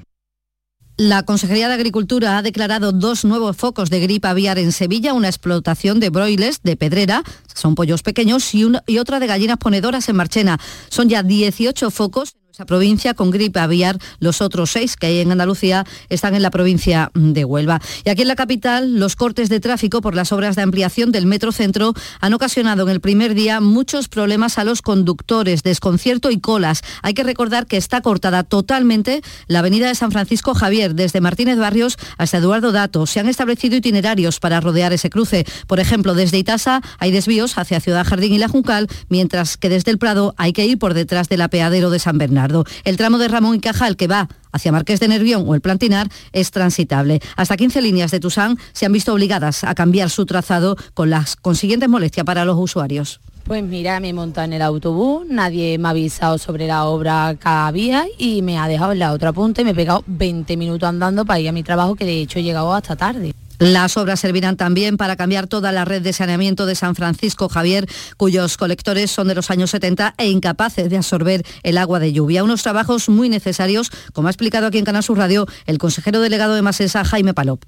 La 0.97 1.23
Consejería 1.25 1.69
de 1.69 1.75
Agricultura 1.75 2.39
ha 2.39 2.43
declarado 2.43 2.93
dos 2.93 3.27
nuevos 3.27 3.55
focos 3.59 3.91
de 3.91 4.01
gripe 4.01 4.29
aviar 4.29 4.59
en 4.59 4.73
Sevilla, 4.73 5.13
una 5.13 5.29
explotación 5.29 6.01
de 6.01 6.09
broiles 6.09 6.63
de 6.63 6.77
Pedrera, 6.77 7.23
son 7.55 7.75
pollos 7.75 8.03
pequeños, 8.03 8.55
y, 8.55 8.67
y 8.87 8.97
otra 8.97 9.21
de 9.21 9.27
gallinas 9.27 9.59
ponedoras 9.59 10.09
en 10.09 10.17
Marchena. 10.17 10.59
Son 10.89 11.11
ya 11.11 11.23
18 11.23 11.91
focos 11.91 12.40
esa 12.61 12.67
provincia 12.67 13.15
con 13.15 13.31
gripe 13.31 13.59
aviar. 13.59 13.97
Los 14.19 14.43
otros 14.43 14.73
seis 14.73 14.97
que 14.97 15.07
hay 15.07 15.21
en 15.21 15.33
Andalucía 15.33 15.87
están 16.11 16.35
en 16.35 16.43
la 16.43 16.51
provincia 16.51 17.11
de 17.15 17.47
Huelva. 17.47 17.81
Y 18.05 18.11
aquí 18.11 18.21
en 18.21 18.29
la 18.29 18.37
capital, 18.37 18.99
los 18.99 19.17
cortes 19.17 19.49
de 19.49 19.61
tráfico 19.61 20.03
por 20.03 20.15
las 20.15 20.31
obras 20.31 20.57
de 20.57 20.63
ampliación 20.63 21.11
del 21.11 21.25
Metro 21.25 21.53
Centro 21.53 21.95
han 22.21 22.35
ocasionado 22.35 22.83
en 22.83 22.91
el 22.91 23.01
primer 23.01 23.35
día 23.35 23.63
muchos 23.63 24.09
problemas 24.09 24.59
a 24.59 24.65
los 24.65 24.83
conductores, 24.83 25.63
desconcierto 25.63 26.31
y 26.31 26.39
colas. 26.39 26.83
Hay 27.01 27.15
que 27.15 27.25
recordar 27.25 27.67
que 27.67 27.79
está 27.79 28.03
cortada 28.03 28.43
totalmente 28.45 29.23
la 29.47 29.61
avenida 29.61 29.89
de 29.89 29.95
San 29.95 30.13
Francisco 30.13 30.53
Javier, 30.53 30.95
desde 30.95 31.23
Martínez 31.23 31.57
Barrios 31.57 31.97
hasta 32.19 32.37
Eduardo 32.37 32.73
Dato. 32.73 33.07
Se 33.07 33.21
han 33.21 33.29
establecido 33.31 33.77
itinerarios 33.77 34.39
para 34.39 34.61
rodear 34.61 34.93
ese 34.93 35.09
cruce. 35.09 35.47
Por 35.67 35.81
ejemplo, 35.81 36.13
desde 36.13 36.37
Itasa 36.37 36.83
hay 36.99 37.11
desvíos 37.11 37.57
hacia 37.57 37.81
Ciudad 37.81 38.07
Jardín 38.07 38.35
y 38.35 38.39
La 38.39 38.49
Juncal, 38.49 38.87
mientras 39.09 39.57
que 39.57 39.71
desde 39.71 39.93
el 39.93 39.97
Prado 39.97 40.35
hay 40.37 40.53
que 40.53 40.67
ir 40.67 40.79
por 40.79 40.93
detrás 40.93 41.31
del 41.31 41.41
apeadero 41.41 41.89
de 41.89 41.99
San 41.99 42.19
Bernardo. 42.19 42.50
El 42.85 42.97
tramo 42.97 43.19
de 43.19 43.29
Ramón 43.29 43.57
y 43.57 43.61
Cajal 43.61 43.97
que 43.97 44.07
va 44.07 44.29
hacia 44.53 44.73
Marqués 44.73 45.01
de 45.01 45.09
Nervión 45.09 45.45
o 45.47 45.55
el 45.55 45.61
Plantinar 45.61 46.09
es 46.33 46.51
transitable. 46.51 47.21
Hasta 47.37 47.57
15 47.57 47.83
líneas 47.83 48.11
de 48.11 48.21
Tusán 48.21 48.59
se 48.73 48.87
han 48.87 48.93
visto 48.93 49.13
obligadas 49.13 49.65
a 49.65 49.75
cambiar 49.75 50.11
su 50.11 50.27
trazado 50.27 50.77
con 50.95 51.11
las 51.11 51.37
consiguientes 51.37 51.89
molestias 51.89 52.27
para 52.27 52.45
los 52.45 52.59
usuarios. 52.59 53.21
Pues 53.45 53.65
mira, 53.65 53.99
me 54.01 54.11
he 54.11 54.13
montado 54.13 54.45
en 54.45 54.53
el 54.53 54.63
autobús, 54.63 55.27
nadie 55.29 55.77
me 55.79 55.89
ha 55.89 55.91
avisado 55.91 56.39
sobre 56.39 56.67
la 56.67 56.85
obra 56.85 57.35
que 57.35 57.49
había 57.49 58.07
y 58.17 58.43
me 58.43 58.59
ha 58.59 58.69
dejado 58.69 58.93
en 58.93 59.01
la 59.01 59.13
otra 59.13 59.33
punta 59.33 59.63
y 59.63 59.65
me 59.65 59.73
he 59.73 59.75
pegado 59.75 60.05
20 60.07 60.57
minutos 60.57 60.89
andando 60.89 61.25
para 61.25 61.41
ir 61.41 61.49
a 61.49 61.53
mi 61.53 61.63
trabajo 61.63 61.97
que 61.97 62.05
de 62.05 62.21
hecho 62.21 62.39
he 62.39 62.43
llegado 62.43 62.73
hasta 62.73 62.97
tarde. 62.97 63.35
Las 63.61 63.99
obras 63.99 64.21
servirán 64.21 64.57
también 64.57 64.97
para 64.97 65.17
cambiar 65.17 65.47
toda 65.47 65.71
la 65.71 65.85
red 65.85 66.01
de 66.01 66.15
saneamiento 66.15 66.65
de 66.65 66.75
San 66.75 66.95
Francisco 66.95 67.51
Javier, 67.51 67.87
cuyos 68.17 68.57
colectores 68.57 69.11
son 69.11 69.29
de 69.29 69.35
los 69.35 69.51
años 69.51 69.69
70 69.73 70.15
e 70.17 70.31
incapaces 70.31 70.89
de 70.89 70.97
absorber 70.97 71.43
el 71.63 71.77
agua 71.77 71.99
de 71.99 72.15
lluvia. 72.15 72.43
Unos 72.43 72.63
trabajos 72.63 73.11
muy 73.11 73.29
necesarios, 73.29 73.91
como 74.15 74.29
ha 74.29 74.31
explicado 74.31 74.67
aquí 74.67 74.79
en 74.79 74.87
Canal 74.87 75.03
Sur 75.03 75.19
Radio 75.19 75.47
el 75.67 75.77
consejero 75.77 76.21
delegado 76.21 76.55
de 76.55 76.63
Masesa, 76.63 77.05
Jaime 77.05 77.35
Palop. 77.35 77.63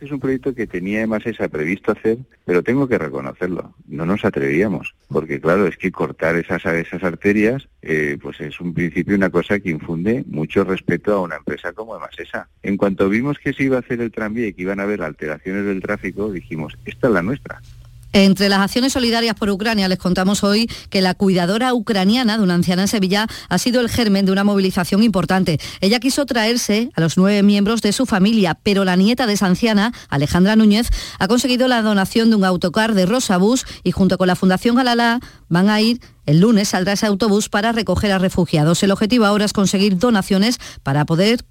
Es 0.00 0.10
un 0.10 0.18
proyecto 0.18 0.54
que 0.54 0.66
tenía 0.66 1.06
más 1.06 1.26
esa 1.26 1.48
previsto 1.48 1.92
hacer, 1.92 2.16
pero 2.46 2.62
tengo 2.62 2.88
que 2.88 2.96
reconocerlo, 2.96 3.74
no 3.86 4.06
nos 4.06 4.24
atrevíamos, 4.24 4.94
porque 5.08 5.40
claro, 5.40 5.66
es 5.66 5.76
que 5.76 5.92
cortar 5.92 6.36
esas, 6.36 6.64
esas 6.64 7.02
arterias, 7.04 7.68
eh, 7.82 8.16
pues 8.20 8.40
es 8.40 8.58
un 8.60 8.72
principio 8.72 9.14
una 9.14 9.28
cosa 9.28 9.60
que 9.60 9.68
infunde 9.68 10.24
mucho 10.26 10.64
respeto 10.64 11.14
a 11.14 11.20
una 11.20 11.36
empresa 11.36 11.74
como 11.74 11.96
Emasesa. 11.96 12.48
En 12.62 12.78
cuanto 12.78 13.10
vimos 13.10 13.38
que 13.38 13.52
se 13.52 13.64
iba 13.64 13.76
a 13.76 13.80
hacer 13.80 14.00
el 14.00 14.10
tranvía 14.10 14.46
y 14.46 14.54
que 14.54 14.62
iban 14.62 14.80
a 14.80 14.84
haber 14.84 15.02
alteraciones 15.02 15.66
del 15.66 15.82
tráfico, 15.82 16.32
dijimos, 16.32 16.78
esta 16.86 17.08
es 17.08 17.12
la 17.12 17.22
nuestra. 17.22 17.60
Entre 18.12 18.48
las 18.48 18.58
acciones 18.58 18.92
solidarias 18.92 19.36
por 19.36 19.50
Ucrania 19.50 19.86
les 19.86 19.98
contamos 19.98 20.42
hoy 20.42 20.68
que 20.88 21.00
la 21.00 21.14
cuidadora 21.14 21.72
ucraniana 21.74 22.36
de 22.36 22.42
una 22.42 22.54
anciana 22.54 22.82
en 22.82 22.88
Sevilla 22.88 23.28
ha 23.48 23.58
sido 23.58 23.80
el 23.80 23.88
germen 23.88 24.26
de 24.26 24.32
una 24.32 24.42
movilización 24.42 25.04
importante. 25.04 25.60
Ella 25.80 26.00
quiso 26.00 26.26
traerse 26.26 26.90
a 26.96 27.00
los 27.00 27.16
nueve 27.16 27.44
miembros 27.44 27.82
de 27.82 27.92
su 27.92 28.06
familia, 28.06 28.58
pero 28.62 28.84
la 28.84 28.96
nieta 28.96 29.28
de 29.28 29.34
esa 29.34 29.46
anciana, 29.46 29.92
Alejandra 30.08 30.56
Núñez, 30.56 30.90
ha 31.20 31.28
conseguido 31.28 31.68
la 31.68 31.82
donación 31.82 32.30
de 32.30 32.36
un 32.36 32.44
autocar 32.44 32.94
de 32.94 33.06
Rosabús 33.06 33.64
y 33.84 33.92
junto 33.92 34.18
con 34.18 34.26
la 34.26 34.34
Fundación 34.34 34.74
Galala 34.74 35.20
van 35.48 35.68
a 35.68 35.80
ir 35.80 36.00
el 36.26 36.40
lunes 36.40 36.68
saldrá 36.68 36.92
ese 36.92 37.06
autobús 37.06 37.48
para 37.48 37.72
recoger 37.72 38.12
a 38.12 38.18
refugiados. 38.18 38.82
El 38.82 38.90
objetivo 38.92 39.24
ahora 39.24 39.44
es 39.44 39.52
conseguir 39.52 39.98
donaciones 39.98 40.58
para 40.82 41.04
poder 41.04 41.44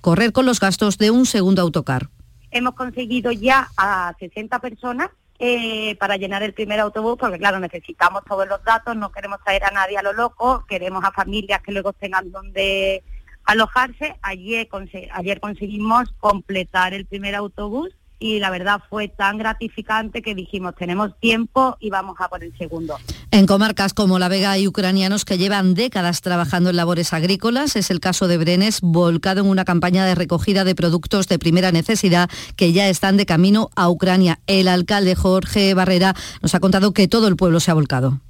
correr 0.00 0.32
con 0.32 0.46
los 0.46 0.60
gastos 0.60 0.98
de 0.98 1.10
un 1.10 1.26
segundo 1.26 1.62
autocar. 1.62 2.08
Hemos 2.50 2.74
conseguido 2.74 3.32
ya 3.32 3.68
a 3.76 4.14
60 4.18 4.58
personas 4.60 5.10
eh, 5.38 5.96
para 5.96 6.16
llenar 6.16 6.42
el 6.42 6.54
primer 6.54 6.80
autobús, 6.80 7.16
porque 7.18 7.38
claro, 7.38 7.58
necesitamos 7.58 8.22
todos 8.24 8.46
los 8.46 8.62
datos, 8.64 8.96
no 8.96 9.10
queremos 9.10 9.40
traer 9.42 9.64
a 9.64 9.70
nadie 9.70 9.98
a 9.98 10.02
lo 10.02 10.12
loco, 10.12 10.64
queremos 10.68 11.04
a 11.04 11.12
familias 11.12 11.60
que 11.62 11.72
luego 11.72 11.92
tengan 11.92 12.30
donde 12.30 13.02
alojarse. 13.44 14.16
Ayer, 14.22 14.68
ayer 15.12 15.40
conseguimos 15.40 16.12
completar 16.20 16.94
el 16.94 17.06
primer 17.06 17.34
autobús 17.34 17.90
y 18.24 18.40
la 18.40 18.48
verdad 18.48 18.80
fue 18.88 19.08
tan 19.08 19.36
gratificante 19.36 20.22
que 20.22 20.34
dijimos 20.34 20.74
tenemos 20.76 21.10
tiempo 21.20 21.76
y 21.78 21.90
vamos 21.90 22.16
a 22.20 22.28
por 22.28 22.42
el 22.42 22.56
segundo. 22.56 22.96
En 23.30 23.44
comarcas 23.44 23.92
como 23.92 24.18
La 24.18 24.28
Vega 24.28 24.52
hay 24.52 24.66
ucranianos 24.66 25.26
que 25.26 25.36
llevan 25.36 25.74
décadas 25.74 26.22
trabajando 26.22 26.70
en 26.70 26.76
labores 26.76 27.12
agrícolas. 27.12 27.76
Es 27.76 27.90
el 27.90 28.00
caso 28.00 28.26
de 28.26 28.38
Brenes, 28.38 28.80
volcado 28.80 29.42
en 29.42 29.48
una 29.48 29.66
campaña 29.66 30.06
de 30.06 30.14
recogida 30.14 30.64
de 30.64 30.74
productos 30.74 31.28
de 31.28 31.38
primera 31.38 31.70
necesidad 31.70 32.30
que 32.56 32.72
ya 32.72 32.88
están 32.88 33.18
de 33.18 33.26
camino 33.26 33.68
a 33.76 33.90
Ucrania. 33.90 34.40
El 34.46 34.68
alcalde 34.68 35.14
Jorge 35.14 35.74
Barrera 35.74 36.14
nos 36.40 36.54
ha 36.54 36.60
contado 36.60 36.94
que 36.94 37.08
todo 37.08 37.28
el 37.28 37.36
pueblo 37.36 37.60
se 37.60 37.72
ha 37.72 37.74
volcado. 37.74 38.20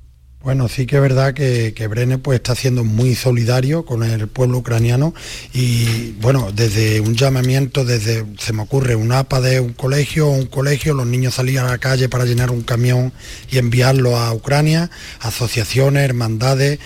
Bueno, 0.44 0.68
sí 0.68 0.84
que 0.84 0.96
es 0.96 1.02
verdad 1.02 1.32
que, 1.32 1.72
que 1.72 1.88
pues, 2.18 2.36
está 2.36 2.54
siendo 2.54 2.84
muy 2.84 3.14
solidario 3.14 3.86
con 3.86 4.02
el 4.02 4.28
pueblo 4.28 4.58
ucraniano 4.58 5.14
y 5.54 6.12
bueno, 6.20 6.52
desde 6.52 7.00
un 7.00 7.14
llamamiento, 7.14 7.82
desde 7.86 8.26
se 8.38 8.52
me 8.52 8.60
ocurre 8.60 8.94
un 8.94 9.10
APA 9.10 9.40
de 9.40 9.60
un 9.60 9.72
colegio, 9.72 10.28
un 10.28 10.44
colegio, 10.44 10.92
los 10.92 11.06
niños 11.06 11.36
salían 11.36 11.64
a 11.64 11.70
la 11.70 11.78
calle 11.78 12.10
para 12.10 12.26
llenar 12.26 12.50
un 12.50 12.60
camión 12.60 13.14
y 13.50 13.56
enviarlo 13.56 14.18
a 14.18 14.34
Ucrania, 14.34 14.90
asociaciones, 15.20 16.04
hermandades. 16.04 16.78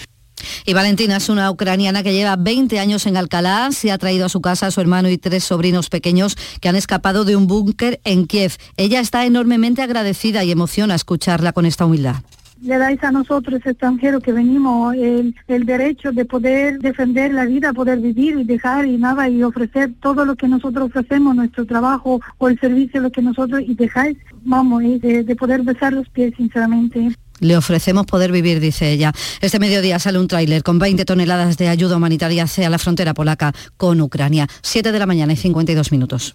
Y 0.65 0.73
Valentina 0.73 1.17
es 1.17 1.29
una 1.29 1.51
ucraniana 1.51 2.05
que 2.05 2.13
lleva 2.13 2.37
20 2.37 2.79
años 2.79 3.07
en 3.07 3.17
Alcalá, 3.17 3.71
se 3.73 3.91
ha 3.91 3.99
traído 3.99 4.27
a 4.27 4.29
su 4.29 4.41
casa 4.41 4.69
a 4.69 4.71
su 4.71 4.81
hermano 4.81 5.11
y 5.11 5.19
tres 5.19 5.43
sobrinos 5.43 5.89
pequeños 5.89 6.37
que 6.61 6.69
han 6.69 6.77
escapado 6.77 7.25
de 7.25 7.35
un 7.35 7.49
búnker 7.49 8.01
en 8.05 8.29
Kiev. 8.29 8.53
Ella 8.77 9.01
está 9.01 9.27
enormemente 9.27 9.83
agradecida 9.83 10.45
y 10.45 10.53
emociona 10.53 10.95
escucharla 10.95 11.53
con 11.53 11.67
esta 11.67 11.87
humildad 11.87 12.23
le 12.63 12.79
dais 12.79 13.03
a 13.03 13.13
nosotros 13.13 13.61
extranjeros 13.65 14.23
que 14.23 14.33
venimos 14.33 14.95
el, 14.95 15.35
el, 15.47 15.65
derecho 15.65 16.13
de 16.13 16.25
poder 16.25 16.79
defender 16.79 17.33
la 17.33 17.45
vida, 17.45 17.73
poder 17.73 17.99
vivir 17.99 18.39
y 18.39 18.45
dejar 18.45 18.87
y 18.87 18.97
nada 18.97 19.29
y 19.29 19.43
ofrecer 19.43 19.93
todo 20.01 20.25
lo 20.25 20.35
que 20.37 20.49
nosotros 20.49 20.87
ofrecemos, 20.87 21.37
nuestro 21.37 21.67
trabajo 21.67 22.21
o 22.39 22.49
el 22.49 22.59
servicio, 22.59 23.01
lo 23.01 23.11
que 23.11 23.23
nosotros 23.23 23.63
y 23.67 23.75
dejáis, 23.75 24.17
vamos, 24.43 24.83
de, 24.83 25.25
de 25.25 25.37
poder 25.37 25.63
besar 25.63 25.93
los 25.93 26.09
pies 26.09 26.35
sinceramente. 26.37 27.13
Le 27.41 27.57
ofrecemos 27.57 28.07
poder 28.07 28.33
vivir, 28.33 28.59
dice 28.59 28.91
ella. 28.91 29.13
Este 29.41 29.59
mediodía 29.61 29.99
sale 29.99 30.19
un 30.19 30.27
tráiler 30.27 30.63
con 30.63 30.79
20 30.79 31.05
toneladas 31.05 31.57
de 31.57 31.69
ayuda 31.69 31.97
humanitaria 31.97 32.45
hacia 32.45 32.69
la 32.69 32.79
frontera 32.79 33.15
polaca 33.15 33.53
con 33.77 34.01
Ucrania. 34.01 34.49
7 34.63 34.91
de 34.91 34.99
la 34.99 35.07
mañana 35.07 35.33
y 35.33 35.37
52 35.37 35.93
minutos. 35.93 36.35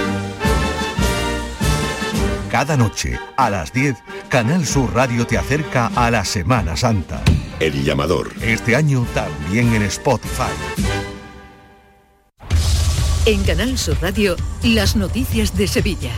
Cada 2.51 2.75
noche, 2.75 3.17
a 3.37 3.49
las 3.49 3.71
10, 3.71 3.95
Canal 4.27 4.65
Sur 4.65 4.93
Radio 4.93 5.25
te 5.25 5.37
acerca 5.37 5.89
a 5.95 6.11
la 6.11 6.25
Semana 6.25 6.75
Santa. 6.75 7.21
El 7.61 7.85
llamador. 7.85 8.33
Este 8.41 8.75
año 8.75 9.07
también 9.13 9.73
en 9.73 9.83
Spotify. 9.83 10.51
En 13.25 13.41
Canal 13.45 13.77
Sur 13.77 13.97
Radio, 14.01 14.35
las 14.63 14.97
noticias 14.97 15.55
de 15.55 15.65
Sevilla. 15.65 16.11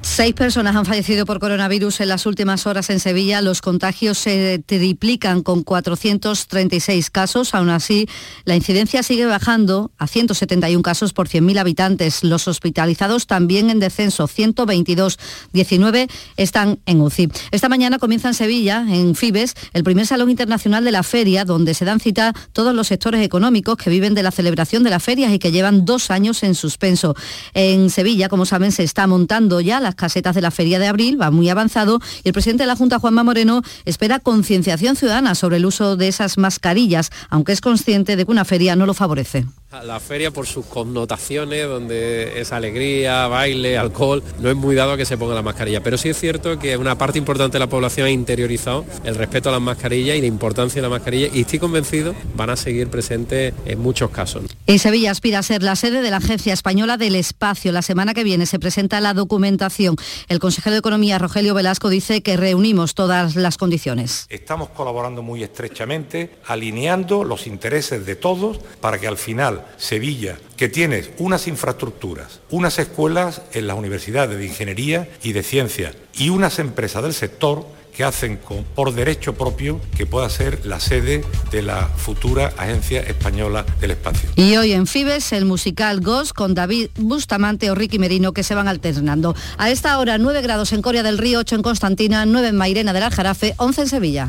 Seis 0.00 0.32
personas 0.32 0.76
han 0.76 0.86
fallecido 0.86 1.26
por 1.26 1.40
coronavirus 1.40 2.00
en 2.00 2.08
las 2.08 2.24
últimas 2.24 2.66
horas 2.66 2.88
en 2.88 3.00
Sevilla. 3.00 3.42
Los 3.42 3.60
contagios 3.60 4.16
se 4.18 4.62
triplican 4.64 5.42
con 5.42 5.64
436 5.64 7.10
casos. 7.10 7.54
Aún 7.54 7.68
así, 7.68 8.08
la 8.44 8.54
incidencia 8.54 9.02
sigue 9.02 9.26
bajando 9.26 9.90
a 9.98 10.06
171 10.06 10.82
casos 10.82 11.12
por 11.12 11.28
100.000 11.28 11.58
habitantes. 11.58 12.22
Los 12.22 12.46
hospitalizados 12.46 13.26
también 13.26 13.70
en 13.70 13.80
descenso, 13.80 14.28
122. 14.28 15.18
19 15.52 16.08
están 16.36 16.78
en 16.86 17.00
UCI. 17.00 17.30
Esta 17.50 17.68
mañana 17.68 17.98
comienza 17.98 18.28
en 18.28 18.34
Sevilla, 18.34 18.86
en 18.88 19.16
Fibes, 19.16 19.54
el 19.72 19.82
primer 19.82 20.06
Salón 20.06 20.30
Internacional 20.30 20.84
de 20.84 20.92
la 20.92 21.02
Feria, 21.02 21.44
donde 21.44 21.74
se 21.74 21.84
dan 21.84 21.98
cita 21.98 22.34
todos 22.52 22.74
los 22.74 22.86
sectores 22.86 23.24
económicos 23.24 23.76
que 23.76 23.90
viven 23.90 24.14
de 24.14 24.22
la 24.22 24.30
celebración 24.30 24.84
de 24.84 24.90
las 24.90 25.02
ferias 25.02 25.32
y 25.32 25.40
que 25.40 25.50
llevan 25.50 25.84
dos 25.84 26.10
años 26.10 26.44
en 26.44 26.54
suspenso. 26.54 27.16
En 27.52 27.90
Sevilla, 27.90 28.28
como 28.28 28.46
saben, 28.46 28.70
se 28.70 28.84
está 28.84 29.06
montando 29.06 29.60
ya 29.60 29.80
las 29.88 29.94
casetas 29.94 30.34
de 30.34 30.42
la 30.42 30.50
feria 30.50 30.78
de 30.78 30.86
abril 30.86 31.20
va 31.20 31.30
muy 31.30 31.48
avanzado 31.48 31.98
y 32.22 32.28
el 32.28 32.34
presidente 32.34 32.64
de 32.64 32.66
la 32.66 32.76
Junta, 32.76 32.98
Juanma 32.98 33.24
Moreno, 33.24 33.62
espera 33.86 34.18
concienciación 34.18 34.96
ciudadana 34.96 35.34
sobre 35.34 35.56
el 35.56 35.64
uso 35.64 35.96
de 35.96 36.08
esas 36.08 36.36
mascarillas, 36.36 37.10
aunque 37.30 37.52
es 37.52 37.62
consciente 37.62 38.14
de 38.14 38.26
que 38.26 38.30
una 38.30 38.44
feria 38.44 38.76
no 38.76 38.84
lo 38.84 38.92
favorece. 38.92 39.46
La 39.70 40.00
feria 40.00 40.30
por 40.30 40.46
sus 40.46 40.64
connotaciones, 40.64 41.68
donde 41.68 42.40
es 42.40 42.52
alegría, 42.52 43.26
baile, 43.26 43.76
alcohol, 43.76 44.22
no 44.40 44.48
es 44.48 44.56
muy 44.56 44.74
dado 44.74 44.92
a 44.92 44.96
que 44.96 45.04
se 45.04 45.18
ponga 45.18 45.34
la 45.34 45.42
mascarilla. 45.42 45.82
Pero 45.82 45.98
sí 45.98 46.08
es 46.08 46.18
cierto 46.18 46.58
que 46.58 46.78
una 46.78 46.96
parte 46.96 47.18
importante 47.18 47.56
de 47.56 47.58
la 47.58 47.66
población 47.66 48.06
ha 48.06 48.10
interiorizado 48.10 48.86
el 49.04 49.14
respeto 49.14 49.50
a 49.50 49.52
las 49.52 49.60
mascarillas 49.60 50.16
y 50.16 50.22
la 50.22 50.26
importancia 50.26 50.80
de 50.80 50.88
la 50.88 50.88
mascarilla 50.88 51.28
y 51.34 51.42
estoy 51.42 51.58
convencido 51.58 52.14
van 52.34 52.48
a 52.48 52.56
seguir 52.56 52.88
presentes 52.88 53.52
en 53.66 53.78
muchos 53.78 54.08
casos. 54.08 54.44
En 54.66 54.78
Sevilla 54.78 55.10
aspira 55.10 55.40
a 55.40 55.42
ser 55.42 55.62
la 55.62 55.76
sede 55.76 56.00
de 56.00 56.10
la 56.10 56.16
Agencia 56.16 56.54
Española 56.54 56.96
del 56.96 57.14
Espacio. 57.14 57.70
La 57.70 57.82
semana 57.82 58.14
que 58.14 58.24
viene 58.24 58.46
se 58.46 58.58
presenta 58.58 59.02
la 59.02 59.12
documentación. 59.12 59.96
El 60.28 60.38
consejero 60.38 60.72
de 60.72 60.78
Economía, 60.78 61.18
Rogelio 61.18 61.52
Velasco, 61.52 61.90
dice 61.90 62.22
que 62.22 62.38
reunimos 62.38 62.94
todas 62.94 63.36
las 63.36 63.58
condiciones. 63.58 64.24
Estamos 64.30 64.70
colaborando 64.70 65.22
muy 65.22 65.42
estrechamente, 65.42 66.30
alineando 66.46 67.22
los 67.22 67.46
intereses 67.46 68.06
de 68.06 68.16
todos 68.16 68.60
para 68.80 68.98
que 68.98 69.06
al 69.06 69.18
final 69.18 69.57
Sevilla, 69.76 70.38
que 70.56 70.68
tiene 70.68 71.04
unas 71.18 71.46
infraestructuras, 71.46 72.40
unas 72.50 72.78
escuelas 72.78 73.42
en 73.52 73.66
las 73.66 73.76
universidades 73.76 74.38
de 74.38 74.46
ingeniería 74.46 75.08
y 75.22 75.32
de 75.32 75.42
ciencia 75.42 75.92
y 76.14 76.30
unas 76.30 76.58
empresas 76.58 77.02
del 77.02 77.14
sector 77.14 77.66
que 77.98 78.04
hacen 78.04 78.36
con, 78.36 78.62
por 78.62 78.94
derecho 78.94 79.34
propio 79.34 79.80
que 79.96 80.06
pueda 80.06 80.30
ser 80.30 80.64
la 80.64 80.78
sede 80.78 81.24
de 81.50 81.62
la 81.62 81.88
futura 81.88 82.52
Agencia 82.56 83.00
Española 83.00 83.66
del 83.80 83.90
Espacio. 83.90 84.30
Y 84.36 84.56
hoy 84.56 84.70
en 84.70 84.86
Fibes, 84.86 85.32
el 85.32 85.46
musical 85.46 86.00
Ghost 86.00 86.32
con 86.32 86.54
David 86.54 86.90
Bustamante 86.96 87.72
o 87.72 87.74
Ricky 87.74 87.98
Merino 87.98 88.32
que 88.32 88.44
se 88.44 88.54
van 88.54 88.68
alternando. 88.68 89.34
A 89.56 89.70
esta 89.70 89.98
hora 89.98 90.16
9 90.16 90.42
grados 90.42 90.72
en 90.72 90.80
Coria 90.80 91.02
del 91.02 91.18
Río, 91.18 91.40
8 91.40 91.56
en 91.56 91.62
Constantina, 91.62 92.24
9 92.24 92.46
en 92.46 92.56
Mairena 92.56 92.92
del 92.92 93.02
Aljarafe, 93.02 93.54
11 93.56 93.80
en 93.80 93.88
Sevilla. 93.88 94.28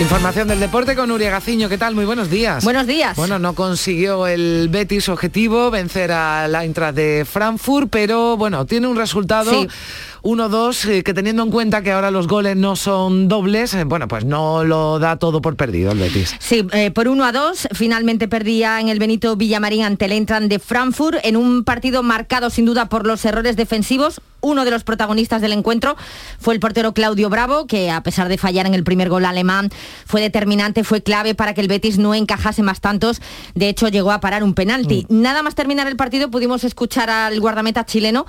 Información 0.00 0.48
del 0.48 0.60
deporte 0.60 0.96
con 0.96 1.10
Nuria 1.10 1.30
Gaciño. 1.30 1.68
¿Qué 1.68 1.76
tal? 1.76 1.94
Muy 1.94 2.06
buenos 2.06 2.30
días. 2.30 2.64
Buenos 2.64 2.86
días. 2.86 3.14
Bueno, 3.16 3.38
no 3.38 3.54
consiguió 3.54 4.26
el 4.26 4.70
Betis 4.70 5.10
objetivo 5.10 5.70
vencer 5.70 6.10
a 6.10 6.48
la 6.48 6.64
Eintracht 6.64 6.96
de 6.96 7.26
Frankfurt, 7.30 7.90
pero 7.90 8.38
bueno, 8.38 8.64
tiene 8.64 8.86
un 8.86 8.96
resultado... 8.96 9.50
Sí. 9.50 9.68
1-2, 10.22 10.88
eh, 10.88 11.02
que 11.02 11.14
teniendo 11.14 11.42
en 11.42 11.50
cuenta 11.50 11.82
que 11.82 11.92
ahora 11.92 12.10
los 12.10 12.28
goles 12.28 12.56
no 12.56 12.76
son 12.76 13.28
dobles, 13.28 13.72
eh, 13.74 13.84
bueno, 13.84 14.06
pues 14.06 14.24
no 14.24 14.64
lo 14.64 14.98
da 14.98 15.16
todo 15.16 15.40
por 15.40 15.56
perdido 15.56 15.92
el 15.92 15.98
Betis. 15.98 16.34
Sí, 16.38 16.66
eh, 16.72 16.90
por 16.90 17.08
1 17.08 17.24
a 17.24 17.32
2, 17.32 17.68
finalmente 17.72 18.28
perdía 18.28 18.80
en 18.80 18.88
el 18.88 18.98
Benito 18.98 19.36
Villamarín 19.36 19.84
ante 19.84 20.04
el 20.04 20.12
Entran 20.12 20.48
de 20.48 20.58
Frankfurt 20.58 21.18
en 21.22 21.36
un 21.36 21.64
partido 21.64 22.02
marcado 22.02 22.50
sin 22.50 22.66
duda 22.66 22.90
por 22.90 23.06
los 23.06 23.24
errores 23.24 23.56
defensivos. 23.56 24.20
Uno 24.40 24.64
de 24.64 24.70
los 24.70 24.84
protagonistas 24.84 25.40
del 25.42 25.52
encuentro 25.52 25.96
fue 26.38 26.54
el 26.54 26.60
portero 26.60 26.92
Claudio 26.92 27.28
Bravo, 27.28 27.66
que 27.66 27.90
a 27.90 28.02
pesar 28.02 28.28
de 28.28 28.38
fallar 28.38 28.66
en 28.66 28.74
el 28.74 28.84
primer 28.84 29.08
gol 29.08 29.24
alemán, 29.24 29.70
fue 30.06 30.20
determinante, 30.20 30.84
fue 30.84 31.02
clave 31.02 31.34
para 31.34 31.54
que 31.54 31.60
el 31.60 31.68
Betis 31.68 31.98
no 31.98 32.14
encajase 32.14 32.62
más 32.62 32.80
tantos. 32.80 33.20
De 33.54 33.68
hecho, 33.68 33.88
llegó 33.88 34.12
a 34.12 34.20
parar 34.20 34.42
un 34.42 34.54
penalti. 34.54 35.06
Nada 35.08 35.42
más 35.42 35.54
terminar 35.54 35.86
el 35.86 35.96
partido 35.96 36.30
pudimos 36.30 36.64
escuchar 36.64 37.10
al 37.10 37.40
guardameta 37.40 37.84
chileno 37.84 38.26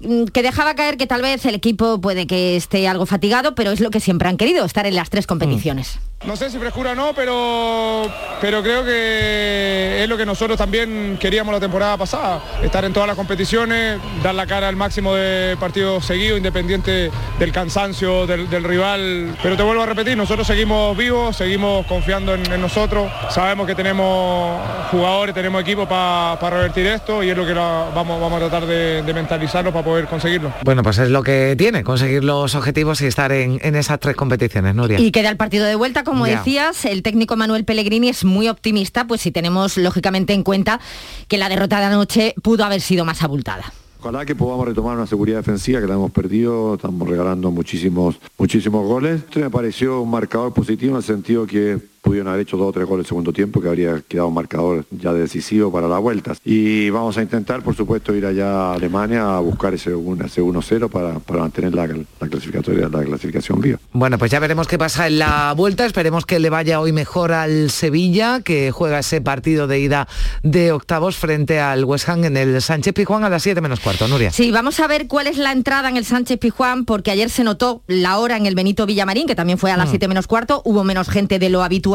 mm, 0.00 0.24
que 0.26 0.42
dejaba 0.42 0.74
caer 0.74 0.96
que 0.96 1.06
tal 1.06 1.22
vez 1.22 1.44
el 1.46 1.54
equipo 1.54 2.00
puede 2.00 2.26
que 2.26 2.56
esté 2.56 2.88
algo 2.88 3.06
fatigado, 3.06 3.54
pero 3.54 3.70
es 3.70 3.80
lo 3.80 3.90
que 3.90 4.00
siempre 4.00 4.28
han 4.28 4.36
querido, 4.36 4.64
estar 4.64 4.86
en 4.86 4.96
las 4.96 5.10
tres 5.10 5.26
competiciones. 5.26 5.98
No 6.26 6.36
sé 6.36 6.50
si 6.50 6.58
frescura 6.58 6.92
o 6.92 6.94
no, 6.94 7.12
pero, 7.14 8.10
pero 8.40 8.62
creo 8.62 8.82
que 8.84 10.02
es 10.02 10.08
lo 10.08 10.16
que 10.16 10.24
nosotros 10.24 10.56
también 10.56 11.18
queríamos 11.20 11.52
la 11.52 11.60
temporada 11.60 11.98
pasada, 11.98 12.40
estar 12.62 12.82
en 12.84 12.94
todas 12.94 13.06
las 13.06 13.14
competiciones, 13.16 13.98
dar 14.22 14.34
la 14.34 14.46
cara 14.46 14.68
al 14.68 14.76
máximo 14.76 15.14
de 15.14 15.54
partidos 15.60 16.06
seguidos, 16.06 16.38
independiente 16.38 17.10
del 17.38 17.52
cansancio 17.52 18.26
del, 18.26 18.48
del 18.48 18.64
rival. 18.64 19.36
Pero 19.42 19.54
te 19.56 19.62
vuelvo 19.62 19.82
a 19.82 19.86
repetir, 19.86 20.16
nosotros 20.16 20.46
seguimos 20.46 20.96
vivos, 20.96 21.36
seguimos 21.36 21.84
confiando 21.86 22.34
en, 22.34 22.50
en 22.50 22.60
nosotros, 22.60 23.12
sabemos 23.28 23.66
que 23.66 23.74
tenemos 23.74 24.60
jugadores, 24.90 25.34
tenemos 25.34 25.60
equipo 25.60 25.86
para 25.86 26.36
revertir 26.50 26.86
esto 26.86 27.22
y 27.22 27.30
es 27.30 27.36
lo 27.36 27.46
que 27.46 27.54
la- 27.54 27.90
vamos, 27.94 28.18
vamos 28.18 28.42
a 28.42 28.48
tratar 28.48 28.66
de, 28.66 29.02
de 29.02 29.12
mentalizarlo 29.14 29.72
para 29.72 29.84
poder 29.84 30.06
conseguirlo. 30.06 30.52
Bueno, 30.64 30.82
pues 30.82 30.96
es 30.98 31.10
lo 31.10 31.22
que 31.22 31.54
tiene, 31.58 31.84
conseguir 31.84 32.24
los 32.24 32.54
objetivos 32.54 33.02
y 33.02 33.06
estar 33.06 33.30
en, 33.32 33.58
en 33.62 33.76
esas 33.76 34.00
tres 34.00 34.16
competiciones, 34.16 34.74
Nuria. 34.74 34.98
Y 34.98 35.10
queda 35.10 35.28
el 35.28 35.36
partido 35.36 35.66
de 35.66 35.74
vuelta, 35.74 36.02
como 36.14 36.26
decías, 36.26 36.84
el 36.84 37.02
técnico 37.02 37.36
Manuel 37.36 37.64
Pellegrini 37.64 38.08
es 38.08 38.24
muy 38.24 38.48
optimista, 38.48 39.06
pues 39.06 39.20
si 39.20 39.30
tenemos 39.30 39.76
lógicamente 39.76 40.32
en 40.32 40.42
cuenta 40.42 40.80
que 41.28 41.38
la 41.38 41.48
derrota 41.48 41.80
de 41.80 41.86
anoche 41.86 42.34
pudo 42.42 42.64
haber 42.64 42.80
sido 42.80 43.04
más 43.04 43.22
abultada. 43.22 43.64
Ojalá 44.00 44.26
que 44.26 44.34
podamos 44.34 44.66
retomar 44.66 44.96
una 44.96 45.06
seguridad 45.06 45.38
defensiva 45.38 45.80
que 45.80 45.86
la 45.86 45.94
hemos 45.94 46.10
perdido, 46.10 46.74
estamos 46.74 47.08
regalando 47.08 47.50
muchísimos, 47.50 48.16
muchísimos 48.36 48.86
goles. 48.86 49.22
Esto 49.22 49.40
me 49.40 49.50
pareció 49.50 50.02
un 50.02 50.10
marcador 50.10 50.52
positivo 50.52 50.92
en 50.92 50.96
el 50.98 51.02
sentido 51.02 51.46
que 51.46 51.78
pudieron 52.04 52.28
haber 52.28 52.42
hecho 52.42 52.56
dos 52.58 52.68
o 52.68 52.72
tres 52.72 52.86
goles 52.86 53.00
en 53.00 53.04
el 53.04 53.08
segundo 53.08 53.32
tiempo, 53.32 53.60
que 53.62 53.68
habría 53.68 54.00
quedado 54.06 54.28
un 54.28 54.34
marcador 54.34 54.84
ya 54.90 55.12
decisivo 55.14 55.72
para 55.72 55.88
las 55.88 56.00
vueltas. 56.00 56.38
Y 56.44 56.90
vamos 56.90 57.16
a 57.16 57.22
intentar, 57.22 57.62
por 57.62 57.74
supuesto, 57.74 58.14
ir 58.14 58.26
allá 58.26 58.70
a 58.70 58.74
Alemania 58.74 59.36
a 59.36 59.40
buscar 59.40 59.72
ese 59.74 59.94
1 59.94 60.26
ese 60.26 60.42
1-0 60.42 60.90
para, 60.90 61.18
para 61.18 61.40
mantener 61.40 61.74
la, 61.74 61.86
la 61.86 62.28
clasificatoria, 62.28 62.88
la 62.90 63.02
clasificación 63.02 63.60
viva. 63.60 63.78
Bueno, 63.92 64.18
pues 64.18 64.30
ya 64.30 64.38
veremos 64.38 64.68
qué 64.68 64.76
pasa 64.78 65.06
en 65.06 65.18
la 65.18 65.54
vuelta. 65.56 65.86
Esperemos 65.86 66.26
que 66.26 66.38
le 66.38 66.50
vaya 66.50 66.78
hoy 66.78 66.92
mejor 66.92 67.32
al 67.32 67.70
Sevilla, 67.70 68.40
que 68.42 68.70
juega 68.70 68.98
ese 68.98 69.22
partido 69.22 69.66
de 69.66 69.80
ida 69.80 70.06
de 70.42 70.72
octavos 70.72 71.16
frente 71.16 71.58
al 71.58 71.84
West 71.86 72.08
Ham 72.10 72.24
en 72.24 72.36
el 72.36 72.60
Sánchez 72.60 72.92
Pizjuán 72.92 73.24
a 73.24 73.30
las 73.30 73.42
7 73.42 73.62
menos 73.62 73.80
cuarto, 73.80 74.06
Nuria. 74.08 74.30
Sí, 74.30 74.50
vamos 74.50 74.78
a 74.78 74.86
ver 74.86 75.06
cuál 75.08 75.26
es 75.26 75.38
la 75.38 75.52
entrada 75.52 75.88
en 75.88 75.96
el 75.96 76.04
Sánchez 76.04 76.38
Pijuán, 76.38 76.84
porque 76.84 77.10
ayer 77.10 77.30
se 77.30 77.44
notó 77.44 77.82
la 77.86 78.18
hora 78.18 78.36
en 78.36 78.44
el 78.44 78.54
Benito 78.54 78.84
Villamarín, 78.84 79.26
que 79.26 79.34
también 79.34 79.58
fue 79.58 79.70
a 79.70 79.76
las 79.78 79.86
Mm. 79.88 79.90
7 79.94 80.08
menos 80.08 80.26
cuarto, 80.26 80.60
hubo 80.66 80.84
menos 80.84 81.08
gente 81.08 81.38
de 81.38 81.48
lo 81.48 81.62
habitual 81.62 81.93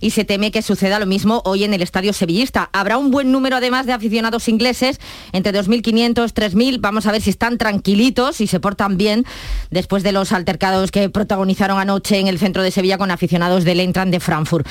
y 0.00 0.10
se 0.10 0.24
teme 0.24 0.50
que 0.50 0.62
suceda 0.62 0.98
lo 0.98 1.06
mismo 1.06 1.42
hoy 1.44 1.64
en 1.64 1.74
el 1.74 1.82
Estadio 1.82 2.12
Sevillista. 2.12 2.70
Habrá 2.72 2.98
un 2.98 3.10
buen 3.10 3.30
número 3.30 3.56
además 3.56 3.86
de 3.86 3.92
aficionados 3.92 4.48
ingleses, 4.48 4.98
entre 5.32 5.52
2.500, 5.52 6.32
3.000, 6.32 6.78
vamos 6.80 7.06
a 7.06 7.12
ver 7.12 7.22
si 7.22 7.30
están 7.30 7.58
tranquilitos 7.58 8.40
y 8.40 8.46
se 8.46 8.60
portan 8.60 8.96
bien 8.96 9.24
después 9.70 10.02
de 10.02 10.12
los 10.12 10.32
altercados 10.32 10.90
que 10.90 11.08
protagonizaron 11.08 11.78
anoche 11.78 12.18
en 12.18 12.26
el 12.26 12.38
centro 12.38 12.62
de 12.62 12.70
Sevilla 12.70 12.98
con 12.98 13.10
aficionados 13.10 13.64
del 13.64 13.80
Entran 13.80 14.10
de 14.10 14.20
Frankfurt. 14.20 14.66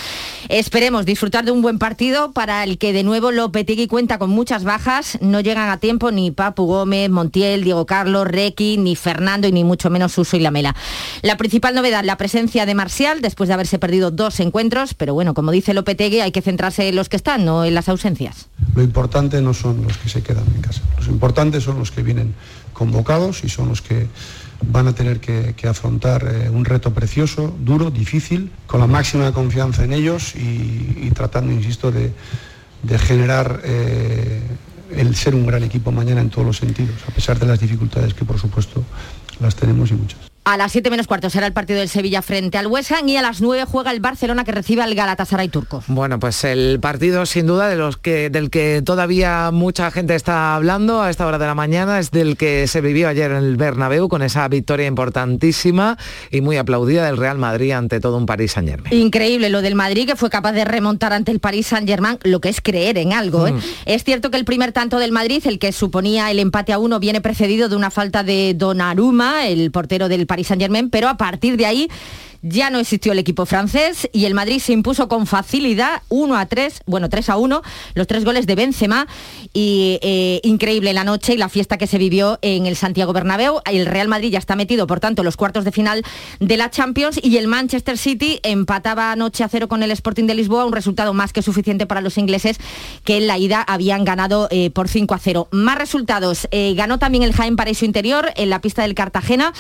Esperemos 0.49 1.05
disfrutar 1.05 1.45
de 1.45 1.51
un 1.51 1.61
buen 1.61 1.80
partido 1.80 2.32
para 2.32 2.63
el 2.63 2.78
que 2.78 2.93
de 2.93 3.03
nuevo 3.03 3.32
Lopetegui 3.32 3.88
cuenta 3.88 4.18
con 4.20 4.30
muchas 4.30 4.63
bajas, 4.63 5.18
no 5.22 5.39
llegan 5.39 5.70
a 5.70 5.78
tiempo 5.78 6.11
ni 6.11 6.32
Papu 6.32 6.65
Gómez, 6.65 7.09
Montiel, 7.09 7.63
Diego 7.63 7.86
Carlos, 7.86 8.28
Requi, 8.28 8.78
ni 8.78 8.95
Fernando 8.95 9.47
y 9.47 9.51
ni 9.51 9.63
mucho 9.63 9.89
menos 9.89 10.11
Suso 10.11 10.36
y 10.36 10.39
Lamela. 10.41 10.76
La 11.22 11.38
principal 11.38 11.76
novedad, 11.76 12.03
la 12.03 12.18
presencia 12.18 12.65
de 12.65 12.76
Marcial 12.76 13.22
después 13.22 13.47
de 13.47 13.53
haberse 13.53 13.80
perdido 13.80 14.11
dos 14.11 14.39
encuentros, 14.39 14.57
pero 14.97 15.14
bueno, 15.14 15.34
como 15.34 15.51
dice 15.51 15.74
Lopetegui, 15.74 16.22
hay 16.22 16.32
que 16.32 16.41
centrarse 16.41 16.89
en 16.89 16.95
los 16.95 17.10
que 17.10 17.18
están, 17.18 17.45
no 17.45 17.64
en 17.64 17.76
las 17.76 17.89
ausencias. 17.89 18.47
Lo 18.76 18.82
importante 18.82 19.41
no 19.41 19.53
son 19.53 19.84
los 19.84 19.97
que 19.97 20.10
se 20.10 20.24
quedan 20.24 20.45
en 20.55 20.62
casa, 20.62 20.82
los 20.97 21.08
importantes 21.08 21.64
son 21.64 21.78
los 21.78 21.91
que 21.91 22.01
vienen 22.01 22.34
convocados 22.74 23.43
y 23.43 23.49
son 23.49 23.70
los 23.70 23.82
que 23.82 24.08
van 24.66 24.88
a 24.88 24.93
tener 24.93 25.20
que, 25.20 25.68
afrontar 25.68 26.28
eh, 26.28 26.49
un 26.49 26.66
reto 26.66 26.91
precioso, 26.93 27.55
duro, 27.60 27.91
difícil, 27.91 28.49
con 28.66 28.80
la 28.80 28.88
máxima 28.88 29.32
confianza 29.32 29.84
en 29.84 29.93
ellos 29.93 30.34
y, 30.36 31.12
tratando, 31.12 31.51
insisto, 31.51 31.91
de, 31.91 32.12
de 32.82 32.97
generar 32.97 33.62
eh, 33.64 34.41
el 34.95 35.16
ser 35.16 35.36
un 35.36 35.45
gran 35.45 35.64
equipo 35.64 35.91
mañana 35.91 36.22
en 36.22 36.30
todos 36.30 36.47
los 36.47 36.58
sentidos, 36.58 36.95
a 37.08 37.12
pesar 37.12 37.38
de 37.38 37.45
las 37.45 37.60
dificultades 37.60 38.14
que 38.14 38.26
por 38.26 38.39
supuesto 38.39 38.84
las 39.39 39.55
tenemos 39.55 39.91
y 39.91 39.93
muchas. 39.93 40.20
A 40.50 40.56
las 40.56 40.72
7 40.72 40.89
menos 40.89 41.08
cuarto 41.08 41.30
será 41.30 41.45
el 41.45 41.52
partido 41.52 41.80
del 41.80 41.89
Sevilla 41.89 42.22
frente 42.22 42.58
al 42.58 42.68
West 42.68 42.93
Ham 42.93 43.10
y 43.10 43.18
a 43.18 43.22
las 43.22 43.41
9 43.41 43.66
juega 43.70 43.91
el 43.91 44.00
Barcelona 44.00 44.45
que 44.45 44.54
recibe 44.54 44.82
al 44.82 44.95
Galatasaray 44.95 45.50
turco. 45.50 45.84
Bueno, 45.88 46.22
pues 46.22 46.41
el 46.45 46.80
partido 46.80 47.26
sin 47.26 47.48
duda 47.48 47.68
de 47.68 47.76
los 47.76 47.98
que, 47.98 48.30
del 48.30 48.50
que 48.50 48.82
todavía 48.82 49.52
mucha 49.52 49.91
gente 49.91 50.16
está 50.16 50.56
hablando 50.56 51.02
a 51.02 51.10
esta 51.10 51.28
hora 51.28 51.38
de 51.38 51.48
la 51.48 51.54
mañana 51.54 52.00
es 52.00 52.12
del 52.12 52.38
que 52.38 52.66
se 52.68 52.80
vivió 52.80 53.10
ayer 53.10 53.32
en 53.32 53.43
el 53.43 53.58
Bernabéu 53.58 54.08
con 54.08 54.22
esa 54.22 54.48
victoria 54.48 54.88
importantísima 54.88 55.98
y 56.32 56.39
muy 56.39 56.56
aplaudida 56.56 57.06
del 57.08 57.18
Real 57.18 57.38
Madrid 57.38 57.74
ante 57.74 58.00
todo 58.00 58.16
un 58.16 58.26
París 58.26 58.54
Saint 58.54 58.70
Germain. 58.70 58.98
Increíble 58.98 59.50
lo 59.50 59.62
del 59.62 59.76
Madrid 59.76 60.08
que 60.08 60.16
fue 60.16 60.30
capaz 60.30 60.54
de 60.54 60.64
remontar 60.64 61.12
ante 61.12 61.34
el 61.34 61.41
Paris 61.41 61.68
Saint 61.68 61.89
Germain, 61.89 62.20
lo 62.24 62.39
que 62.39 62.48
es 62.48 62.62
creer 62.62 62.98
en 63.00 63.12
algo. 63.12 63.48
¿eh? 63.48 63.52
Mm. 63.52 63.60
Es 63.86 64.06
cierto 64.06 64.32
que 64.32 64.38
el 64.38 64.45
primer 64.45 64.72
tanto 64.72 64.98
del 64.98 65.12
Madrid, 65.12 65.43
el 65.45 65.60
que 65.60 65.74
suponía 65.74 66.32
el 66.32 66.39
empate 66.39 66.72
a 66.72 66.80
uno, 66.80 67.02
viene 67.02 67.20
precedido 67.20 67.68
de 67.68 67.76
una 67.76 67.91
falta 67.91 68.24
de 68.24 68.54
Donnarumma, 68.54 69.45
el 69.45 69.72
portero 69.72 70.08
del 70.08 70.26
Paris 70.38 70.48
Saint 70.48 70.62
Germain, 70.62 70.92
pero 70.92 71.10
a 71.10 71.18
partir 71.18 71.58
de 71.58 71.66
ahí 71.66 71.90
Ya 72.50 72.70
no 72.70 72.80
existió 72.80 73.12
el 73.12 73.20
equipo 73.20 73.45
francés 73.45 74.10
y 74.14 74.26
el 74.26 74.34
Madrid 74.34 74.60
se 74.60 74.72
impuso 74.72 75.10
con 75.10 75.28
facilidad 75.28 76.02
1 76.08 76.38
a 76.38 76.45
3, 76.45 76.84
bueno, 76.86 77.10
3 77.10 77.30
a 77.30 77.38
1, 77.38 77.62
los 77.93 78.08
tres 78.08 78.24
goles 78.24 78.48
de 78.48 78.56
Benzema 78.56 79.08
y 79.54 80.00
eh, 80.02 80.39
increíble 80.43 80.93
la 80.93 81.04
noche 81.04 81.34
y 81.34 81.38
la 81.38 81.50
fiesta 81.50 81.78
que 81.78 81.88
se 81.88 81.98
vivió 81.98 82.39
en 82.41 82.66
el 82.66 82.78
Santiago 82.78 83.12
Bernabéu. 83.12 83.60
El 83.70 83.86
Real 83.86 84.08
Madrid 84.08 84.32
ya 84.32 84.39
está 84.39 84.56
metido, 84.56 84.88
por 84.88 85.02
tanto, 85.02 85.24
en 85.24 85.26
los 85.26 85.36
cuartos 85.36 85.66
de 85.66 85.74
final 85.74 86.04
de 86.39 86.56
la 86.56 86.70
Champions 86.70 87.20
y 87.22 87.36
el 87.36 87.48
Manchester 87.48 87.98
City 87.98 88.39
empataba 88.43 89.12
anoche 89.12 89.43
a 89.43 89.50
cero 89.50 89.68
con 89.68 89.84
el 89.84 89.91
Sporting 89.91 90.26
de 90.26 90.36
Lisboa, 90.36 90.64
un 90.64 90.74
resultado 90.74 91.14
más 91.14 91.34
que 91.34 91.41
suficiente 91.41 91.86
para 91.86 92.00
los 92.00 92.18
ingleses 92.18 92.60
que 93.04 93.18
en 93.18 93.28
la 93.28 93.38
ida 93.38 93.62
habían 93.62 94.06
ganado 94.06 94.48
eh, 94.52 94.70
por 94.70 94.88
5 94.88 95.14
a 95.14 95.20
0. 95.20 95.50
Más 95.52 95.78
resultados, 95.78 96.48
eh, 96.52 96.74
ganó 96.78 96.98
también 96.98 97.24
el 97.24 97.34
Jaén 97.34 97.58
Paraíso 97.58 97.84
Interior 97.84 98.32
en 98.38 98.50
la 98.50 98.62
pista 98.62 98.84
del 98.84 98.95
Cartagena, 98.95 99.54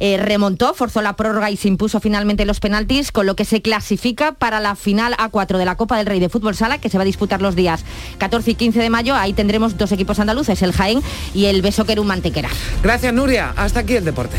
remontó, 0.00 0.74
forzó 0.74 1.00
la 1.00 1.14
prórroga 1.14 1.52
y 1.52 1.56
se 1.56 1.68
impuso 1.68 2.00
finalmente 2.00 2.31
los 2.44 2.60
penaltis, 2.60 3.12
con 3.12 3.26
lo 3.26 3.36
que 3.36 3.44
se 3.44 3.62
clasifica 3.62 4.32
para 4.32 4.60
la 4.60 4.74
final 4.74 5.14
A4 5.14 5.58
de 5.58 5.64
la 5.64 5.76
Copa 5.76 5.96
del 5.96 6.06
Rey 6.06 6.20
de 6.20 6.28
Fútbol 6.28 6.54
Sala, 6.54 6.78
que 6.78 6.88
se 6.88 6.98
va 6.98 7.02
a 7.02 7.04
disputar 7.04 7.42
los 7.42 7.54
días 7.54 7.84
14 8.18 8.52
y 8.52 8.54
15 8.54 8.80
de 8.80 8.90
mayo. 8.90 9.14
Ahí 9.14 9.32
tendremos 9.32 9.76
dos 9.76 9.92
equipos 9.92 10.18
andaluces, 10.18 10.62
el 10.62 10.72
Jaén 10.72 11.02
y 11.34 11.46
el 11.46 11.62
Beso 11.62 11.84
un 12.00 12.06
Mantequera. 12.06 12.48
Gracias, 12.82 13.12
Nuria. 13.12 13.52
Hasta 13.56 13.80
aquí 13.80 13.96
el 13.96 14.04
deporte. 14.04 14.38